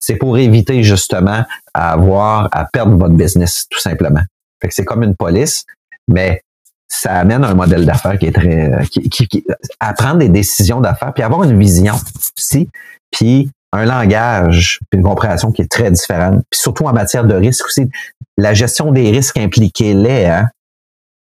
C'est 0.00 0.16
pour 0.16 0.38
éviter 0.38 0.82
justement 0.82 1.44
à 1.74 1.92
avoir 1.92 2.48
à 2.52 2.64
perdre 2.64 2.96
votre 2.96 3.14
business, 3.14 3.66
tout 3.68 3.80
simplement. 3.80 4.22
Fait 4.62 4.68
que 4.68 4.74
c'est 4.74 4.84
comme 4.84 5.02
une 5.02 5.14
police, 5.14 5.66
mais 6.08 6.40
ça 6.88 7.14
amène 7.14 7.44
un 7.44 7.54
modèle 7.54 7.84
d'affaires 7.84 8.18
qui 8.18 8.26
est 8.26 8.32
très 8.32 8.72
euh, 8.72 8.84
qui, 8.84 9.08
qui, 9.08 9.44
à 9.80 9.92
prendre 9.92 10.18
des 10.18 10.28
décisions 10.28 10.80
d'affaires 10.80 11.12
puis 11.12 11.22
avoir 11.22 11.42
une 11.44 11.58
vision 11.58 11.94
aussi 12.36 12.68
puis 13.10 13.50
un 13.72 13.84
langage, 13.84 14.80
une 14.92 15.02
compréhension 15.02 15.52
qui 15.52 15.62
est 15.62 15.70
très 15.70 15.90
différente. 15.90 16.42
Puis 16.50 16.60
surtout 16.60 16.84
en 16.84 16.92
matière 16.92 17.24
de 17.24 17.34
risque 17.34 17.66
aussi, 17.66 17.90
la 18.36 18.54
gestion 18.54 18.92
des 18.92 19.10
risques 19.10 19.36
impliqués 19.36 19.94
les 19.94 20.24
hein, 20.24 20.48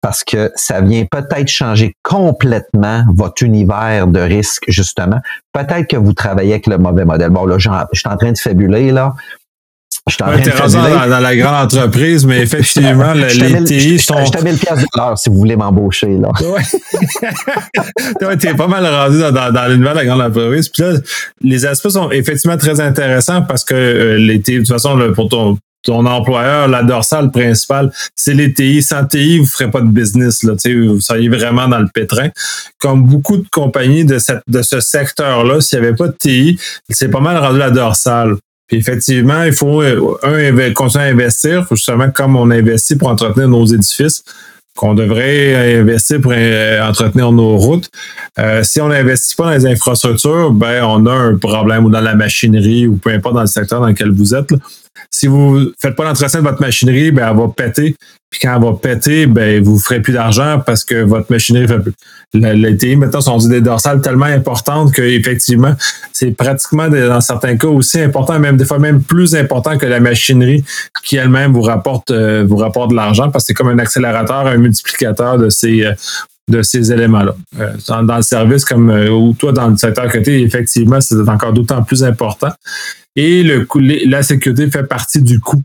parce 0.01 0.25
que 0.25 0.51
ça 0.55 0.81
vient 0.81 1.05
peut-être 1.05 1.47
changer 1.47 1.95
complètement 2.03 3.05
votre 3.15 3.41
univers 3.43 4.07
de 4.07 4.19
risque, 4.19 4.65
justement. 4.67 5.19
Peut-être 5.53 5.87
que 5.87 5.95
vous 5.95 6.11
travaillez 6.11 6.51
avec 6.51 6.67
le 6.67 6.77
mauvais 6.77 7.05
modèle. 7.05 7.29
Bon, 7.29 7.45
là, 7.45 7.57
je 7.57 7.69
suis 7.93 8.09
en 8.09 8.17
train 8.17 8.33
de 8.33 8.37
fabuler, 8.37 8.91
là. 8.91 9.13
Je 10.09 10.17
train 10.17 10.37
de 10.37 10.49
fabuler. 10.49 11.09
Dans, 11.09 11.19
la 11.19 11.35
grande 11.35 11.65
entreprise, 11.65 12.25
mais 12.25 12.41
effectivement, 12.41 13.13
les 13.13 13.63
TI 13.63 13.99
sont... 13.99 14.25
Je 14.25 14.31
t'avais 14.31 14.51
le 14.51 14.57
pièce 14.57 14.79
de 14.79 14.85
l'heure 14.97 15.17
si 15.17 15.29
vous 15.29 15.37
voulez 15.37 15.55
m'embaucher, 15.55 16.17
là. 16.17 16.29
Ouais. 16.41 18.35
t'es 18.37 18.53
pas 18.53 18.67
mal 18.67 18.85
rendu 18.85 19.19
dans, 19.19 19.51
dans, 19.51 19.71
l'univers 19.71 19.93
de 19.93 19.99
la 19.99 20.05
grande 20.05 20.21
entreprise. 20.21 20.67
Puis 20.67 20.83
là, 20.83 20.93
les 21.41 21.65
aspects 21.65 21.89
sont 21.89 22.11
effectivement 22.11 22.57
très 22.57 22.81
intéressants 22.81 23.43
parce 23.43 23.63
que 23.63 23.73
euh, 23.73 24.17
les 24.17 24.41
TI, 24.41 24.55
de 24.55 24.57
toute 24.59 24.67
façon, 24.67 24.99
pour 25.15 25.29
ton 25.29 25.57
ton 25.83 26.05
employeur, 26.05 26.67
la 26.67 26.81
dorsale 26.81 27.29
principale, 27.29 27.91
c'est 28.15 28.33
les 28.33 28.53
TI. 28.53 28.81
Sans 28.81 29.05
TI, 29.05 29.37
vous 29.37 29.43
ne 29.43 29.49
ferez 29.49 29.69
pas 29.69 29.81
de 29.81 29.87
business. 29.87 30.43
Là, 30.43 30.53
vous 30.53 31.01
seriez 31.01 31.29
vraiment 31.29 31.67
dans 31.67 31.79
le 31.79 31.89
pétrin. 31.93 32.29
Comme 32.79 33.03
beaucoup 33.03 33.37
de 33.37 33.47
compagnies 33.51 34.05
de, 34.05 34.17
cette, 34.17 34.41
de 34.47 34.61
ce 34.61 34.79
secteur-là, 34.79 35.61
s'il 35.61 35.79
n'y 35.79 35.85
avait 35.85 35.95
pas 35.95 36.07
de 36.07 36.15
TI, 36.17 36.57
c'est 36.89 37.09
pas 37.09 37.19
mal 37.19 37.37
rendu 37.37 37.59
la 37.59 37.69
dorsale. 37.69 38.35
Puis 38.67 38.77
effectivement, 38.77 39.43
il 39.43 39.53
faut, 39.53 39.81
euh, 39.81 40.17
un, 40.23 40.73
continuer 40.73 41.05
à 41.05 41.07
investir, 41.07 41.65
justement 41.71 42.09
comme 42.09 42.35
on 42.35 42.49
investit 42.51 42.95
pour 42.95 43.09
entretenir 43.09 43.47
nos 43.47 43.65
édifices 43.65 44.23
qu'on 44.75 44.95
devrait 44.95 45.79
investir 45.79 46.19
pour 46.19 46.33
euh, 46.35 46.81
entretenir 46.81 47.31
nos 47.31 47.57
routes. 47.57 47.89
Euh, 48.39 48.63
si 48.63 48.81
on 48.81 48.87
n'investit 48.87 49.35
pas 49.35 49.45
dans 49.45 49.51
les 49.51 49.65
infrastructures, 49.67 50.51
ben 50.51 50.83
on 50.83 51.05
a 51.05 51.13
un 51.13 51.37
problème 51.37 51.85
ou 51.85 51.89
dans 51.89 52.01
la 52.01 52.15
machinerie 52.15 52.87
ou 52.87 52.95
peu 52.95 53.11
importe 53.11 53.35
dans 53.35 53.41
le 53.41 53.47
secteur 53.47 53.81
dans 53.81 53.87
lequel 53.87 54.11
vous 54.11 54.33
êtes. 54.33 54.51
Si 55.11 55.27
vous 55.27 55.71
faites 55.79 55.95
pas 55.95 56.03
l'entretien 56.03 56.41
de 56.41 56.47
votre 56.47 56.61
machinerie, 56.61 57.11
ben 57.11 57.29
elle 57.29 57.37
va 57.37 57.47
péter. 57.47 57.95
Puis 58.29 58.39
quand 58.41 58.55
elle 58.55 58.63
va 58.63 58.73
péter, 58.73 59.27
ben 59.27 59.61
vous 59.63 59.77
ferez 59.77 60.01
plus 60.01 60.13
d'argent 60.13 60.59
parce 60.65 60.83
que 60.83 61.03
votre 61.03 61.31
machinerie 61.31 61.67
fait 61.67 61.79
plus. 61.79 61.93
Les 62.33 62.75
TI 62.77 62.95
maintenant 62.95 63.21
sont 63.21 63.37
des 63.37 63.61
dorsales 63.61 64.01
tellement 64.01 64.25
importantes 64.25 64.91
qu'effectivement, 64.91 65.75
c'est 66.11 66.31
pratiquement 66.31 66.89
dans 66.89 67.21
certains 67.21 67.57
cas 67.57 67.67
aussi 67.67 68.01
important, 68.01 68.39
même 68.39 68.57
des 68.57 68.65
fois 68.65 68.79
même 68.79 69.03
plus 69.03 69.35
important 69.35 69.77
que 69.77 69.85
la 69.85 69.99
machinerie 69.99 70.63
qui 71.03 71.17
elle-même 71.17 71.53
vous 71.53 71.61
rapporte 71.61 72.09
euh, 72.09 72.43
vous 72.47 72.57
rapporte 72.57 72.89
de 72.89 72.95
l'argent 72.95 73.29
parce 73.29 73.43
que 73.43 73.47
c'est 73.49 73.53
comme 73.53 73.69
un 73.69 73.77
accélérateur, 73.77 74.47
un 74.47 74.57
multiplicateur 74.57 75.37
de 75.37 75.49
ces 75.49 75.83
euh, 75.85 75.93
de 76.49 76.61
ces 76.61 76.91
éléments-là. 76.91 77.35
Euh, 77.59 77.71
dans, 77.87 78.17
le 78.17 78.21
service 78.21 78.65
comme 78.65 78.89
ou 78.89 79.33
toi 79.33 79.51
dans 79.51 79.67
le 79.67 79.77
secteur 79.77 80.11
côté, 80.11 80.41
effectivement, 80.41 80.99
c'est 80.99 81.15
encore 81.29 81.53
d'autant 81.53 81.83
plus 81.83 82.03
important. 82.03 82.49
Et 83.15 83.43
le 83.43 83.67
la 84.07 84.23
sécurité 84.23 84.69
fait 84.71 84.83
partie 84.83 85.21
du 85.21 85.39
coût 85.39 85.61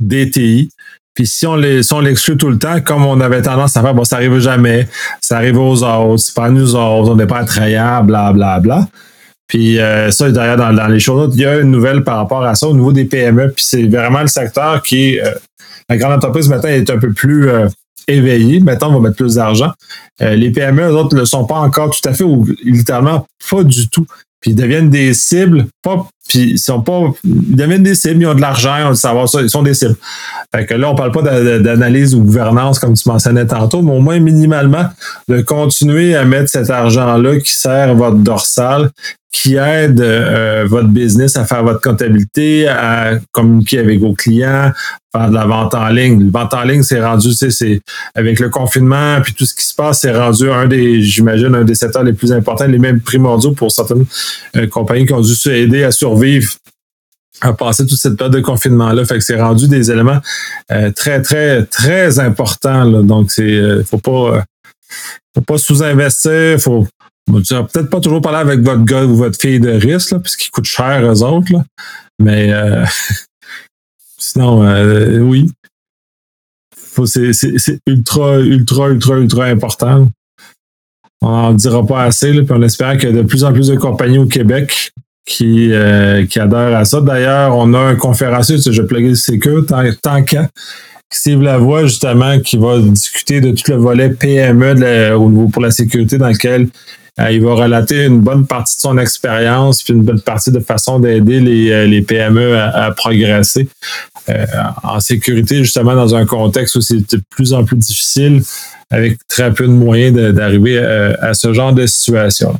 des 0.00 0.30
TI. 0.30 0.70
Puis 1.14 1.28
si 1.28 1.46
on 1.46 1.54
les, 1.54 1.84
si 1.84 1.94
l'exclut 2.02 2.36
tout 2.36 2.48
le 2.48 2.58
temps, 2.58 2.80
comme 2.80 3.06
on 3.06 3.20
avait 3.20 3.40
tendance 3.40 3.76
à 3.76 3.82
faire, 3.82 3.94
bon, 3.94 4.02
ça 4.02 4.16
arrive 4.16 4.38
jamais, 4.40 4.88
ça 5.20 5.36
arrive 5.36 5.58
aux 5.58 5.84
autres, 5.84 6.16
c'est 6.16 6.34
pas 6.34 6.50
nous 6.50 6.74
autres, 6.74 7.12
on 7.12 7.14
n'est 7.14 7.26
pas 7.26 7.38
attrayants, 7.38 8.02
bla, 8.02 8.32
bla, 8.32 8.58
bla. 8.58 8.88
Puis 9.46 9.78
euh, 9.78 10.10
ça, 10.10 10.30
derrière, 10.32 10.56
dans, 10.56 10.72
dans 10.72 10.88
les 10.88 10.98
choses, 10.98 11.32
il 11.36 11.42
y 11.42 11.46
a 11.46 11.60
une 11.60 11.70
nouvelle 11.70 12.02
par 12.02 12.16
rapport 12.16 12.42
à 12.42 12.56
ça 12.56 12.66
au 12.66 12.74
niveau 12.74 12.92
des 12.92 13.04
PME. 13.04 13.52
Puis 13.52 13.64
c'est 13.64 13.84
vraiment 13.84 14.22
le 14.22 14.26
secteur 14.26 14.82
qui 14.82 15.14
est... 15.14 15.24
Euh, 15.24 15.34
la 15.88 15.98
grande 15.98 16.14
entreprise, 16.14 16.48
maintenant, 16.48 16.70
est 16.70 16.88
un 16.88 16.98
peu 16.98 17.12
plus 17.12 17.48
euh, 17.48 17.68
éveillée. 18.08 18.60
Maintenant, 18.60 18.88
on 18.90 18.94
va 18.94 19.08
mettre 19.08 19.16
plus 19.16 19.34
d'argent. 19.34 19.70
les 20.18 20.50
PME, 20.50 20.82
eux 20.82 20.96
autres, 20.96 21.14
ne 21.14 21.20
le 21.20 21.26
sont 21.26 21.44
pas 21.44 21.58
encore 21.58 21.90
tout 21.90 22.08
à 22.08 22.14
fait, 22.14 22.24
ou 22.24 22.46
littéralement 22.64 23.26
pas 23.50 23.62
du 23.62 23.88
tout. 23.90 24.06
Puis 24.40 24.52
ils 24.52 24.56
deviennent 24.56 24.88
des 24.88 25.12
cibles, 25.12 25.66
pas 25.82 26.08
puis 26.28 26.52
ils 26.52 26.58
sont 26.58 26.80
pas. 26.80 27.00
Ils 27.24 27.56
deviennent 27.56 27.82
des 27.82 27.94
cibles, 27.94 28.22
ils 28.22 28.26
ont 28.26 28.34
de 28.34 28.40
l'argent, 28.40 28.76
ils 28.78 28.84
ont 28.84 28.94
savoir 28.94 29.28
ça, 29.28 29.42
ils 29.42 29.50
sont 29.50 29.62
des 29.62 29.74
cibles. 29.74 29.96
Fait 30.54 30.66
que 30.66 30.74
là, 30.74 30.90
on 30.90 30.94
parle 30.94 31.12
pas 31.12 31.22
d'analyse 31.22 32.14
ou 32.14 32.22
gouvernance, 32.22 32.78
comme 32.78 32.94
tu 32.94 33.08
mentionnais 33.08 33.46
tantôt, 33.46 33.82
mais 33.82 33.92
au 33.92 34.00
moins 34.00 34.18
minimalement, 34.20 34.86
de 35.28 35.40
continuer 35.40 36.16
à 36.16 36.24
mettre 36.24 36.48
cet 36.48 36.70
argent-là 36.70 37.38
qui 37.40 37.52
sert 37.52 37.94
votre 37.94 38.16
dorsal, 38.16 38.90
qui 39.34 39.56
aide 39.56 40.00
euh, 40.00 40.64
votre 40.66 40.88
business 40.88 41.36
à 41.36 41.44
faire 41.44 41.64
votre 41.64 41.80
comptabilité, 41.80 42.68
à 42.68 43.18
communiquer 43.32 43.80
avec 43.80 43.98
vos 43.98 44.14
clients, 44.14 44.70
faire 45.10 45.28
de 45.28 45.34
la 45.34 45.44
vente 45.44 45.74
en 45.74 45.88
ligne. 45.88 46.30
La 46.32 46.40
vente 46.40 46.54
en 46.54 46.62
ligne, 46.62 46.84
c'est 46.84 47.04
rendu, 47.04 47.30
tu 47.30 47.34
sais, 47.34 47.50
c'est 47.50 47.80
avec 48.14 48.38
le 48.38 48.48
confinement, 48.48 49.20
puis 49.22 49.34
tout 49.34 49.44
ce 49.44 49.54
qui 49.54 49.64
se 49.64 49.74
passe, 49.74 50.02
c'est 50.02 50.16
rendu 50.16 50.48
un 50.48 50.66
des, 50.66 51.02
j'imagine, 51.02 51.52
un 51.52 51.64
des 51.64 51.74
secteurs 51.74 52.04
les 52.04 52.12
plus 52.12 52.32
importants, 52.32 52.66
les 52.66 52.78
mêmes 52.78 53.00
primordiaux 53.00 53.52
pour 53.52 53.72
certaines 53.72 54.04
euh, 54.56 54.68
compagnies 54.68 55.04
qui 55.04 55.12
ont 55.12 55.20
dû 55.20 55.34
aider 55.50 55.82
à 55.82 55.90
survivre 55.90 56.13
à 57.40 57.52
passer 57.52 57.86
toute 57.86 57.98
cette 57.98 58.16
période 58.16 58.34
de 58.34 58.40
confinement-là. 58.40 59.04
Fait 59.04 59.18
que 59.18 59.24
c'est 59.24 59.40
rendu 59.40 59.68
des 59.68 59.90
éléments 59.90 60.20
euh, 60.70 60.90
très, 60.92 61.20
très, 61.22 61.64
très 61.66 62.18
importants. 62.18 63.02
Donc, 63.02 63.30
c'est 63.30 63.82
faut 63.84 63.98
pas 63.98 64.44
faut 65.34 65.42
pas 65.42 65.58
sous-investir, 65.58 66.60
faut 66.60 66.86
peut-être 67.26 67.90
pas 67.90 68.00
toujours 68.00 68.20
parler 68.20 68.38
avec 68.38 68.60
votre 68.60 68.84
gars 68.84 69.04
ou 69.04 69.16
votre 69.16 69.38
fille 69.40 69.60
de 69.60 69.70
risque, 69.70 70.12
là, 70.12 70.18
parce 70.18 70.36
qu'ils 70.36 70.50
coûtent 70.50 70.64
cher 70.64 71.02
eux 71.04 71.22
autres. 71.22 71.52
Mais 72.20 72.52
euh, 72.52 72.84
sinon, 74.18 74.64
euh, 74.64 75.18
oui. 75.18 75.50
C'est 77.06 77.80
ultra, 77.88 78.38
ultra, 78.38 78.88
ultra, 78.90 79.16
ultra 79.18 79.44
important. 79.46 80.08
On 81.20 81.28
n'en 81.28 81.52
dira 81.52 81.84
pas 81.84 82.04
assez, 82.04 82.32
puis 82.32 82.46
on 82.50 82.62
espère 82.62 82.90
a 82.90 82.96
de 82.96 83.22
plus 83.22 83.42
en 83.42 83.52
plus 83.52 83.66
de 83.66 83.74
compagnies 83.74 84.18
au 84.18 84.26
Québec 84.26 84.92
qui, 85.24 85.70
euh, 85.72 86.26
qui 86.26 86.38
à 86.38 86.84
ça. 86.84 87.00
D'ailleurs, 87.00 87.56
on 87.56 87.72
a 87.74 87.78
un 87.78 87.96
conférencier, 87.96 88.56
je 88.58 88.82
vais 88.82 88.86
plugger 88.86 89.10
le 89.10 89.14
sécu, 89.14 89.50
tant, 89.66 89.82
tant 90.02 90.22
qu'à, 90.22 90.48
Steve 91.10 91.42
Lavoie, 91.42 91.84
justement, 91.84 92.40
qui 92.40 92.56
va 92.56 92.78
discuter 92.78 93.40
de 93.40 93.52
tout 93.52 93.70
le 93.70 93.76
volet 93.76 94.10
PME 94.10 95.14
au 95.14 95.30
niveau 95.30 95.48
pour 95.48 95.62
la 95.62 95.70
sécurité 95.70 96.18
dans 96.18 96.28
lequel 96.28 96.68
euh, 97.20 97.30
il 97.30 97.40
va 97.42 97.54
relater 97.54 98.06
une 98.06 98.20
bonne 98.20 98.44
partie 98.46 98.76
de 98.76 98.80
son 98.80 98.98
expérience, 98.98 99.84
puis 99.84 99.94
une 99.94 100.02
bonne 100.02 100.20
partie 100.20 100.50
de 100.50 100.58
façon 100.58 100.98
d'aider 100.98 101.38
les, 101.38 101.70
euh, 101.70 102.02
PME 102.02 102.58
à, 102.58 102.90
progresser 102.90 103.68
euh, 104.28 104.44
en 104.82 104.98
sécurité, 104.98 105.58
justement 105.58 105.94
dans 105.94 106.16
un 106.16 106.26
contexte 106.26 106.74
où 106.74 106.80
c'est 106.80 107.08
de 107.14 107.22
plus 107.30 107.52
en 107.52 107.64
plus 107.64 107.76
difficile, 107.76 108.42
avec 108.90 109.18
très 109.28 109.54
peu 109.54 109.64
de 109.64 109.72
moyens 109.72 110.34
d'arriver 110.34 110.78
à, 110.78 111.34
ce 111.34 111.52
genre 111.52 111.72
de 111.72 111.86
situation. 111.86 112.58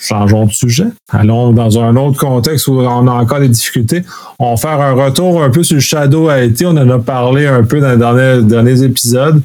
Changeons 0.00 0.46
de 0.46 0.52
sujet. 0.52 0.86
Allons 1.10 1.52
dans 1.52 1.78
un 1.80 1.96
autre 1.96 2.18
contexte 2.18 2.68
où 2.68 2.80
on 2.80 3.08
a 3.08 3.10
encore 3.10 3.40
des 3.40 3.48
difficultés. 3.48 4.04
On 4.38 4.54
va 4.54 4.56
faire 4.56 4.80
un 4.80 4.92
retour 4.92 5.42
un 5.42 5.50
peu 5.50 5.64
sur 5.64 5.80
Shadow 5.80 6.30
IT. 6.30 6.62
On 6.64 6.76
en 6.76 6.88
a 6.88 6.98
parlé 6.98 7.46
un 7.46 7.64
peu 7.64 7.80
dans 7.80 8.12
les 8.12 8.42
derniers, 8.42 8.82
épisodes. 8.84 9.42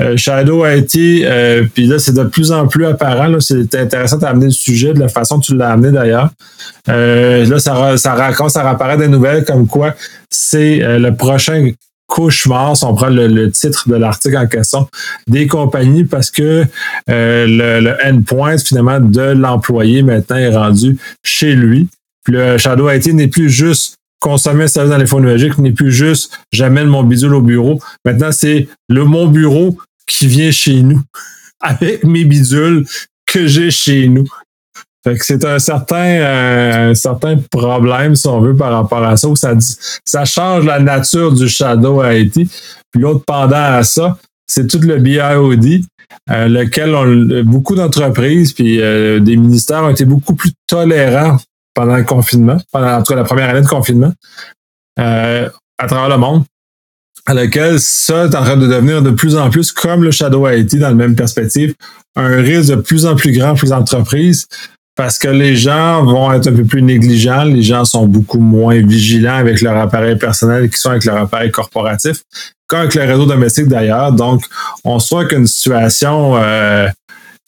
Euh, 0.00 0.16
Shadow 0.16 0.64
IT, 0.66 0.94
euh, 0.96 1.64
puis 1.74 1.86
là, 1.86 1.98
c'est 1.98 2.14
de 2.14 2.22
plus 2.22 2.52
en 2.52 2.68
plus 2.68 2.86
apparent. 2.86 3.40
C'est 3.40 3.74
intéressant 3.74 4.18
d'amener 4.18 4.46
le 4.46 4.50
sujet 4.52 4.94
de 4.94 5.00
la 5.00 5.08
façon 5.08 5.36
dont 5.36 5.40
tu 5.40 5.56
l'as 5.56 5.70
amené 5.70 5.90
d'ailleurs. 5.90 6.30
Euh, 6.88 7.44
là, 7.44 7.58
ça, 7.58 7.96
ça 7.96 8.14
raconte, 8.14 8.50
ça 8.50 8.62
rapparaît 8.62 8.98
des 8.98 9.08
nouvelles 9.08 9.44
comme 9.44 9.66
quoi 9.66 9.94
c'est 10.30 10.98
le 10.98 11.10
prochain 11.14 11.70
cauchemar, 12.08 12.76
si 12.76 12.84
on 12.84 12.94
prend 12.94 13.08
le, 13.10 13.50
titre 13.52 13.88
de 13.88 13.94
l'article 13.94 14.36
en 14.36 14.46
question, 14.46 14.88
des 15.28 15.46
compagnies 15.46 16.04
parce 16.04 16.30
que 16.30 16.64
euh, 17.08 17.46
le, 17.46 17.96
endpoint 18.04 18.58
finalement 18.58 18.98
de 18.98 19.20
l'employé 19.20 20.02
maintenant 20.02 20.36
est 20.36 20.54
rendu 20.54 20.96
chez 21.22 21.54
lui. 21.54 21.88
Puis 22.24 22.34
le 22.34 22.58
Shadow 22.58 22.90
IT 22.90 23.06
n'est 23.12 23.28
plus 23.28 23.50
juste 23.50 23.94
consommer 24.20 24.64
un 24.64 24.68
service 24.68 24.90
dans 24.90 24.98
les 24.98 25.06
fonds 25.06 25.20
numériques, 25.20 25.58
n'est 25.58 25.72
plus 25.72 25.92
juste 25.92 26.40
j'amène 26.52 26.88
mon 26.88 27.04
bidule 27.04 27.34
au 27.34 27.42
bureau. 27.42 27.80
Maintenant, 28.04 28.32
c'est 28.32 28.68
le 28.88 29.04
mon 29.04 29.28
bureau 29.28 29.78
qui 30.06 30.26
vient 30.26 30.50
chez 30.50 30.82
nous 30.82 31.00
avec 31.60 32.04
mes 32.04 32.24
bidules 32.24 32.84
que 33.26 33.46
j'ai 33.46 33.70
chez 33.70 34.08
nous. 34.08 34.24
C'est 35.20 35.44
un 35.44 35.58
certain, 35.58 35.96
euh, 35.96 36.94
certain 36.94 37.36
problème, 37.50 38.16
si 38.16 38.26
on 38.26 38.40
veut, 38.40 38.56
par 38.56 38.72
rapport 38.72 39.02
à 39.04 39.16
ça, 39.16 39.28
où 39.28 39.36
ça, 39.36 39.54
ça 40.04 40.24
change 40.24 40.64
la 40.64 40.80
nature 40.80 41.32
du 41.32 41.48
Shadow 41.48 42.02
IT. 42.04 42.34
Puis 42.90 43.02
l'autre 43.02 43.24
pendant 43.26 43.56
à 43.56 43.82
ça, 43.82 44.18
c'est 44.46 44.66
tout 44.66 44.80
le 44.80 44.98
BIOD, 44.98 45.82
euh, 46.30 46.48
lequel 46.48 47.44
beaucoup 47.44 47.74
d'entreprises 47.74 48.52
puis 48.52 48.80
euh, 48.80 49.20
des 49.20 49.36
ministères 49.36 49.84
ont 49.84 49.90
été 49.90 50.04
beaucoup 50.04 50.34
plus 50.34 50.52
tolérants 50.66 51.36
pendant 51.74 51.96
le 51.96 52.04
confinement, 52.04 52.56
pendant 52.72 52.94
en 52.94 53.02
tout 53.02 53.12
cas 53.12 53.16
la 53.16 53.24
première 53.24 53.50
année 53.50 53.60
de 53.60 53.68
confinement, 53.68 54.12
à 54.96 55.86
travers 55.86 56.08
le 56.08 56.16
monde, 56.16 56.44
à 57.26 57.34
lequel 57.34 57.78
ça 57.78 58.24
est 58.24 58.34
en 58.34 58.42
train 58.42 58.56
de 58.56 58.66
devenir 58.66 59.02
de 59.02 59.10
plus 59.10 59.36
en 59.36 59.50
plus 59.50 59.70
comme 59.70 60.02
le 60.02 60.10
Shadow 60.10 60.48
IT 60.48 60.76
dans 60.76 60.88
la 60.88 60.94
même 60.94 61.14
perspective, 61.14 61.74
un 62.16 62.40
risque 62.40 62.70
de 62.70 62.76
plus 62.76 63.04
en 63.04 63.14
plus 63.16 63.32
grand 63.32 63.54
pour 63.54 63.66
les 63.66 63.72
entreprises 63.72 64.48
parce 64.98 65.16
que 65.16 65.28
les 65.28 65.54
gens 65.54 66.04
vont 66.04 66.32
être 66.32 66.48
un 66.48 66.56
peu 66.56 66.64
plus 66.64 66.82
négligents, 66.82 67.44
les 67.44 67.62
gens 67.62 67.84
sont 67.84 68.04
beaucoup 68.04 68.40
moins 68.40 68.82
vigilants 68.82 69.36
avec 69.36 69.60
leur 69.60 69.76
appareil 69.76 70.16
personnel 70.16 70.68
qu'ils 70.68 70.76
sont 70.76 70.90
avec 70.90 71.04
leur 71.04 71.18
appareil 71.18 71.52
corporatif, 71.52 72.24
qu'avec 72.68 72.96
le 72.96 73.04
réseau 73.04 73.24
domestique 73.24 73.68
d'ailleurs. 73.68 74.10
Donc, 74.10 74.42
on 74.82 74.98
trouve 74.98 75.28
qu'une 75.28 75.46
situation 75.46 76.36
euh, 76.36 76.88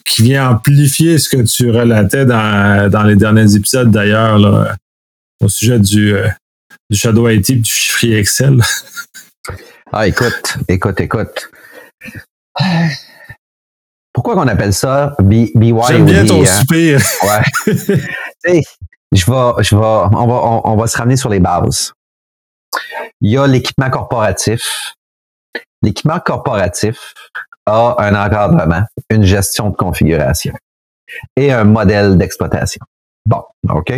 qui 0.05 0.23
vient 0.23 0.51
amplifier 0.51 1.19
ce 1.19 1.29
que 1.29 1.43
tu 1.43 1.73
relatais 1.73 2.25
dans, 2.25 3.05
les 3.05 3.17
derniers 3.17 3.57
épisodes 3.57 3.91
d'ailleurs, 3.91 4.77
au 5.43 5.49
sujet 5.49 5.81
du, 5.81 6.15
euh, 6.15 6.29
Shadow 6.93 7.29
IT 7.29 7.51
du 7.63 7.69
chiffrier 7.69 8.19
Excel. 8.19 8.63
ah, 9.93 10.07
écoute, 10.07 10.57
écoute, 10.69 11.01
écoute. 11.01 11.51
Pourquoi 14.13 14.35
qu'on 14.35 14.49
appelle 14.49 14.73
ça 14.73 15.15
B 15.21 15.47
BYOD? 15.55 15.85
J'aime 15.89 16.05
bien 16.05 16.25
ton 16.25 16.43
hein? 16.43 16.63
Ouais. 16.73 16.97
je 19.13 19.31
vais, 19.31 19.63
je 19.63 19.77
vais, 19.77 19.83
on 19.83 20.27
va, 20.27 20.61
on, 20.65 20.77
va 20.77 20.87
se 20.87 20.97
ramener 20.97 21.17
sur 21.17 21.29
les 21.29 21.41
bases. 21.41 21.93
Il 23.21 23.31
y 23.31 23.39
a 23.39 23.47
l'équipement 23.47 23.91
corporatif. 23.91 24.95
L'équipement 25.83 26.21
corporatif 26.21 27.15
a 27.67 27.97
un 27.99 28.15
encadrement, 28.15 28.83
une 29.11 29.25
gestion 29.25 29.71
de 29.71 29.77
configuration 29.77 30.53
et 31.37 31.53
un 31.53 31.65
modèle 31.65 32.17
d'exploitation. 32.17 32.81
Bon, 33.27 33.43
OK? 33.69 33.93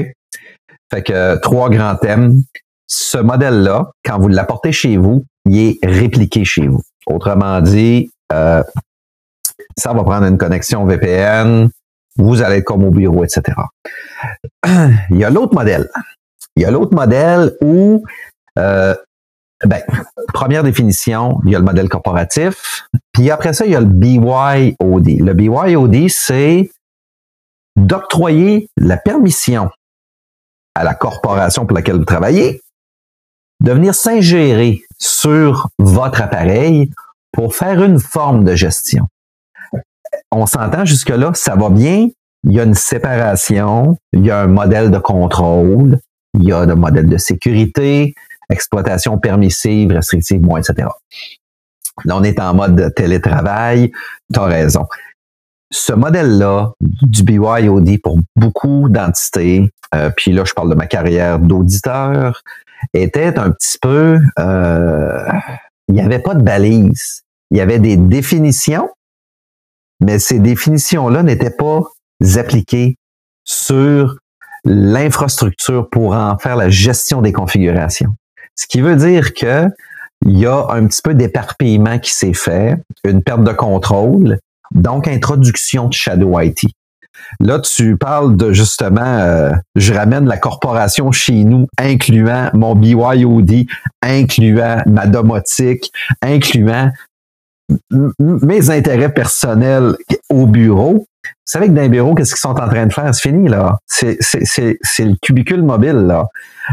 Fait 0.92 1.02
que 1.02 1.38
trois 1.40 1.70
grands 1.70 1.96
thèmes. 1.96 2.42
Ce 2.86 3.16
modèle-là, 3.16 3.90
quand 4.04 4.18
vous 4.18 4.28
l'apportez 4.28 4.72
chez 4.72 4.96
vous, 4.98 5.24
il 5.46 5.58
est 5.58 5.78
répliqué 5.82 6.44
chez 6.44 6.66
vous. 6.66 6.82
Autrement 7.06 7.60
dit, 7.60 8.10
euh, 8.32 8.62
ça 9.76 9.92
va 9.92 10.02
prendre 10.02 10.26
une 10.26 10.38
connexion 10.38 10.84
VPN, 10.84 11.68
vous 12.16 12.42
allez 12.42 12.58
être 12.58 12.64
comme 12.64 12.84
au 12.84 12.90
bureau, 12.90 13.24
etc. 13.24 13.42
Il 15.10 15.18
y 15.18 15.24
a 15.24 15.30
l'autre 15.30 15.54
modèle. 15.54 15.88
Il 16.56 16.62
y 16.62 16.66
a 16.66 16.70
l'autre 16.70 16.94
modèle 16.94 17.56
où, 17.62 18.04
euh, 18.58 18.94
ben, 19.64 19.82
première 20.34 20.62
définition, 20.62 21.40
il 21.44 21.52
y 21.52 21.56
a 21.56 21.58
le 21.58 21.64
modèle 21.64 21.88
corporatif, 21.88 22.84
puis 23.12 23.30
après 23.30 23.54
ça, 23.54 23.64
il 23.64 23.72
y 23.72 23.76
a 23.76 23.80
le 23.80 23.86
BYOD. 23.86 25.20
Le 25.20 25.32
BYOD, 25.32 26.10
c'est 26.10 26.70
d'octroyer 27.76 28.68
la 28.76 28.98
permission 28.98 29.70
à 30.74 30.84
la 30.84 30.94
corporation 30.94 31.64
pour 31.64 31.74
laquelle 31.74 31.96
vous 31.96 32.04
travaillez 32.04 32.60
de 33.62 33.72
venir 33.72 33.94
s'ingérer 33.94 34.82
sur 34.98 35.68
votre 35.78 36.20
appareil 36.20 36.90
pour 37.32 37.54
faire 37.54 37.82
une 37.82 38.00
forme 38.00 38.44
de 38.44 38.54
gestion 38.54 39.06
on 40.32 40.46
s'entend 40.46 40.84
jusque-là, 40.84 41.32
ça 41.34 41.54
va 41.54 41.70
bien. 41.70 42.08
Il 42.44 42.52
y 42.52 42.60
a 42.60 42.64
une 42.64 42.74
séparation, 42.74 43.96
il 44.12 44.26
y 44.26 44.30
a 44.30 44.40
un 44.40 44.48
modèle 44.48 44.90
de 44.90 44.98
contrôle, 44.98 45.98
il 46.34 46.44
y 46.44 46.52
a 46.52 46.60
un 46.60 46.74
modèle 46.74 47.06
de 47.06 47.18
sécurité, 47.18 48.14
exploitation 48.50 49.18
permissive, 49.18 49.92
restrictive, 49.92 50.42
moins, 50.42 50.60
etc. 50.60 50.88
Là, 52.04 52.16
on 52.16 52.22
est 52.24 52.40
en 52.40 52.54
mode 52.54 52.92
télétravail. 52.96 53.92
Tu 54.32 54.40
as 54.40 54.44
raison. 54.44 54.86
Ce 55.70 55.92
modèle-là 55.92 56.72
du 56.80 57.22
BYOD 57.22 58.00
pour 58.02 58.18
beaucoup 58.36 58.88
d'entités, 58.88 59.70
euh, 59.94 60.10
puis 60.16 60.32
là, 60.32 60.44
je 60.44 60.52
parle 60.52 60.70
de 60.70 60.74
ma 60.74 60.86
carrière 60.86 61.38
d'auditeur, 61.38 62.42
était 62.94 63.38
un 63.38 63.50
petit 63.50 63.78
peu... 63.80 64.18
Euh, 64.38 65.28
il 65.88 65.94
n'y 65.94 66.00
avait 66.00 66.18
pas 66.18 66.34
de 66.34 66.42
balise. 66.42 67.22
Il 67.50 67.58
y 67.58 67.60
avait 67.60 67.78
des 67.78 67.96
définitions, 67.96 68.88
mais 70.02 70.18
ces 70.18 70.38
définitions-là 70.38 71.22
n'étaient 71.22 71.50
pas 71.56 71.82
appliquées 72.36 72.96
sur 73.44 74.18
l'infrastructure 74.64 75.88
pour 75.90 76.14
en 76.14 76.38
faire 76.38 76.56
la 76.56 76.70
gestion 76.70 77.22
des 77.22 77.32
configurations. 77.32 78.14
Ce 78.54 78.66
qui 78.66 78.80
veut 78.80 78.96
dire 78.96 79.34
que 79.34 79.66
il 80.24 80.38
y 80.38 80.46
a 80.46 80.66
un 80.70 80.86
petit 80.86 81.02
peu 81.02 81.14
d'éparpillement 81.14 81.98
qui 81.98 82.12
s'est 82.12 82.34
fait, 82.34 82.76
une 83.04 83.22
perte 83.22 83.42
de 83.42 83.52
contrôle, 83.52 84.38
donc 84.72 85.08
introduction 85.08 85.88
de 85.88 85.92
Shadow 85.92 86.38
IT. 86.38 86.60
Là, 87.40 87.58
tu 87.60 87.96
parles 87.96 88.36
de 88.36 88.52
justement, 88.52 89.00
euh, 89.00 89.52
je 89.74 89.92
ramène 89.92 90.26
la 90.26 90.36
corporation 90.36 91.10
chez 91.12 91.44
nous, 91.44 91.66
incluant 91.78 92.50
mon 92.52 92.74
BYOD, 92.74 93.66
incluant 94.02 94.82
ma 94.86 95.06
domotique, 95.06 95.92
incluant 96.20 96.90
mes 98.18 98.70
intérêts 98.70 99.12
personnels 99.12 99.96
au 100.30 100.46
bureau. 100.46 101.06
Vous 101.24 101.30
savez 101.44 101.68
que 101.68 101.72
dans 101.72 101.82
les 101.82 101.88
bureaux, 101.88 102.14
qu'est-ce 102.14 102.32
qu'ils 102.32 102.40
sont 102.40 102.60
en 102.60 102.68
train 102.68 102.86
de 102.86 102.92
faire? 102.92 103.14
C'est 103.14 103.28
fini, 103.28 103.48
là. 103.48 103.78
C'est, 103.86 104.18
le 104.18 105.16
cubicule 105.20 105.62
mobile, 105.62 106.06
là. 106.06 106.26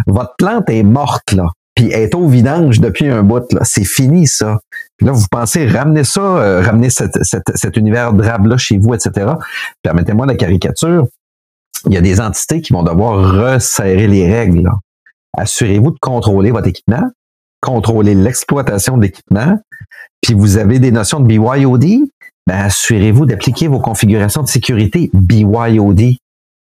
Votre 0.08 0.34
plante 0.38 0.70
est 0.70 0.84
morte, 0.84 1.32
là. 1.34 1.48
Puis 1.76 1.92
elle 1.92 2.04
est 2.04 2.16
au 2.16 2.28
vidange 2.28 2.80
depuis 2.80 3.08
un 3.08 3.24
bout, 3.24 3.52
là. 3.52 3.62
C'est 3.64 3.84
fini, 3.84 4.28
ça. 4.28 4.60
Puis 4.98 5.08
là, 5.08 5.14
vous 5.14 5.26
pensez 5.30 5.68
ramener 5.68 6.04
ça, 6.04 6.22
euh, 6.22 6.62
ramener 6.62 6.90
cet 6.90 7.78
univers 7.78 8.14
drabe-là 8.14 8.58
chez 8.58 8.78
vous, 8.78 8.94
etc. 8.94 9.34
Permettez-moi 9.84 10.26
la 10.26 10.36
caricature. 10.36 11.08
Il 11.86 11.94
y 11.94 11.98
a 11.98 12.02
des 12.02 12.20
entités 12.20 12.62
qui 12.62 12.74
vont 12.74 12.84
devoir 12.84 13.54
resserrer 13.54 14.08
les 14.08 14.32
règles. 14.32 14.70
Assurez-vous 15.38 15.92
de 15.92 16.00
contrôler 16.00 16.52
votre 16.52 16.68
équipement, 16.68 17.04
contrôler 17.62 18.16
l'exploitation 18.16 18.98
de 18.98 19.04
l'équipement, 19.04 19.58
puis 20.22 20.34
vous 20.34 20.58
avez 20.58 20.80
des 20.80 20.92
notions 20.92 21.20
de 21.20 21.28
BYOD, 21.28 21.86
ben 22.48 22.56
assurez-vous 22.66 23.26
d'appliquer 23.26 23.68
vos 23.68 23.80
configurations 23.80 24.44
de 24.44 24.48
sécurité 24.48 25.10
BYOD. 25.14 26.16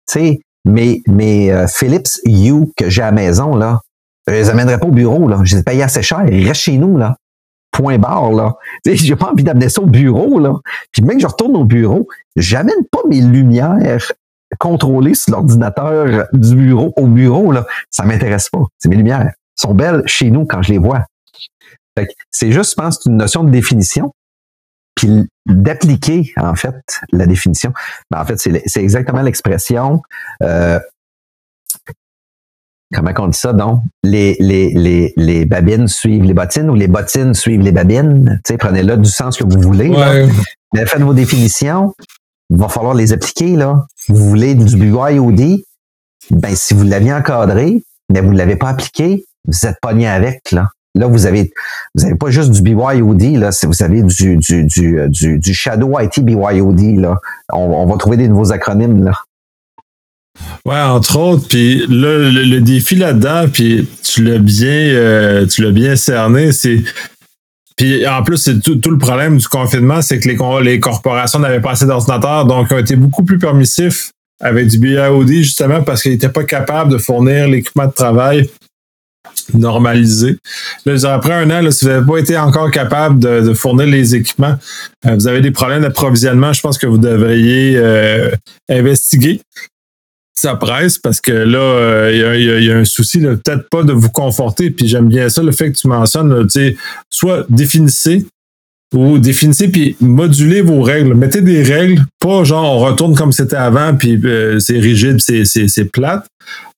Tu 0.10 0.40
mes, 0.66 1.02
mes 1.08 1.52
euh, 1.52 1.68
Philips 1.68 2.20
U 2.26 2.66
que 2.76 2.90
j'ai 2.90 3.02
à 3.02 3.06
la 3.06 3.12
maison, 3.14 3.56
là, 3.56 3.80
je 4.28 4.34
les 4.34 4.50
amènerai 4.50 4.80
pas 4.80 4.88
au 4.88 4.92
bureau, 4.92 5.28
là. 5.28 5.40
Je 5.44 5.56
les 5.56 5.62
ai 5.62 5.64
payés 5.64 5.84
assez 5.84 6.02
cher. 6.02 6.26
Ils 6.30 6.46
restent 6.46 6.62
chez 6.62 6.78
nous, 6.78 6.98
là. 6.98 7.16
Point 7.72 7.98
barre, 7.98 8.32
là. 8.32 8.56
J'ai 8.86 9.16
pas 9.16 9.32
envie 9.32 9.44
d'amener 9.44 9.70
ça 9.70 9.82
au 9.82 9.86
bureau, 9.86 10.40
là. 10.40 10.54
Puis 10.92 11.02
même 11.02 11.18
que 11.18 11.22
je 11.22 11.28
retourne 11.28 11.56
au 11.56 11.64
bureau, 11.64 12.08
j'amène 12.36 12.84
pas 12.92 13.00
mes 13.08 13.22
lumières 13.22 14.12
contrôlées 14.60 15.16
sur 15.16 15.34
l'ordinateur 15.34 16.28
du 16.34 16.56
bureau 16.56 16.94
au 16.98 17.08
bureau, 17.08 17.52
là. 17.52 17.66
Ça 17.90 18.04
m'intéresse 18.04 18.50
pas. 18.50 18.64
C'est 18.78 18.90
mes 18.90 18.98
lumières. 18.98 19.32
Sont 19.60 19.74
belles 19.74 20.04
chez 20.06 20.30
nous 20.30 20.46
quand 20.46 20.62
je 20.62 20.72
les 20.72 20.78
vois. 20.78 21.06
C'est 22.32 22.52
juste, 22.52 22.72
je 22.72 22.76
pense, 22.76 23.00
une 23.06 23.18
notion 23.18 23.44
de 23.44 23.50
définition, 23.50 24.14
puis 24.96 25.28
d'appliquer, 25.48 26.34
en 26.38 26.56
fait, 26.56 26.76
la 27.12 27.26
définition. 27.26 27.74
Ben, 28.12 28.22
en 28.22 28.26
fait, 28.26 28.38
c'est 28.38 28.82
exactement 28.82 29.22
l'expression. 29.22 30.02
Euh, 30.44 30.80
comment 32.94 33.12
on 33.18 33.28
dit 33.28 33.38
ça, 33.38 33.54
donc? 33.54 33.84
Les, 34.04 34.36
les, 34.40 34.70
les, 34.74 35.14
les 35.18 35.46
babines 35.46 35.88
suivent 35.88 36.24
les 36.24 36.34
bottines 36.34 36.70
ou 36.70 36.76
les 36.76 36.88
bottines 36.88 37.34
suivent 37.34 37.62
les 37.62 37.72
babines. 37.72 38.42
prenez-le 38.60 38.98
du 38.98 39.10
sens 39.10 39.38
que 39.38 39.44
vous 39.44 39.62
voulez. 39.62 39.90
Mais 40.74 40.86
faites 40.86 41.02
vos 41.02 41.14
définitions. 41.14 41.94
Il 42.50 42.58
va 42.58 42.70
falloir 42.70 42.94
les 42.94 43.12
appliquer, 43.14 43.56
là. 43.56 43.86
Vous 44.08 44.30
voulez 44.30 44.56
du 44.56 44.78
BYOD? 44.78 45.62
Ben, 46.32 46.56
si 46.56 46.74
vous 46.74 46.84
l'aviez 46.84 47.14
encadré, 47.14 47.84
mais 48.12 48.22
vous 48.22 48.32
ne 48.32 48.38
l'avez 48.38 48.56
pas 48.56 48.70
appliqué, 48.70 49.26
vous 49.48 49.66
êtes 49.66 49.78
pogné 49.82 50.08
avec, 50.08 50.52
là. 50.52 50.70
Là, 50.96 51.08
vous 51.08 51.26
avez, 51.26 51.52
vous 51.94 52.06
avez 52.06 52.16
pas 52.16 52.32
juste 52.32 52.52
du 52.52 52.62
BYOD, 52.62 53.38
là, 53.38 53.52
vous 53.64 53.84
avez 53.84 54.02
du, 54.02 54.38
du, 54.38 54.64
du, 54.64 55.00
euh, 55.00 55.08
du, 55.10 55.54
Shadow 55.54 56.00
IT 56.00 56.20
BYOD, 56.20 57.00
là. 57.00 57.18
On, 57.54 57.86
va 57.86 57.98
trouver 57.98 58.18
des 58.18 58.28
nouveaux 58.28 58.52
acronymes, 58.52 59.04
là. 59.04 59.14
Ouais, 60.66 60.80
entre 60.80 61.18
autres, 61.18 61.48
puis 61.48 61.80
là, 61.88 62.30
le, 62.30 62.60
défi 62.62 62.96
là-dedans, 62.96 63.46
puis 63.52 63.88
tu 64.04 64.24
l'as 64.24 64.38
bien, 64.38 64.68
euh, 64.68 65.46
tu 65.46 65.64
l'as 65.64 65.72
bien 65.72 65.96
cerné, 65.96 66.52
c'est 66.52 66.84
puis 67.76 68.08
en 68.08 68.24
plus, 68.24 68.38
c'est 68.38 68.60
tout, 68.60 68.90
le 68.90 68.98
problème 68.98 69.38
du 69.38 69.48
confinement, 69.48 70.02
c'est 70.02 70.20
que 70.20 70.28
les, 70.28 70.38
les 70.64 70.80
corporations 70.80 71.38
n'avaient 71.38 71.62
pas 71.62 71.72
assez 71.72 71.86
d'ordinateurs, 71.86 72.46
donc 72.46 72.72
ont 72.72 72.78
été 72.80 72.96
beaucoup 72.96 73.24
plus 73.24 73.38
permissifs 73.38 74.12
avec 74.42 74.68
du 74.68 74.80
BYOD, 74.80 75.28
justement 75.28 75.84
parce 75.84 76.02
qu'ils 76.02 76.12
n'étaient 76.12 76.30
pas 76.30 76.44
capables 76.44 76.92
de 76.92 76.98
fournir 76.98 77.48
l'équipement 77.48 77.86
de 77.86 77.92
travail 77.92 78.50
normalisé. 79.54 80.38
Là, 80.86 81.14
après 81.14 81.34
un 81.34 81.50
an, 81.52 81.72
si 81.72 81.86
vous 81.86 81.92
n'avez 81.92 82.06
pas 82.06 82.18
été 82.18 82.38
encore 82.38 82.72
capable 82.72 83.20
de, 83.20 83.54
fournir 83.54 83.88
les 83.88 84.16
équipements, 84.16 84.56
euh, 85.06 85.16
vous 85.16 85.28
avez 85.28 85.42
des 85.42 85.52
problèmes 85.52 85.82
d'approvisionnement, 85.82 86.54
je 86.54 86.62
pense 86.62 86.78
que 86.78 86.88
vous 86.88 86.98
devriez 86.98 87.78
euh, 87.78 88.32
investiguer. 88.70 89.42
Ça 90.36 90.56
presse 90.56 91.00
parce 91.00 91.20
que 91.20 91.32
là, 91.32 91.58
euh, 91.58 92.36
il 92.60 92.64
y, 92.64 92.72
a 92.72 92.78
un 92.78 92.86
souci, 92.86 93.20
peut-être 93.20 93.68
pas 93.70 93.82
de 93.82 93.92
vous 93.92 94.10
conforter. 94.10 94.70
Puis 94.70 94.88
j'aime 94.88 95.08
bien 95.08 95.30
ça, 95.30 95.42
le 95.42 95.52
fait 95.52 95.72
que 95.72 95.78
tu 95.78 95.88
mentionnes, 95.88 96.48
soit 97.10 97.46
définissez 97.50 98.28
ou 98.94 99.18
définissez 99.18 99.68
puis 99.68 99.98
modulez 100.00 100.62
vos 100.62 100.82
règles. 100.82 101.14
Mettez 101.14 101.42
des 101.42 101.62
règles, 101.62 102.04
pas 102.20 102.44
genre 102.44 102.76
on 102.76 102.80
retourne 102.80 103.16
comme 103.16 103.32
c'était 103.32 103.58
avant, 103.58 103.96
puis 103.96 104.20
euh, 104.24 104.60
c'est 104.60 104.80
rigide, 104.80 105.20
c'est, 105.20 105.46
c'est, 105.46 105.86
plate, 105.86 106.26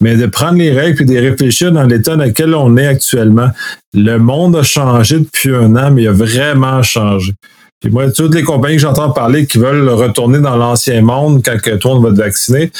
mais 0.01 0.15
de 0.15 0.25
prendre 0.25 0.57
les 0.57 0.71
règles 0.71 0.95
puis 0.95 1.05
de 1.05 1.17
réfléchir 1.17 1.71
dans 1.71 1.83
l'état 1.83 2.15
dans 2.15 2.25
lequel 2.25 2.55
on 2.55 2.77
est 2.77 2.87
actuellement. 2.87 3.49
Le 3.93 4.17
monde 4.17 4.55
a 4.55 4.63
changé 4.63 5.19
depuis 5.19 5.53
un 5.53 5.75
an, 5.75 5.91
mais 5.91 6.03
il 6.03 6.07
a 6.07 6.13
vraiment 6.13 6.81
changé. 6.81 7.33
Puis 7.79 7.91
moi, 7.91 8.11
toutes 8.11 8.35
les 8.35 8.43
compagnies 8.43 8.75
que 8.75 8.81
j'entends 8.81 9.11
parler 9.11 9.45
qui 9.45 9.57
veulent 9.57 9.87
retourner 9.87 10.39
dans 10.39 10.57
l'ancien 10.57 11.01
monde 11.01 11.41
quand 11.45 11.57
tout 11.79 11.87
le 11.87 11.93
monde 11.93 12.17
va 12.17 12.23
vacciné, 12.23 12.71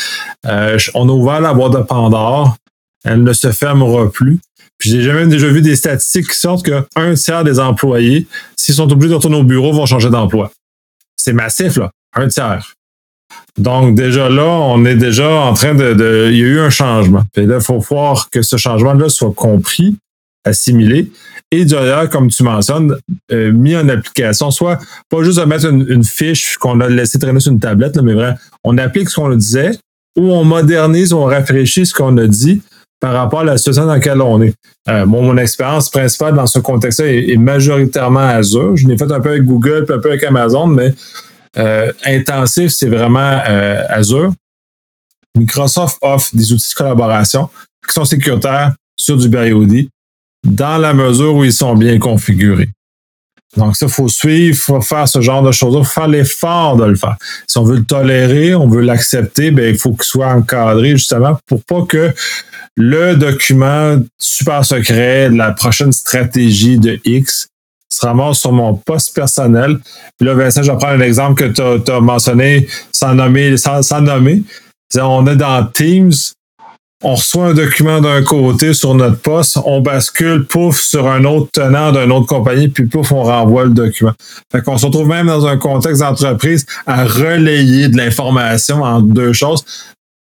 euh, 0.46 0.78
on 0.94 1.08
a 1.08 1.12
ouvert 1.12 1.40
la 1.40 1.54
boîte 1.54 1.74
de 1.74 1.84
Pandore. 1.84 2.58
Elle 3.06 3.24
ne 3.24 3.32
se 3.32 3.52
fermera 3.52 4.12
plus. 4.12 4.40
Puis 4.80 4.90
j'ai 4.90 5.02
jamais 5.04 5.28
déjà 5.28 5.48
vu 5.48 5.62
des 5.62 5.76
statistiques 5.76 6.30
qui 6.30 6.40
sortent 6.40 6.66
qu'un 6.66 7.14
tiers 7.14 7.44
des 7.44 7.60
employés, 7.60 8.28
s'ils 8.56 8.76
sont 8.76 8.92
obligés 8.92 9.10
de 9.10 9.16
retourner 9.16 9.38
au 9.38 9.44
bureau, 9.44 9.72
vont 9.74 9.86
changer 9.86 10.10
d'emploi. 10.10 10.52
C'est 11.16 11.34
massif, 11.34 11.78
là. 11.78 11.92
Un 12.16 12.28
tiers. 12.28 12.74
Donc, 13.58 13.96
déjà 13.96 14.30
là, 14.30 14.46
on 14.46 14.86
est 14.86 14.96
déjà 14.96 15.30
en 15.30 15.54
train 15.54 15.76
de. 15.76 16.30
il 16.32 16.38
y 16.38 16.44
a 16.44 16.48
eu 16.48 16.60
un 16.60 16.70
changement. 16.70 17.24
Puis 17.34 17.46
là, 17.46 17.58
il 17.58 17.62
faut 17.62 17.78
voir 17.80 18.30
que 18.30 18.42
ce 18.42 18.56
changement-là 18.56 19.10
soit 19.10 19.34
compris, 19.34 19.98
assimilé, 20.46 21.12
et 21.52 21.66
d'ailleurs, 21.66 22.10
comme 22.10 22.30
tu 22.30 22.44
mentionnes, 22.44 22.96
euh, 23.32 23.52
mis 23.52 23.76
en 23.76 23.90
application, 23.90 24.52
soit 24.52 24.80
pas 25.10 25.24
juste 25.24 25.40
à 25.40 25.48
mettre 25.48 25.66
une, 25.66 26.04
fiche 26.04 26.58
qu'on 26.58 26.80
a 26.80 26.88
laissé 26.88 27.18
traîner 27.18 27.40
sur 27.40 27.52
une 27.52 27.60
tablette, 27.60 27.98
mais 27.98 28.14
vraiment, 28.14 28.38
on 28.64 28.78
applique 28.78 29.10
ce 29.10 29.16
qu'on 29.16 29.36
disait, 29.36 29.72
ou 30.16 30.32
on 30.32 30.44
modernise, 30.44 31.12
on 31.12 31.26
rafraîchit 31.26 31.88
ce 31.88 31.94
qu'on 31.94 32.18
a 32.18 32.28
dit, 32.28 32.62
par 33.00 33.14
rapport 33.14 33.42
à 33.42 33.44
la 33.44 33.58
situation 33.58 33.86
dans 33.86 33.94
laquelle 33.94 34.22
on 34.22 34.42
est. 34.42 34.54
Euh, 34.90 35.06
mon 35.06 35.38
expérience 35.38 35.90
principale 35.90 36.36
dans 36.36 36.48
ce 36.48 36.60
contexte-là 36.60 37.08
est, 37.08 37.38
majoritairement 37.38 38.20
Azure. 38.20 38.76
Je 38.76 38.88
l'ai 38.88 38.98
fait 38.98 39.12
un 39.12 39.20
peu 39.20 39.30
avec 39.30 39.44
Google, 39.44 39.86
un 39.90 40.00
peu 40.00 40.10
avec 40.10 40.24
Amazon, 40.24 40.68
mais 40.68 40.94
euh, 41.58 41.92
intensif, 42.06 42.72
c'est 42.72 42.90
vraiment 42.90 43.42
euh, 43.48 43.84
Azure. 43.90 44.34
Microsoft 45.38 45.98
offre 46.02 46.36
des 46.36 46.52
outils 46.52 46.72
de 46.72 46.76
collaboration 46.76 47.50
qui 47.88 47.94
sont 47.94 48.06
sécuritaires 48.06 48.74
sur 48.98 49.18
du 49.18 49.30
BYOD 49.30 49.88
dans 50.44 50.78
la 50.78 50.94
mesure 50.94 51.36
où 51.36 51.44
ils 51.44 51.54
sont 51.54 51.76
bien 51.76 51.98
configurés. 52.00 52.70
Donc, 53.58 53.76
ça, 53.76 53.88
il 53.88 53.92
faut 53.92 54.08
suivre, 54.08 54.50
il 54.50 54.56
faut 54.56 54.82
faire 54.82 55.08
ce 55.08 55.22
genre 55.22 55.42
de 55.42 55.52
choses 55.52 55.74
il 55.74 55.84
faut 55.84 55.84
faire 55.84 56.08
l'effort 56.08 56.78
de 56.78 56.86
le 56.86 56.96
faire. 56.96 57.18
Si 57.48 57.58
on 57.58 57.64
veut 57.64 57.78
le 57.78 57.84
tolérer, 57.84 58.54
on 58.54 58.68
veut 58.68 58.82
l'accepter, 58.82 59.50
ben, 59.50 59.74
il 59.74 59.78
faut 59.78 59.94
qu'il 59.94 60.04
soit 60.04 60.28
encadré 60.28 60.92
justement 60.92 61.38
pour 61.48 61.64
pas 61.64 61.82
que 61.88 62.14
le 62.76 63.16
document 63.16 64.02
super 64.18 64.64
secret 64.66 65.30
de 65.30 65.36
la 65.36 65.52
prochaine 65.52 65.92
stratégie 65.92 66.78
de 66.78 67.00
X 67.06 67.48
se 67.92 68.06
ramasse 68.06 68.40
sur 68.40 68.52
mon 68.52 68.76
poste 68.76 69.16
personnel. 69.16 69.80
Puis 70.18 70.28
là, 70.28 70.36
Vincent, 70.36 70.64
je 70.64 70.72
vais 70.72 70.78
prendre 70.78 70.94
un 70.94 71.02
exemple 71.02 71.52
que 71.52 71.80
tu 71.82 71.92
as, 71.92 72.00
mentionné 72.00 72.68
sans 72.92 73.16
nommer, 73.16 73.58
sans, 73.58 74.02
nommer. 74.02 74.44
On 74.96 75.26
est 75.28 75.36
dans 75.36 75.66
Teams, 75.66 76.14
on 77.04 77.16
reçoit 77.16 77.48
un 77.48 77.54
document 77.54 78.02
d'un 78.02 78.24
côté 78.24 78.74
sur 78.74 78.94
notre 78.94 79.20
poste, 79.20 79.58
on 79.66 79.82
bascule, 79.82 80.46
pouf, 80.46 80.80
sur 80.82 81.08
un 81.08 81.24
autre 81.24 81.50
tenant 81.52 81.92
d'une 81.92 82.12
autre 82.12 82.28
compagnie, 82.28 82.68
puis 82.68 82.86
pouf, 82.88 83.12
on 83.12 83.24
renvoie 83.24 83.64
le 83.64 83.72
document. 83.72 84.14
Fait 84.52 84.62
qu'on 84.62 84.78
se 84.78 84.86
retrouve 84.86 85.08
même 85.08 85.28
dans 85.28 85.46
un 85.46 85.58
contexte 85.58 86.02
d'entreprise 86.02 86.66
à 86.86 87.06
relayer 87.06 87.88
de 87.88 87.98
l'information 87.98 88.84
entre 88.84 89.08
deux 89.08 89.34
choses. 89.34 89.64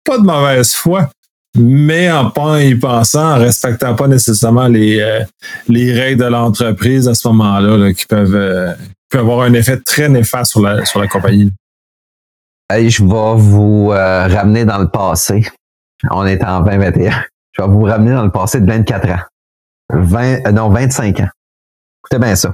Pas 0.04 0.18
de 0.18 0.24
mauvaise 0.24 0.72
foi, 0.72 1.10
mais 1.58 2.10
en 2.10 2.30
pas 2.30 2.62
y 2.62 2.74
pensant, 2.74 3.34
en 3.34 3.38
respectant 3.38 3.94
pas 3.94 4.08
nécessairement 4.08 4.68
les, 4.68 5.00
euh, 5.00 5.22
les 5.68 5.92
règles 5.92 6.22
de 6.22 6.28
l'entreprise 6.28 7.08
à 7.08 7.14
ce 7.14 7.28
moment-là, 7.28 7.92
qui 7.92 8.06
peuvent, 8.06 8.34
euh, 8.34 8.72
peuvent 9.10 9.20
avoir 9.20 9.42
un 9.42 9.52
effet 9.52 9.78
très 9.78 10.08
néfaste 10.08 10.52
sur 10.52 10.62
la, 10.62 10.84
sur 10.84 11.00
la 11.00 11.08
compagnie. 11.08 11.52
je 12.70 13.02
vais 13.02 13.40
vous 13.40 13.90
euh, 13.92 14.26
ramener 14.28 14.64
dans 14.64 14.78
le 14.78 14.88
passé. 14.88 15.46
On 16.10 16.26
est 16.26 16.42
en 16.42 16.60
2021. 16.60 17.24
Je 17.52 17.62
vais 17.62 17.68
vous 17.68 17.82
ramener 17.82 18.12
dans 18.12 18.24
le 18.24 18.30
passé 18.30 18.60
de 18.60 18.66
24 18.66 19.10
ans. 19.10 19.20
20, 19.92 20.52
non, 20.52 20.70
25 20.70 21.20
ans. 21.20 21.28
Écoutez 22.02 22.18
bien 22.18 22.34
ça. 22.34 22.52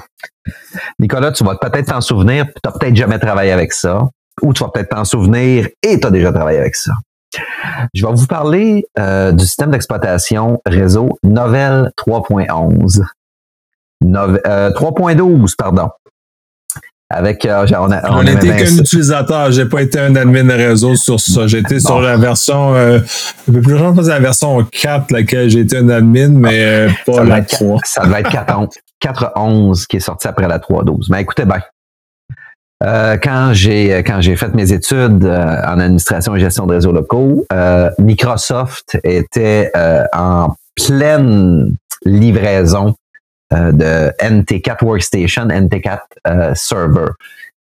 Nicolas, 0.98 1.30
tu 1.30 1.44
vas 1.44 1.56
peut-être 1.56 1.86
t'en 1.86 2.00
souvenir, 2.00 2.46
tu 2.46 2.52
n'as 2.64 2.72
peut-être 2.72 2.96
jamais 2.96 3.18
travaillé 3.18 3.52
avec 3.52 3.72
ça, 3.72 4.08
ou 4.42 4.52
tu 4.52 4.62
vas 4.62 4.70
peut-être 4.70 4.90
t'en 4.90 5.04
souvenir 5.04 5.68
et 5.82 6.00
tu 6.00 6.06
as 6.06 6.10
déjà 6.10 6.32
travaillé 6.32 6.58
avec 6.58 6.74
ça. 6.74 6.92
Je 7.94 8.06
vais 8.06 8.12
vous 8.12 8.26
parler 8.26 8.86
euh, 8.98 9.32
du 9.32 9.44
système 9.44 9.70
d'exploitation 9.70 10.60
réseau 10.66 11.18
Novell 11.22 11.92
3.11. 11.98 13.02
3.12, 14.02 15.54
pardon. 15.56 15.88
avec 17.10 17.44
euh, 17.44 17.66
on, 17.78 17.90
a, 17.90 18.10
on, 18.12 18.22
n'était 18.22 18.56
qu'un 18.56 18.76
utilisateur, 18.76 19.50
j'ai 19.50 19.66
pas 19.66 19.82
été 19.82 19.98
un 19.98 20.14
admin 20.14 20.44
de 20.44 20.52
réseau 20.52 20.94
sur 20.94 21.18
ça. 21.18 21.46
J'étais 21.46 21.80
sur 21.80 22.00
la 22.00 22.16
version 22.16 22.74
euh, 22.74 23.00
plus 23.46 23.76
pense 23.76 24.06
la 24.06 24.20
version 24.20 24.64
4 24.64 25.10
laquelle 25.10 25.50
j'ai 25.50 25.60
été 25.60 25.78
un 25.78 25.88
admin, 25.88 26.28
mais 26.28 26.88
pas 27.06 27.24
la 27.24 27.42
3. 27.42 27.80
Ça 27.84 28.04
devait 28.04 28.20
être 28.20 28.30
4.11 28.30 29.86
qui 29.86 29.96
est 29.96 30.00
sorti 30.00 30.28
après 30.28 30.48
la 30.48 30.58
3.12. 30.58 31.06
Mais 31.10 31.22
écoutez 31.22 31.44
bien. 31.44 31.60
Euh, 32.84 33.16
quand 33.20 33.50
j'ai 33.54 34.04
quand 34.04 34.20
j'ai 34.20 34.36
fait 34.36 34.54
mes 34.54 34.72
études 34.72 35.24
en 35.24 35.80
administration 35.80 36.36
et 36.36 36.40
gestion 36.40 36.66
de 36.66 36.74
réseaux 36.74 36.92
locaux, 36.92 37.46
Microsoft 37.98 38.98
était 39.04 39.72
en 40.12 40.54
pleine 40.76 41.74
livraison 42.04 42.94
euh, 43.52 43.72
de 43.72 44.12
NT4 44.22 44.84
Workstation, 44.84 45.46
NT4 45.46 46.00
euh, 46.26 46.52
Server. 46.54 47.06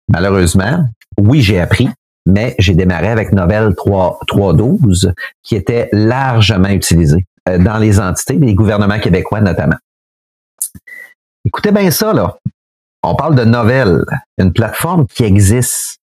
Malheureusement, 0.09 0.87
oui, 1.21 1.43
j'ai 1.43 1.61
appris, 1.61 1.91
mais 2.25 2.55
j'ai 2.59 2.75
démarré 2.75 3.09
avec 3.09 3.33
Novell 3.33 3.71
3.12 3.73 5.13
qui 5.43 5.57
était 5.57 5.91
largement 5.93 6.71
utilisé 6.71 7.27
euh, 7.51 7.59
dans 7.59 7.77
les 7.77 8.01
entités 8.01 8.37
des 8.37 8.55
gouvernements 8.55 8.99
québécois 8.99 9.43
notamment. 9.43 9.77
Écoutez 11.45 11.71
bien 11.71 11.91
ça, 11.91 12.15
là. 12.15 12.39
On 13.07 13.17
parle 13.17 13.35
de 13.35 13.45
Novell, 13.45 14.03
une 14.39 14.53
plateforme 14.53 15.07
qui 15.07 15.25
existe 15.25 15.99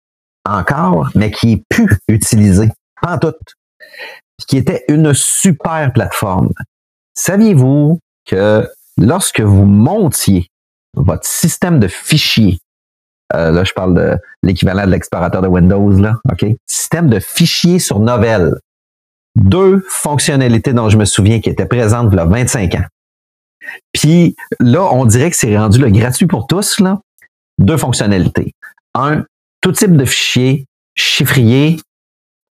encore, 0.46 1.10
mais 1.14 1.30
qui 1.30 1.52
est 1.52 1.62
plus 1.68 1.98
utilisée, 2.08 2.70
pas 3.02 3.18
toute, 3.18 3.36
qui 4.48 4.56
était 4.56 4.82
une 4.88 5.12
super 5.12 5.92
plateforme. 5.92 6.50
Saviez-vous 7.12 8.00
que 8.24 8.66
lorsque 8.96 9.40
vous 9.40 9.66
montiez 9.66 10.48
votre 10.94 11.26
système 11.26 11.80
de 11.80 11.88
fichiers, 11.88 12.60
euh, 13.34 13.50
là 13.50 13.64
je 13.64 13.72
parle 13.72 13.94
de 13.94 14.18
l'équivalent 14.42 14.86
de 14.86 14.90
l'explorateur 14.90 15.42
de 15.42 15.48
Windows, 15.48 15.90
là, 15.90 16.16
OK? 16.32 16.46
Système 16.66 17.10
de 17.10 17.20
fichiers 17.20 17.78
sur 17.78 18.00
Novell. 18.00 18.54
Deux 19.34 19.84
fonctionnalités 19.90 20.72
dont 20.72 20.88
je 20.88 20.96
me 20.96 21.04
souviens 21.04 21.40
qui 21.40 21.50
étaient 21.50 21.66
présentes 21.66 22.08
il 22.10 22.16
y 22.16 22.20
a 22.20 22.24
25 22.24 22.74
ans. 22.76 22.84
Puis 23.92 24.36
là, 24.60 24.82
on 24.92 25.04
dirait 25.04 25.30
que 25.30 25.36
c'est 25.36 25.56
rendu 25.56 25.78
gratuit 25.90 26.26
pour 26.26 26.46
tous, 26.46 26.80
là. 26.80 27.00
Deux 27.58 27.76
fonctionnalités. 27.76 28.54
Un, 28.94 29.24
tout 29.60 29.72
type 29.72 29.96
de 29.96 30.04
fichier 30.04 30.66
chiffrier 30.96 31.76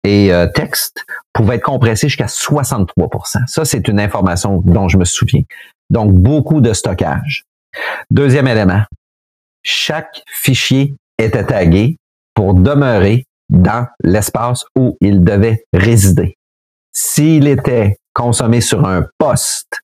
et 0.04 0.32
euh, 0.32 0.48
texte 0.48 1.04
pouvait 1.34 1.56
être 1.56 1.64
compressé 1.64 2.08
jusqu'à 2.08 2.28
63% 2.28 3.48
Ça, 3.48 3.66
c'est 3.66 3.88
une 3.88 4.00
information 4.00 4.62
dont 4.64 4.88
je 4.88 4.98
me 4.98 5.06
souviens. 5.06 5.42
Donc, 5.90 6.14
beaucoup 6.14 6.62
de 6.62 6.74
stockage. 6.74 7.44
Deuxième 8.10 8.48
élément, 8.48 8.84
chaque 9.64 10.22
fichier 10.28 10.96
était 11.18 11.46
tagué 11.46 11.98
pour 12.34 12.54
demeurer 12.54 13.26
dans 13.50 13.88
l'espace 14.04 14.66
où 14.78 14.96
il 15.02 15.24
devait 15.24 15.66
résider. 15.74 16.38
S'il 16.92 17.48
était 17.48 17.98
consommé 18.14 18.62
sur 18.62 18.86
un 18.86 19.06
poste, 19.18 19.82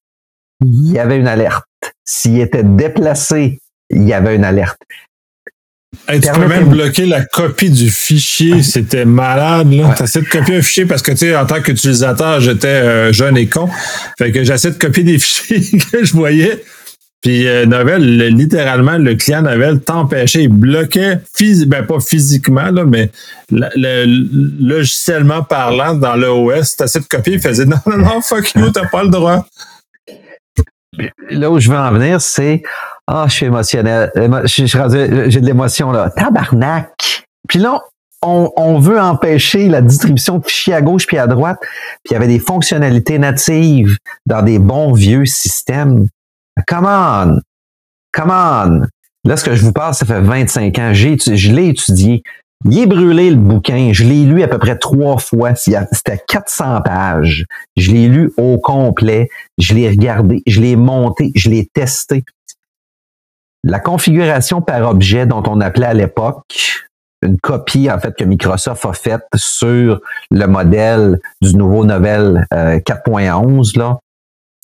il 0.64 0.92
y 0.92 1.00
avait 1.00 1.18
une 1.18 1.28
alerte. 1.28 1.66
S'il 2.06 2.40
était 2.40 2.64
déplacé, 2.64 3.60
il 3.90 4.04
y 4.04 4.14
avait 4.14 4.36
une 4.36 4.44
alerte. 4.44 4.78
tu 6.08 6.20
peux 6.20 6.48
même 6.48 6.70
bloquer 6.70 7.06
la 7.06 7.24
copie 7.26 7.70
du 7.70 7.90
fichier, 7.90 8.64
c'était 8.64 9.06
malade. 9.06 9.72
Là. 9.72 9.94
T'essaies 9.98 10.22
de 10.22 10.28
copier 10.28 10.58
un 10.58 10.62
fichier 10.62 10.86
parce 10.86 11.02
que 11.02 11.12
tu 11.12 11.18
sais, 11.18 11.36
en 11.36 11.46
tant 11.46 11.62
qu'utilisateur, 11.62 12.40
j'étais 12.40 12.68
euh, 12.68 13.14
jeune 13.14 13.38
et 13.38 13.48
con. 13.48 13.70
Fait 14.18 14.32
que 14.32 14.44
j'essaie 14.44 14.72
de 14.72 14.78
copier 14.78 15.04
des 15.04 15.20
fichiers 15.20 15.80
que 15.80 16.04
je 16.04 16.14
voyais. 16.14 16.64
Puis 17.22 17.48
euh, 17.48 17.68
Novel, 17.68 18.30
littéralement, 18.30 18.98
le 18.98 19.14
client 19.14 19.44
Novel 19.44 19.80
t'empêchait, 19.82 20.44
il 20.44 20.50
bloquait, 20.50 21.20
ben 21.68 21.86
pas 21.86 22.00
physiquement, 22.00 22.72
là, 22.72 22.84
mais 22.84 23.12
logiciellement 23.52 25.44
parlant, 25.44 25.94
dans 25.94 26.16
l'OS, 26.16 26.76
t'essaies 26.78 27.02
de 27.02 27.06
copier, 27.06 27.34
il 27.34 27.40
faisait 27.40 27.66
non, 27.68 27.78
non, 27.86 27.98
non, 27.98 28.22
fuck 28.22 28.52
you, 28.56 28.72
t'as 28.72 28.88
pas 28.88 29.04
le 29.04 29.10
droit. 29.10 29.46
Là 31.30 31.50
où 31.50 31.60
je 31.60 31.70
veux 31.70 31.78
en 31.78 31.92
venir, 31.92 32.20
c'est 32.20 32.64
ah, 33.08 33.26
je 33.28 33.34
suis 33.34 33.46
émotionnel. 33.46 34.12
J'ai 34.46 35.42
de 35.42 35.46
l'émotion 35.46 35.92
là. 35.92 36.10
Tabarnak. 36.10 37.26
Puis 37.48 37.60
là, 37.60 37.82
on, 38.22 38.80
veut 38.80 39.00
empêcher 39.00 39.68
la 39.68 39.82
distribution 39.82 40.38
de 40.38 40.46
fichiers 40.46 40.74
à 40.74 40.82
gauche 40.82 41.08
puis 41.08 41.18
à 41.18 41.28
droite. 41.28 41.58
Puis 41.62 42.12
il 42.12 42.14
y 42.14 42.16
avait 42.16 42.28
des 42.28 42.40
fonctionnalités 42.40 43.20
natives 43.20 43.98
dans 44.26 44.42
des 44.42 44.60
bons 44.60 44.94
vieux 44.94 45.26
systèmes. 45.26 46.08
Come 46.68 46.86
on! 46.86 47.40
Come 48.14 48.30
on! 48.30 48.82
Là, 49.24 49.38
ce 49.38 49.46
que 49.46 49.56
je 49.56 49.64
vous 49.64 49.72
parle, 49.72 49.94
ça 49.94 50.06
fait 50.06 50.22
25 50.22 50.78
ans. 50.80 50.94
Je 50.94 51.52
l'ai 51.52 51.68
étudié. 51.70 52.24
Il 52.66 52.78
est 52.78 52.86
brûlé 52.86 53.30
le 53.32 53.38
bouquin. 53.38 53.90
Je 53.92 54.04
l'ai 54.04 54.24
lu 54.24 54.44
à 54.44 54.48
peu 54.48 54.60
près 54.60 54.78
trois 54.78 55.18
fois. 55.18 55.56
C'était 55.56 56.22
400 56.28 56.82
pages. 56.82 57.46
Je 57.76 57.92
l'ai 57.92 58.08
lu 58.08 58.32
au 58.38 58.60
complet. 58.60 59.30
Je 59.58 59.74
l'ai 59.74 59.90
regardé. 59.90 60.44
Je 60.46 60.62
l'ai 60.62 60.76
monté. 60.76 61.32
Je 61.36 61.50
l'ai 61.50 61.68
testé. 61.74 62.24
La 63.64 63.80
configuration 63.80 64.62
par 64.62 64.90
objet 64.90 65.26
dont 65.26 65.44
on 65.48 65.62
appelait 65.62 65.88
à 65.88 65.94
l'époque 65.94 66.88
une 67.24 67.40
copie 67.40 67.90
en 67.92 68.00
fait 68.00 68.16
que 68.16 68.24
Microsoft 68.24 68.84
a 68.86 68.94
faite 68.94 69.28
sur 69.36 70.00
le 70.32 70.46
modèle 70.48 71.20
du 71.42 71.56
nouveau 71.56 71.86
Novell 71.86 72.48
4.11 72.52 73.78
euh, 73.78 73.80
là 73.80 74.00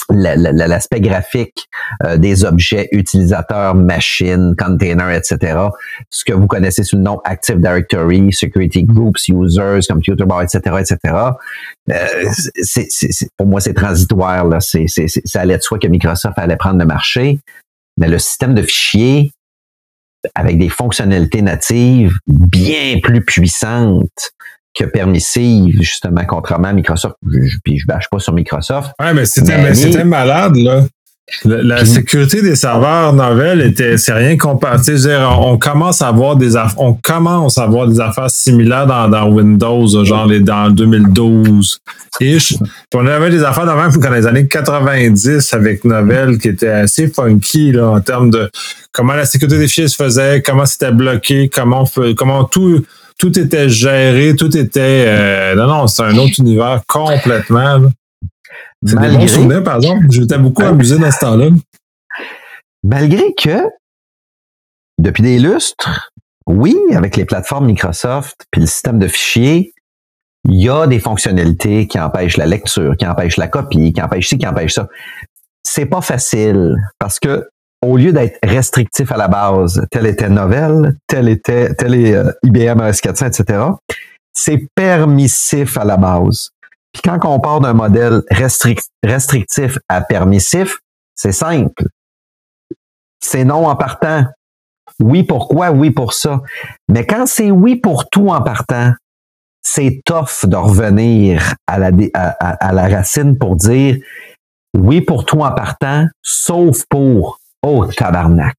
l'aspect 0.09 1.01
graphique 1.01 1.67
euh, 2.03 2.17
des 2.17 2.45
objets 2.45 2.87
utilisateurs, 2.91 3.75
machines, 3.75 4.55
containers, 4.57 5.11
etc. 5.11 5.59
Ce 6.09 6.23
que 6.23 6.33
vous 6.33 6.47
connaissez 6.47 6.83
sous 6.83 6.95
le 6.95 7.03
nom 7.03 7.19
Active 7.23 7.59
Directory, 7.59 8.31
Security 8.31 8.83
Groups, 8.83 9.27
Users, 9.27 9.81
Computer 9.87 10.25
Bar, 10.25 10.43
etc., 10.43 10.59
etc. 10.79 11.15
Euh, 11.89 13.25
pour 13.37 13.47
moi, 13.47 13.59
c'est 13.59 13.73
transitoire. 13.73 14.45
Là. 14.45 14.59
C'est, 14.59 14.87
ça 14.87 15.41
allait 15.41 15.57
de 15.57 15.63
soi 15.63 15.79
que 15.79 15.87
Microsoft 15.87 16.37
allait 16.37 16.57
prendre 16.57 16.79
le 16.79 16.85
marché. 16.85 17.39
Mais 17.99 18.07
le 18.07 18.19
système 18.19 18.53
de 18.53 18.61
fichiers, 18.61 19.31
avec 20.35 20.57
des 20.57 20.69
fonctionnalités 20.69 21.41
natives 21.41 22.17
bien 22.27 22.99
plus 23.01 23.23
puissantes 23.23 24.33
permissive, 24.85 25.81
justement, 25.81 26.21
contrairement 26.27 26.67
à 26.67 26.73
Microsoft. 26.73 27.15
puis 27.63 27.79
je 27.79 27.87
bâche 27.87 28.07
pas 28.11 28.19
sur 28.19 28.33
Microsoft. 28.33 28.91
Ouais, 28.99 29.13
mais 29.13 29.25
c'était 29.25 30.03
malade, 30.03 30.55
là. 30.57 30.83
La, 31.43 31.83
sécurité 31.83 32.41
des 32.41 32.55
serveurs 32.55 33.11
nouvelles 33.11 33.61
était, 33.61 33.97
c'est 33.97 34.13
rien 34.13 34.37
comparé. 34.37 34.77
On 35.37 35.57
commence 35.57 36.01
à 36.01 36.07
avoir 36.07 36.37
des 36.37 36.55
affaires, 36.55 36.79
on 36.79 36.93
commence 36.93 37.57
à 37.57 37.63
avoir 37.63 37.85
des 37.85 37.99
affaires 37.99 38.29
similaires 38.29 38.87
dans, 38.87 39.09
dans 39.09 39.27
Windows, 39.29 40.05
genre 40.05 40.25
les, 40.25 40.39
dans 40.39 40.69
2012 40.69 41.81
ish. 42.21 42.55
on 42.93 43.05
avait 43.05 43.29
des 43.29 43.43
affaires 43.43 43.65
dans 43.65 43.75
même 43.75 43.91
dans 43.91 44.09
les 44.09 44.25
années 44.25 44.47
90 44.47 45.53
avec 45.53 45.83
Novell 45.83 46.37
qui 46.37 46.47
étaient 46.47 46.69
assez 46.69 47.09
funky, 47.09 47.73
là, 47.73 47.89
en 47.89 47.99
termes 47.99 48.29
de 48.29 48.49
comment 48.93 49.13
la 49.13 49.25
sécurité 49.25 49.57
des 49.59 49.67
fichiers 49.67 49.89
se 49.89 49.95
faisait, 49.95 50.41
comment 50.41 50.65
c'était 50.65 50.93
bloqué, 50.93 51.49
comment, 51.53 51.83
comment 52.15 52.45
tout, 52.45 52.85
tout 53.17 53.37
était 53.37 53.69
géré, 53.69 54.35
tout 54.35 54.55
était. 54.55 55.05
Euh, 55.07 55.55
non, 55.55 55.67
non, 55.67 55.87
c'est 55.87 56.03
un 56.03 56.17
autre 56.17 56.39
univers 56.39 56.81
complètement. 56.87 57.89
C'est 58.85 58.99
des 58.99 59.09
bons 59.09 59.27
souvenirs, 59.27 59.63
par 59.63 59.77
exemple. 59.77 60.05
J'étais 60.09 60.37
beaucoup 60.37 60.63
amusé 60.63 60.97
dans 60.97 61.11
ce 61.11 61.19
temps-là. 61.19 61.49
Malgré 62.83 63.33
que, 63.33 63.63
depuis 64.99 65.23
des 65.23 65.39
lustres, 65.39 66.11
oui, 66.45 66.77
avec 66.95 67.17
les 67.17 67.25
plateformes 67.25 67.65
Microsoft 67.65 68.45
puis 68.51 68.61
le 68.61 68.67
système 68.67 68.99
de 68.99 69.07
fichiers, 69.07 69.73
il 70.47 70.61
y 70.61 70.69
a 70.69 70.87
des 70.87 70.99
fonctionnalités 70.99 71.87
qui 71.87 71.99
empêchent 71.99 72.37
la 72.37 72.45
lecture, 72.45 72.95
qui 72.95 73.05
empêchent 73.05 73.37
la 73.37 73.47
copie, 73.47 73.91
qui 73.91 74.01
empêchent 74.01 74.29
ci, 74.29 74.37
qui 74.37 74.47
empêchent 74.47 74.75
ça. 74.75 74.87
C'est 75.63 75.87
pas 75.87 76.01
facile 76.01 76.75
parce 76.99 77.19
que 77.19 77.49
au 77.81 77.97
lieu 77.97 78.11
d'être 78.11 78.37
restrictif 78.43 79.11
à 79.11 79.17
la 79.17 79.27
base, 79.27 79.85
tel 79.91 80.07
était 80.07 80.29
Novell, 80.29 80.95
tel 81.07 81.29
était 81.29 81.73
tel 81.75 81.93
est 81.95 82.15
IBM 82.43 82.79
AS400, 82.81 83.27
etc., 83.27 83.59
c'est 84.33 84.67
permissif 84.75 85.77
à 85.77 85.85
la 85.85 85.97
base. 85.97 86.51
Puis 86.93 87.01
quand 87.03 87.19
on 87.25 87.39
part 87.39 87.59
d'un 87.59 87.73
modèle 87.73 88.21
restrictif 88.31 89.77
à 89.89 90.01
permissif, 90.01 90.79
c'est 91.15 91.31
simple. 91.31 91.87
C'est 93.19 93.45
non 93.45 93.67
en 93.67 93.75
partant. 93.75 94.25
Oui, 94.99 95.23
pourquoi? 95.23 95.71
Oui, 95.71 95.91
pour 95.91 96.13
ça. 96.13 96.41
Mais 96.87 97.05
quand 97.05 97.25
c'est 97.27 97.51
oui 97.51 97.75
pour 97.75 98.09
tout 98.09 98.29
en 98.29 98.41
partant, 98.41 98.93
c'est 99.61 100.01
tough 100.05 100.45
de 100.45 100.55
revenir 100.55 101.55
à 101.67 101.77
la, 101.77 101.91
à 102.13 102.73
la 102.73 102.87
racine 102.87 103.37
pour 103.37 103.55
dire 103.55 103.97
oui 104.75 105.01
pour 105.01 105.25
tout 105.25 105.41
en 105.41 105.51
partant, 105.51 106.07
sauf 106.21 106.83
pour 106.89 107.39
Oh, 107.63 107.85
tabarnak. 107.85 108.55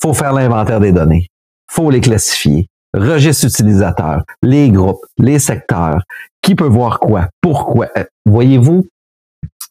Faut 0.00 0.14
faire 0.14 0.32
l'inventaire 0.32 0.80
des 0.80 0.92
données. 0.92 1.28
Faut 1.70 1.90
les 1.90 2.00
classifier. 2.00 2.68
Registre 2.92 3.46
utilisateur, 3.46 4.24
les 4.42 4.70
groupes, 4.70 5.04
les 5.16 5.38
secteurs, 5.38 6.02
qui 6.42 6.56
peut 6.56 6.66
voir 6.66 6.98
quoi, 6.98 7.28
pourquoi? 7.40 7.88
Euh, 7.96 8.04
voyez-vous 8.26 8.88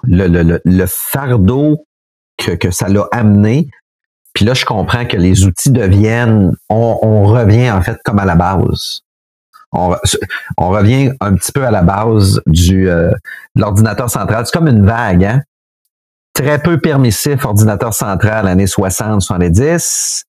le, 0.04 0.86
fardeau 0.86 1.86
que, 2.38 2.72
ça 2.72 2.88
l'a 2.88 3.06
amené, 3.12 3.68
Puis 4.34 4.46
là, 4.46 4.54
je 4.54 4.64
comprends 4.64 5.06
que 5.06 5.18
les 5.18 5.44
outils 5.46 5.72
deviennent, 5.72 6.56
on, 6.70 7.24
revient 7.24 7.72
en 7.72 7.82
fait 7.82 7.98
comme 8.06 8.20
à 8.20 8.26
la 8.26 8.36
base. 8.36 9.02
On, 9.74 9.90
revient 10.58 11.12
un 11.20 11.36
petit 11.36 11.52
peu 11.52 11.66
à 11.66 11.72
la 11.72 11.82
base 11.82 12.42
du 12.48 12.90
euh, 12.90 13.12
l'ordinateur 13.56 14.10
central. 14.10 14.46
C'est 14.46 14.58
comme 14.58 14.70
une 14.70 14.86
vague, 14.86 15.26
hein? 15.26 15.42
Très 16.40 16.58
peu 16.58 16.80
permissif, 16.80 17.44
ordinateur 17.44 17.94
central, 17.94 18.48
années 18.48 18.66
60, 18.66 19.22
70. 19.22 20.24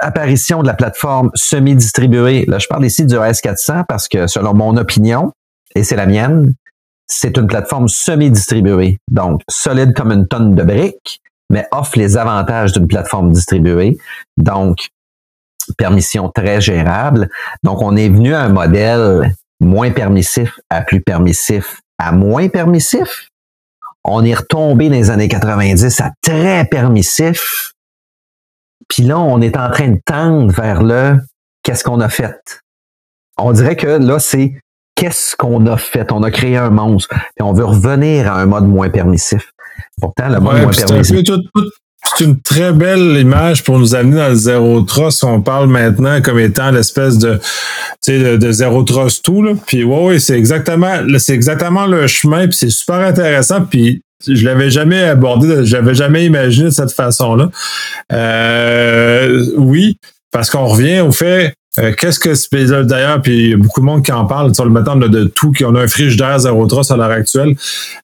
apparition 0.00 0.62
de 0.62 0.68
la 0.68 0.74
plateforme 0.74 1.32
semi-distribuée. 1.34 2.44
Là, 2.46 2.60
je 2.60 2.68
parle 2.68 2.86
ici 2.86 3.04
du 3.04 3.16
S400 3.16 3.82
parce 3.88 4.06
que 4.06 4.28
selon 4.28 4.54
mon 4.54 4.76
opinion, 4.76 5.32
et 5.74 5.82
c'est 5.82 5.96
la 5.96 6.06
mienne, 6.06 6.54
c'est 7.08 7.36
une 7.36 7.48
plateforme 7.48 7.88
semi-distribuée. 7.88 8.98
Donc, 9.10 9.40
solide 9.50 9.94
comme 9.94 10.12
une 10.12 10.28
tonne 10.28 10.54
de 10.54 10.62
briques, 10.62 11.20
mais 11.50 11.66
offre 11.72 11.98
les 11.98 12.16
avantages 12.16 12.70
d'une 12.72 12.86
plateforme 12.86 13.32
distribuée. 13.32 13.98
Donc, 14.36 14.90
permission 15.76 16.30
très 16.32 16.60
gérable. 16.60 17.28
Donc, 17.64 17.82
on 17.82 17.96
est 17.96 18.08
venu 18.08 18.32
à 18.32 18.42
un 18.42 18.50
modèle 18.50 19.34
moins 19.58 19.90
permissif 19.90 20.60
à 20.70 20.82
plus 20.82 21.00
permissif 21.00 21.80
à 21.98 22.12
moins 22.12 22.48
permissif. 22.48 23.28
On 24.04 24.24
est 24.24 24.34
retombé 24.34 24.88
dans 24.88 24.94
les 24.94 25.10
années 25.10 25.28
90 25.28 26.00
à 26.00 26.10
très 26.22 26.64
permissif. 26.64 27.72
Puis 28.88 29.04
là, 29.04 29.18
on 29.18 29.40
est 29.40 29.56
en 29.56 29.70
train 29.70 29.88
de 29.88 30.00
tendre 30.04 30.52
vers 30.52 30.82
le 30.82 31.16
qu'est-ce 31.62 31.84
qu'on 31.84 32.00
a 32.00 32.08
fait. 32.08 32.62
On 33.38 33.52
dirait 33.52 33.76
que 33.76 33.86
là, 33.86 34.18
c'est 34.18 34.54
qu'est-ce 34.96 35.36
qu'on 35.36 35.66
a 35.66 35.76
fait? 35.76 36.12
On 36.12 36.22
a 36.22 36.30
créé 36.30 36.56
un 36.56 36.70
monstre. 36.70 37.14
Et 37.38 37.42
on 37.42 37.52
veut 37.52 37.64
revenir 37.64 38.30
à 38.30 38.40
un 38.40 38.46
mode 38.46 38.66
moins 38.66 38.90
permissif. 38.90 39.52
Pourtant, 40.00 40.28
le 40.28 40.40
mode 40.40 40.62
moins 40.62 40.72
permissif. 40.72 41.16
C'est 42.16 42.24
une 42.24 42.40
très 42.40 42.72
belle 42.72 43.16
image 43.18 43.64
pour 43.64 43.78
nous 43.78 43.94
amener 43.94 44.16
dans 44.16 44.28
le 44.28 44.34
zéro 44.34 44.82
trust. 44.82 45.24
On 45.24 45.40
parle 45.40 45.68
maintenant 45.68 46.20
comme 46.20 46.38
étant 46.38 46.70
l'espèce 46.70 47.18
de, 47.18 47.40
de, 48.06 48.36
de 48.36 48.52
zéro 48.52 48.82
trust 48.82 49.24
tout. 49.24 49.42
Là. 49.42 49.52
Puis 49.66 49.82
ouais, 49.84 50.18
c'est 50.18 50.36
exactement, 50.36 50.98
c'est 51.18 51.34
exactement 51.34 51.86
le 51.86 52.06
chemin. 52.06 52.48
Puis 52.48 52.58
c'est 52.58 52.70
super 52.70 52.96
intéressant. 52.96 53.62
Puis 53.62 54.02
je 54.26 54.44
l'avais 54.44 54.70
jamais 54.70 55.02
abordé, 55.02 55.64
je 55.64 55.76
l'avais 55.76 55.94
jamais 55.94 56.26
imaginé 56.26 56.66
de 56.66 56.70
cette 56.70 56.92
façon-là. 56.92 57.50
Euh, 58.12 59.46
oui, 59.56 59.96
parce 60.30 60.50
qu'on 60.50 60.66
revient 60.66 61.00
au 61.00 61.12
fait 61.12 61.54
euh, 61.78 61.92
qu'est-ce 61.98 62.18
que 62.18 62.34
c'est 62.34 62.64
d'ailleurs, 62.84 63.22
puis 63.22 63.44
il 63.44 63.50
y 63.50 63.54
a 63.54 63.56
beaucoup 63.56 63.80
de 63.80 63.86
monde 63.86 64.04
qui 64.04 64.12
en 64.12 64.26
parle 64.26 64.54
sur 64.54 64.64
le 64.64 64.70
matin 64.70 64.96
de, 64.96 65.24
tout, 65.24 65.52
qui 65.52 65.64
on 65.64 65.74
a 65.74 65.82
un 65.82 65.88
frigidaire 65.88 66.38
zéro 66.38 66.66
trust 66.66 66.90
à 66.90 66.96
l'heure 66.96 67.10
actuelle. 67.10 67.56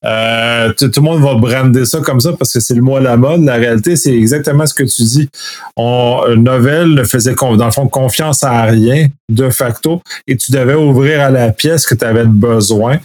Euh, 0.05 0.73
tout, 0.73 0.91
le 0.97 1.03
monde 1.03 1.23
va 1.23 1.35
brander 1.35 1.85
ça 1.85 2.01
comme 2.01 2.21
ça 2.21 2.33
parce 2.33 2.53
que 2.53 2.61
c'est 2.61 2.75
le 2.75 2.81
mot 2.81 2.97
à 2.97 3.01
la 3.01 3.19
mode. 3.19 3.45
La 3.45 3.57
réalité, 3.57 3.97
c'est 3.97 4.15
exactement 4.15 4.65
ce 4.65 4.73
que 4.73 4.85
tu 4.85 5.03
dis. 5.03 5.29
On, 5.77 6.23
Novel 6.37 6.95
ne 6.95 7.05
faisait 7.05 7.35
dans 7.35 7.65
le 7.67 7.71
fond 7.71 7.89
confiance 7.89 8.43
à 8.43 8.63
rien 8.63 9.09
de 9.29 9.51
facto 9.51 10.03
et 10.27 10.37
tu 10.37 10.51
devais 10.51 10.75
ouvrir 10.75 11.21
à 11.21 11.31
la 11.31 11.51
pièce 11.51 11.87
que 11.87 11.95
tu 11.95 12.05
avais 12.05 12.25
besoin. 12.25 12.97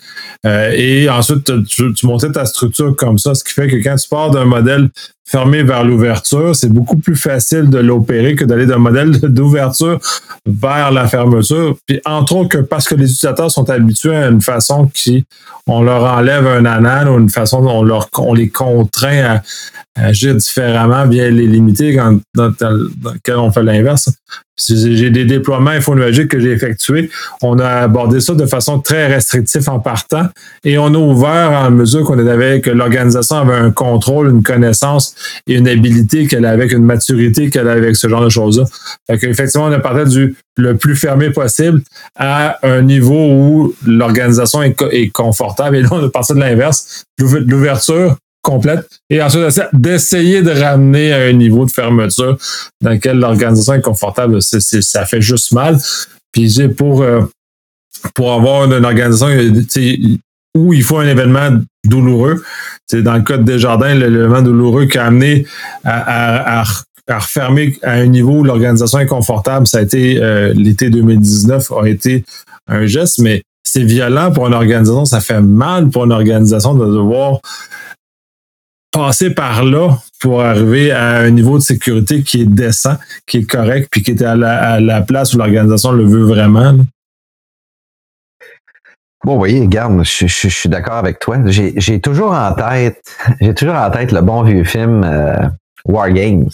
Euh, 0.46 0.72
et 0.74 1.10
ensuite, 1.10 1.52
tu, 1.66 1.94
tu 1.94 2.06
montais 2.06 2.32
ta 2.32 2.46
structure 2.46 2.96
comme 2.96 3.18
ça, 3.18 3.34
ce 3.34 3.44
qui 3.44 3.52
fait 3.52 3.68
que 3.68 3.76
quand 3.78 3.96
tu 3.96 4.08
pars 4.08 4.32
d'un 4.32 4.46
modèle 4.46 4.90
fermé 5.26 5.64
vers 5.64 5.84
l'ouverture, 5.84 6.56
c'est 6.56 6.72
beaucoup 6.72 6.98
plus 6.98 7.16
facile 7.16 7.70
de 7.70 7.80
l'opérer 7.80 8.36
que 8.36 8.44
d'aller 8.44 8.66
d'un 8.66 8.78
modèle 8.78 9.12
d'ouverture 9.22 10.00
vers 10.46 10.92
la 10.92 11.08
fermeture. 11.08 11.78
Puis 11.86 12.02
entre 12.06 12.36
autres 12.36 12.50
que 12.50 12.58
parce 12.58 12.88
que 12.88 12.96
les 12.96 13.06
utilisateurs 13.06 13.50
sont 13.50 13.70
habitués 13.70 14.16
à 14.16 14.28
une 14.28 14.42
façon 14.42 14.88
qui 14.88 15.26
on 15.66 15.82
leur 15.82 16.04
enlève 16.04 16.46
un 16.46 16.66
anan 16.66 17.08
ou 17.08 17.20
une 17.20 17.30
façon 17.30 17.62
dont 17.62 17.80
on, 17.80 17.84
leur, 17.84 18.10
on 18.18 18.34
les 18.34 18.50
contraint 18.50 19.38
à, 19.38 19.42
agir 19.96 20.36
différemment 20.36 21.08
via 21.08 21.30
les 21.30 21.48
limiter 21.48 21.96
quand, 21.96 22.20
dans, 22.34 22.52
dans, 22.60 22.72
lequel 23.14 23.38
on 23.38 23.52
fait 23.52 23.64
l'inverse. 23.64 24.10
J'ai 24.58 25.10
des 25.10 25.26
déploiements 25.26 25.72
infonuagiques 25.72 26.28
que 26.28 26.40
j'ai 26.40 26.52
effectués. 26.52 27.10
On 27.42 27.58
a 27.58 27.68
abordé 27.68 28.20
ça 28.20 28.36
de 28.36 28.46
façon 28.46 28.80
très 28.80 29.08
restrictive 29.08 29.68
en 29.68 29.80
partant 29.80 30.28
et 30.64 30.78
on 30.78 30.94
a 30.94 30.98
ouvert 30.98 31.52
en 31.52 31.72
mesure 31.72 32.04
qu'on 32.04 32.20
avait 32.20 32.62
que 32.62 32.70
l'organisation 32.70 33.38
avait 33.38 33.56
un 33.56 33.72
contrôle, 33.72 34.30
une 34.30 34.44
connaissance 34.44 35.16
et 35.48 35.56
une 35.56 35.68
habilité 35.68 36.28
qu'elle 36.28 36.46
avait, 36.46 36.68
une 36.68 36.86
maturité 36.86 37.50
qu'elle 37.50 37.68
avait 37.68 37.82
avec 37.82 37.96
ce 37.96 38.08
genre 38.08 38.24
de 38.24 38.30
choses-là. 38.30 38.66
Fait 39.08 39.18
qu'effectivement, 39.18 39.68
on 39.68 39.72
a 39.72 39.80
parti 39.80 40.10
du 40.12 40.36
le 40.56 40.78
plus 40.78 40.96
fermé 40.96 41.32
possible 41.32 41.82
à 42.16 42.60
un 42.62 42.84
niveau 42.84 43.16
où 43.16 43.76
l'organisation 43.88 44.62
est, 44.62 44.80
est, 44.92 45.10
confortable. 45.10 45.78
Et 45.78 45.82
là, 45.82 45.90
on 45.92 46.06
a 46.06 46.10
parti 46.10 46.34
de 46.34 46.40
l'inverse, 46.40 47.06
l'ouverture 47.20 48.18
complète 48.44 48.88
et 49.10 49.22
ensuite 49.22 49.44
d'essayer 49.74 50.44
de 50.44 50.52
ramener 50.52 51.14
à 51.14 51.22
un 51.22 51.34
niveau 51.34 51.66
de 51.66 51.72
fermeture 51.72 52.38
dans 52.82 52.92
lequel 52.92 53.18
l'organisation 53.18 53.74
est 53.74 53.82
confortable, 53.82 54.40
ça 54.42 55.06
fait 55.06 55.22
juste 55.22 55.54
mal. 55.54 55.78
Puis 56.32 56.60
pour, 56.78 57.02
euh, 57.02 57.22
pour 58.14 58.34
avoir 58.34 58.66
une, 58.66 58.86
organisation 58.86 59.30
où 60.56 60.74
il 60.74 60.84
faut 60.84 60.98
un 61.00 61.08
événement 61.08 61.58
douloureux, 61.86 62.44
dans 62.92 63.16
le 63.16 63.22
cas 63.22 63.38
de 63.38 63.44
Desjardins, 63.44 63.96
l'événement 63.96 64.42
douloureux 64.42 64.86
qui 64.86 64.98
a 64.98 65.06
amené 65.06 65.48
à, 65.84 66.60
à, 66.60 66.64
à, 67.08 67.20
refermer 67.20 67.78
à 67.82 67.94
un 67.94 68.06
niveau 68.08 68.40
où 68.40 68.44
l'organisation 68.44 69.00
est 69.00 69.08
confortable, 69.08 69.68
ça 69.68 69.80
a 69.80 69.82
été 69.82 70.22
euh, 70.22 70.54
l'été 70.54 70.90
2019 70.90 71.72
a 71.72 71.88
été 71.88 72.24
un 72.68 72.86
geste, 72.86 73.20
mais 73.20 73.44
c'est 73.64 73.84
violent 73.84 74.32
pour 74.32 74.48
une 74.48 74.54
organisation, 74.54 75.06
ça 75.06 75.20
fait 75.20 75.42
mal 75.42 75.90
pour 75.90 76.06
une 76.06 76.12
organisation 76.12 76.76
de 76.76 76.86
devoir 76.86 77.40
passer 78.94 79.34
par 79.34 79.66
là 79.66 79.98
pour 80.20 80.42
arriver 80.42 80.92
à 80.92 81.18
un 81.18 81.32
niveau 81.32 81.58
de 81.58 81.64
sécurité 81.64 82.24
qui 82.24 82.42
est 82.42 82.46
décent, 82.46 82.96
qui 83.28 83.40
est 83.40 83.44
correct, 83.46 83.90
puis 83.92 84.02
qui 84.04 84.12
est 84.12 84.22
à 84.22 84.36
la, 84.36 85.02
place 85.02 85.34
où 85.34 85.38
l'organisation 85.38 85.92
le 85.92 86.06
veut 86.06 86.24
vraiment. 86.24 86.78
Bon, 89.26 89.40
oui, 89.40 89.60
regarde, 89.60 90.04
je, 90.04 90.28
suis 90.28 90.70
d'accord 90.70 90.96
avec 90.96 91.20
toi. 91.20 91.38
J'ai 91.48 92.00
toujours 92.00 92.32
en 92.34 92.54
tête, 92.54 93.02
j'ai 93.42 93.54
toujours 93.54 93.76
en 93.76 93.90
tête 93.90 94.12
le 94.12 94.22
bon 94.22 94.44
vieux 94.44 94.64
film 94.64 95.04
euh, 95.04 95.36
War 95.86 96.12
Games, 96.12 96.50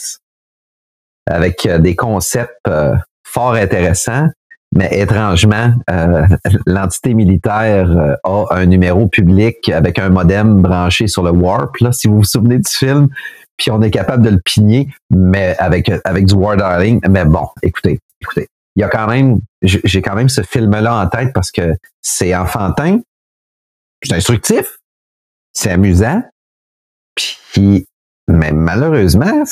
avec 1.27 1.65
euh, 1.65 1.79
des 1.79 1.95
concepts 1.95 2.67
euh, 2.67 2.95
fort 3.23 3.53
intéressants, 3.53 4.29
mais 4.75 4.89
étrangement, 4.99 5.73
euh, 5.89 6.27
l'entité 6.65 7.13
militaire 7.13 7.89
euh, 7.89 8.15
a 8.23 8.45
un 8.51 8.65
numéro 8.65 9.07
public 9.07 9.69
avec 9.69 9.97
un 9.97 10.09
modem 10.09 10.61
branché 10.61 11.07
sur 11.07 11.23
le 11.23 11.31
Warp, 11.31 11.77
là, 11.77 11.91
si 11.91 12.07
vous 12.07 12.17
vous 12.17 12.23
souvenez 12.23 12.59
du 12.59 12.69
film, 12.69 13.09
puis 13.57 13.71
on 13.71 13.81
est 13.81 13.91
capable 13.91 14.23
de 14.23 14.29
le 14.29 14.39
pigner, 14.39 14.87
mais 15.09 15.55
avec, 15.57 15.91
avec 16.05 16.25
du 16.25 16.33
War 16.35 16.55
Darling. 16.55 17.01
Mais 17.09 17.25
bon, 17.25 17.47
écoutez, 17.61 17.99
écoutez, 18.21 18.47
il 18.75 18.81
y 18.81 18.83
a 18.83 18.89
quand 18.89 19.07
même, 19.07 19.39
j'ai 19.61 20.01
quand 20.01 20.15
même 20.15 20.29
ce 20.29 20.41
film-là 20.43 20.95
en 20.95 21.07
tête 21.07 21.33
parce 21.33 21.51
que 21.51 21.75
c'est 22.01 22.35
enfantin, 22.35 22.99
c'est 24.03 24.13
instructif, 24.13 24.77
c'est 25.51 25.71
amusant, 25.71 26.21
puis, 27.15 27.87
mais 28.27 28.51
malheureusement, 28.51 29.43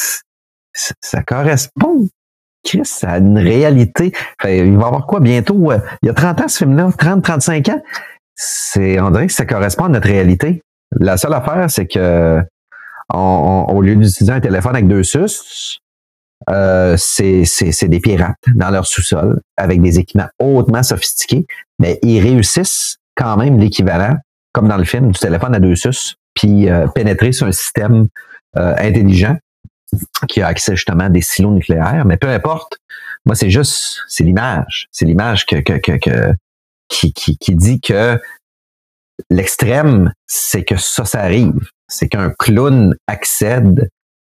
ça 0.74 1.24
correspond 1.24 2.08
Chris, 2.64 2.86
ça 2.86 3.12
a 3.12 3.18
une 3.18 3.38
réalité. 3.38 4.12
il 4.44 4.50
va 4.50 4.84
y 4.84 4.86
avoir 4.86 5.06
quoi 5.08 5.20
bientôt? 5.20 5.72
Euh, 5.72 5.80
il 6.02 6.08
y 6.08 6.10
a 6.10 6.14
30 6.14 6.42
ans, 6.42 6.48
ce 6.48 6.58
film-là, 6.60 6.90
30, 6.98 7.24
35 7.24 7.70
ans? 7.70 7.82
C'est, 8.36 9.00
on 9.00 9.10
dirait 9.12 9.28
que 9.28 9.34
ça 9.34 9.46
correspond 9.46 9.86
à 9.86 9.90
notre 9.90 10.08
réalité. 10.08 10.62
La 11.00 11.18
seule 11.18 11.34
affaire, 11.34 11.70
c'est 11.70 11.88
que 11.88 12.42
au 13.14 13.82
lieu 13.82 13.96
d'utiliser 13.96 14.34
un 14.34 14.42
téléphone 14.42 14.76
avec 14.76 14.88
deux 14.88 15.04
sus, 15.04 15.80
euh, 16.50 16.96
c'est, 16.98 17.44
des 17.88 18.00
pirates 18.00 18.36
dans 18.54 18.70
leur 18.70 18.86
sous-sol 18.86 19.40
avec 19.56 19.82
des 19.82 19.98
équipements 19.98 20.28
hautement 20.40 20.84
sophistiqués, 20.84 21.46
mais 21.80 22.00
ils 22.04 22.22
réussissent 22.22 22.98
quand 23.16 23.38
même 23.38 23.58
l'équivalent, 23.58 24.16
comme 24.54 24.68
dans 24.68 24.78
le 24.78 24.84
film, 24.84 25.12
du 25.12 25.20
téléphone 25.20 25.56
à 25.56 25.60
deux 25.60 25.76
sus, 25.76 26.16
puis 26.34 26.70
euh, 26.70 26.88
pénétrer 26.88 27.32
sur 27.32 27.48
un 27.48 27.52
système 27.52 28.08
intelligent 28.56 29.38
qui 30.28 30.42
a 30.42 30.48
accès 30.48 30.76
justement 30.76 31.06
à 31.06 31.10
des 31.10 31.22
silos 31.22 31.52
nucléaires, 31.52 32.04
mais 32.06 32.18
peu 32.18 32.30
importe. 32.30 32.78
Moi, 33.26 33.36
c'est 33.36 33.50
juste, 33.50 34.00
c'est 34.08 34.24
l'image. 34.24 34.88
C'est 34.92 35.06
l'image 35.06 35.46
que, 35.46 35.58
qui, 36.90 37.14
qui, 37.14 37.38
qui 37.38 37.56
dit 37.56 37.82
que 37.82 38.20
l'extrême, 39.30 40.14
c'est 40.26 40.64
que 40.64 40.78
ça, 40.78 41.06
ça 41.06 41.22
arrive. 41.22 41.70
C'est 41.88 42.08
qu'un 42.08 42.32
clown 42.38 42.96
accède 43.08 43.90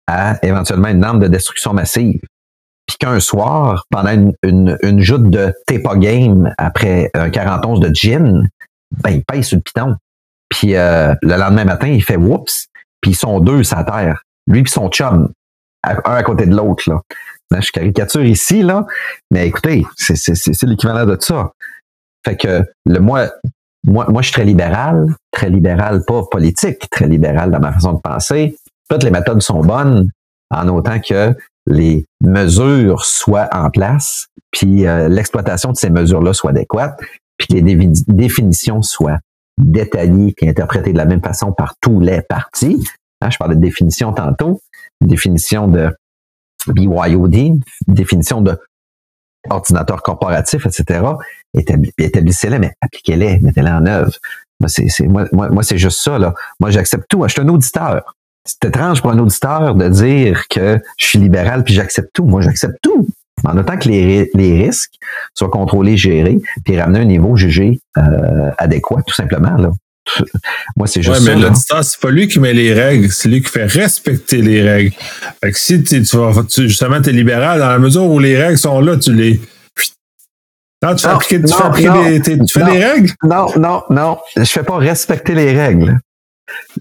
à 0.07 0.39
éventuellement 0.43 0.89
une 0.89 1.05
arme 1.05 1.21
de 1.21 1.29
destruction 1.29 1.73
massive. 1.75 2.21
Puis 2.87 2.97
qu'un 2.99 3.21
soir, 3.21 3.85
pendant 3.91 4.13
une, 4.13 4.33
une, 4.43 4.79
une 4.83 5.01
joute 5.01 5.29
de 5.29 5.53
Tepa 5.67 5.97
Game 5.97 6.55
après 6.57 7.11
un 7.13 7.29
41 7.29 7.79
de 7.79 7.95
gin, 7.95 8.49
ben, 9.03 9.11
il 9.11 9.25
paye 9.25 9.45
sur 9.45 9.57
le 9.57 9.63
piton. 9.63 9.97
Puis 10.49 10.75
euh, 10.75 11.15
le 11.21 11.37
lendemain 11.37 11.65
matin, 11.65 11.89
il 11.89 12.03
fait 12.03 12.17
whoops, 12.17 12.69
puis 13.03 13.11
ils 13.11 13.17
sont 13.17 13.41
deux 13.41 13.63
la 13.71 13.85
terre. 13.85 14.23
Lui 14.47 14.63
puis 14.63 14.73
son 14.73 14.89
chum 14.89 15.31
un 15.85 16.15
à 16.15 16.23
côté 16.23 16.47
de 16.47 16.55
l'autre. 16.55 16.91
Là. 16.91 17.61
je 17.61 17.71
caricature 17.71 18.25
ici, 18.25 18.63
là, 18.63 18.87
mais 19.31 19.47
écoutez, 19.47 19.87
c'est 19.97 20.63
l'équivalent 20.65 21.07
de 21.07 21.17
ça. 21.21 21.53
Fait 22.25 22.37
que 22.37 22.65
le 22.87 23.01
moi, 23.01 23.31
moi, 23.85 24.07
moi, 24.09 24.23
je 24.23 24.29
suis 24.29 24.35
très 24.35 24.45
libéral, 24.45 25.07
très 25.31 25.51
libéral, 25.51 26.05
pas 26.05 26.23
politique, 26.31 26.91
très 26.91 27.07
libéral 27.07 27.51
dans 27.51 27.61
ma 27.61 27.73
façon 27.73 27.95
de 27.95 28.01
penser. 28.01 28.57
Toutes 28.91 29.05
les 29.05 29.11
méthodes 29.11 29.41
sont 29.41 29.61
bonnes, 29.61 30.11
en 30.51 30.69
autant 30.69 30.99
que 31.01 31.35
les 31.67 32.05
mesures 32.23 33.05
soient 33.05 33.49
en 33.53 33.71
place, 33.71 34.27
puis 34.51 34.87
euh, 34.87 35.09
l'exploitation 35.09 35.73
de 35.73 35.77
ces 35.77 35.91
mesures-là 35.91 36.33
soit 36.33 36.51
adéquate, 36.51 36.99
puis 37.37 37.49
que 37.49 37.55
les 37.55 37.91
définitions 38.09 38.83
soient 38.83 39.19
détaillées 39.59 40.35
et 40.39 40.49
interprétées 40.49 40.93
de 40.93 40.99
la 40.99 41.05
même 41.05 41.23
façon 41.23 41.53
par 41.53 41.75
tous 41.81 42.01
les 42.01 42.23
partis. 42.23 42.83
Hein, 43.21 43.31
je 43.31 43.37
parlais 43.37 43.57
de 43.57 43.61
définition 43.61 44.13
tantôt, 44.13 44.61
définition 45.01 45.69
de 45.69 45.95
BYOD, 46.67 47.61
définition 47.87 48.41
de 48.41 48.59
ordinateur 49.49 50.03
corporatif, 50.03 50.67
etc. 50.67 51.01
Établissez-les, 51.55 52.59
mais 52.59 52.73
appliquez-les, 52.81 53.39
mettez-les 53.41 53.71
en 53.71 53.87
œuvre. 53.87 54.13
Moi, 54.61 54.69
c'est, 54.69 55.07
moi, 55.07 55.27
moi, 55.33 55.63
c'est 55.63 55.79
juste 55.79 56.03
ça. 56.03 56.19
Là. 56.19 56.35
Moi, 56.61 56.71
j'accepte 56.71 57.05
tout. 57.09 57.23
Je 57.25 57.33
suis 57.33 57.41
un 57.41 57.49
auditeur. 57.49 58.15
C'est 58.45 58.69
étrange 58.69 59.03
pour 59.03 59.11
un 59.11 59.19
auditeur 59.19 59.75
de 59.75 59.89
dire 59.89 60.49
que 60.49 60.81
je 60.99 61.07
suis 61.07 61.19
libéral 61.19 61.65
puis 61.65 61.75
j'accepte 61.75 62.11
tout. 62.13 62.25
Moi, 62.25 62.41
j'accepte 62.41 62.79
tout. 62.83 63.07
En 63.45 63.57
autant 63.57 63.77
que 63.77 63.89
les, 63.89 64.29
risques 64.35 64.95
soient 65.35 65.51
contrôlés, 65.51 65.97
gérés, 65.97 66.41
puis 66.65 66.81
ramenés 66.81 66.99
à 66.99 67.03
un 67.03 67.05
niveau 67.05 67.37
jugé 67.37 67.81
euh, 67.97 68.51
adéquat, 68.59 69.03
tout 69.07 69.15
simplement. 69.15 69.57
Là. 69.57 69.71
Moi, 70.77 70.87
c'est 70.87 71.03
juste 71.03 71.21
ouais, 71.21 71.35
mais 71.35 71.41
l'auditeur, 71.41 71.85
c'est 71.85 72.01
pas 72.01 72.11
lui 72.11 72.29
qui 72.29 72.41
met 72.41 72.53
les 72.53 72.73
règles, 72.73 73.11
c'est 73.11 73.29
lui 73.29 73.43
qui 73.43 73.51
fait 73.51 73.67
respecter 73.67 74.43
les 74.43 74.63
règles. 74.63 74.95
Fait 75.43 75.53
que 75.53 75.59
si 75.59 75.83
tu, 75.83 76.01
vas, 76.01 76.33
justement, 76.57 77.01
t'es 77.01 77.13
libéral, 77.13 77.61
dans 77.61 77.69
la 77.69 77.79
mesure 77.79 78.05
où 78.05 78.19
les 78.19 78.41
règles 78.41 78.59
sont 78.59 78.81
là, 78.81 78.97
tu 78.97 79.13
les, 79.13 79.41
non, 80.83 80.95
tu 80.95 81.03
fais, 81.03 81.09
appliquer, 81.09 81.43
tu 81.43 81.53
fais, 81.53 82.39
tu 82.39 82.53
fais 82.53 82.65
des 82.65 82.85
règles? 82.85 83.11
Non, 83.25 83.47
non, 83.57 83.83
non. 83.91 84.19
Je 84.37 84.45
fais 84.45 84.63
pas 84.63 84.77
respecter 84.77 85.35
les 85.35 85.53
règles. 85.53 85.99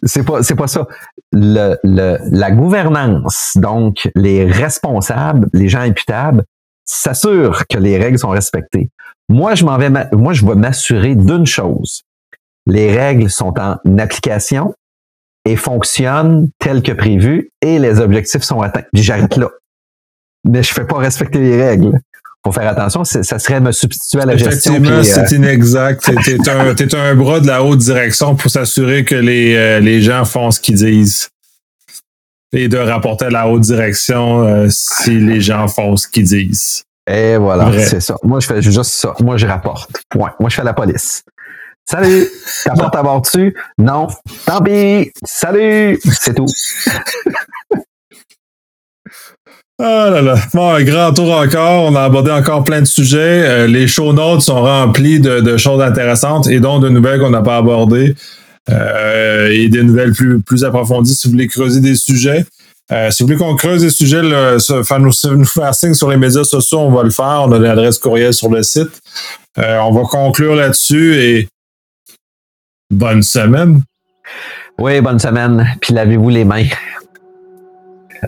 C'est 0.03 0.23
pas, 0.23 0.43
c'est 0.43 0.55
pas 0.55 0.67
ça. 0.67 0.87
Le, 1.31 1.75
le, 1.83 2.17
la 2.31 2.51
gouvernance, 2.51 3.53
donc 3.55 4.09
les 4.15 4.45
responsables, 4.45 5.47
les 5.51 5.67
gens 5.67 5.81
imputables, 5.81 6.43
s'assurent 6.85 7.65
que 7.67 7.77
les 7.77 7.97
règles 7.97 8.19
sont 8.19 8.29
respectées. 8.29 8.89
Moi, 9.29 9.55
je 9.55 9.65
m'en 9.65 9.77
vais, 9.77 9.89
moi, 10.13 10.33
je 10.33 10.45
vais 10.45 10.55
m'assurer 10.55 11.15
d'une 11.15 11.45
chose. 11.45 12.03
Les 12.67 12.95
règles 12.95 13.29
sont 13.29 13.53
en 13.59 13.77
application 13.97 14.73
et 15.45 15.55
fonctionnent 15.55 16.49
tel 16.59 16.83
que 16.83 16.91
prévu 16.91 17.49
et 17.61 17.79
les 17.79 17.99
objectifs 17.99 18.43
sont 18.43 18.61
atteints. 18.61 18.83
j'arrête 18.93 19.37
là. 19.37 19.49
Mais 20.43 20.61
je 20.63 20.73
fais 20.73 20.85
pas 20.85 20.97
respecter 20.97 21.39
les 21.39 21.61
règles 21.61 21.99
faut 22.47 22.59
faire 22.59 22.69
attention, 22.69 23.03
ça 23.03 23.39
serait 23.39 23.59
me 23.59 23.71
substituer 23.71 24.21
à 24.21 24.25
la 24.25 24.37
gestion. 24.37 24.73
Effectivement, 24.73 25.03
c'est 25.03 25.33
euh, 25.33 25.37
inexact. 25.37 26.01
T'es 26.23 26.49
un, 26.49 26.75
es 26.75 26.95
un 26.95 27.15
bras 27.15 27.39
de 27.39 27.47
la 27.47 27.63
haute 27.63 27.79
direction 27.79 28.35
pour 28.35 28.49
s'assurer 28.49 29.03
que 29.03 29.15
les, 29.15 29.55
euh, 29.55 29.79
les 29.79 30.01
gens 30.01 30.25
font 30.25 30.51
ce 30.51 30.59
qu'ils 30.59 30.75
disent. 30.75 31.29
Et 32.53 32.69
de 32.69 32.77
rapporter 32.77 33.25
à 33.25 33.29
la 33.29 33.47
haute 33.47 33.61
direction 33.61 34.43
euh, 34.43 34.67
si 34.69 35.19
les 35.19 35.41
gens 35.41 35.67
font 35.67 35.97
ce 35.97 36.07
qu'ils 36.07 36.25
disent. 36.25 36.83
Et 37.09 37.37
voilà, 37.37 37.71
c'est 37.85 38.01
ça. 38.01 38.15
Moi, 38.23 38.39
je 38.39 38.47
fais 38.47 38.61
juste 38.61 38.83
ça. 38.91 39.13
Moi, 39.19 39.37
je 39.37 39.47
rapporte. 39.47 39.89
Point. 40.09 40.33
Moi, 40.39 40.49
je 40.49 40.55
fais 40.55 40.63
la 40.63 40.73
police. 40.73 41.23
Salut! 41.89 42.27
Ta 42.65 43.01
porte 43.01 43.25
dessus? 43.25 43.55
Non. 43.77 44.07
Tant 44.45 44.61
pis! 44.61 45.11
Salut! 45.23 45.97
C'est 46.03 46.33
tout. 46.33 46.45
Ah 49.79 50.09
là 50.09 50.23
là. 50.23 50.35
Bon, 50.55 50.69
un 50.69 50.83
grand 50.83 51.13
tour 51.13 51.31
encore. 51.31 51.83
On 51.83 51.95
a 51.95 52.01
abordé 52.01 52.31
encore 52.31 52.63
plein 52.63 52.81
de 52.81 52.85
sujets. 52.87 53.19
Euh, 53.19 53.67
les 53.67 53.87
show 53.87 54.11
notes 54.11 54.41
sont 54.41 54.63
remplis 54.63 55.19
de, 55.19 55.55
choses 55.57 55.81
intéressantes 55.81 56.47
et 56.47 56.59
donc 56.59 56.81
de 56.81 56.89
nouvelles 56.89 57.19
qu'on 57.19 57.29
n'a 57.29 57.43
pas 57.43 57.57
abordées. 57.57 58.15
Euh, 58.69 59.49
et 59.51 59.69
des 59.69 59.83
nouvelles 59.83 60.13
plus, 60.13 60.41
plus 60.41 60.65
approfondies 60.65 61.13
si 61.13 61.27
vous 61.27 61.33
voulez 61.33 61.47
creuser 61.47 61.79
des 61.79 61.95
sujets. 61.95 62.43
Euh, 62.91 63.11
si 63.11 63.21
vous 63.21 63.27
voulez 63.27 63.37
qu'on 63.37 63.55
creuse 63.55 63.81
des 63.81 63.91
sujets, 63.91 64.21
faire 64.83 64.99
nous, 64.99 65.45
faire 65.45 65.75
signe 65.75 65.93
sur 65.93 66.09
les 66.09 66.17
médias 66.17 66.43
sociaux, 66.43 66.79
on 66.79 66.91
va 66.91 67.03
le 67.03 67.11
faire. 67.11 67.43
On 67.45 67.51
a 67.51 67.59
l'adresse 67.59 67.99
courriel 67.99 68.33
sur 68.33 68.49
le 68.49 68.63
site. 68.63 68.99
on 69.57 69.91
va 69.91 70.01
conclure 70.09 70.55
là-dessus 70.55 71.15
et 71.15 71.47
bonne 72.89 73.21
semaine. 73.21 73.81
Oui, 74.79 75.01
bonne 75.01 75.19
semaine. 75.19 75.65
Puis 75.81 75.93
lavez-vous 75.93 76.29
les 76.29 76.45
mains. 76.45 76.67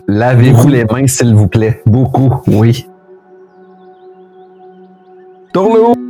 Lavez-vous 0.07 0.67
les 0.67 0.85
mains, 0.85 1.07
s'il 1.07 1.33
vous 1.33 1.47
plaît. 1.47 1.81
Beaucoup, 1.85 2.41
oui. 2.47 2.87
Tourne 5.53 6.08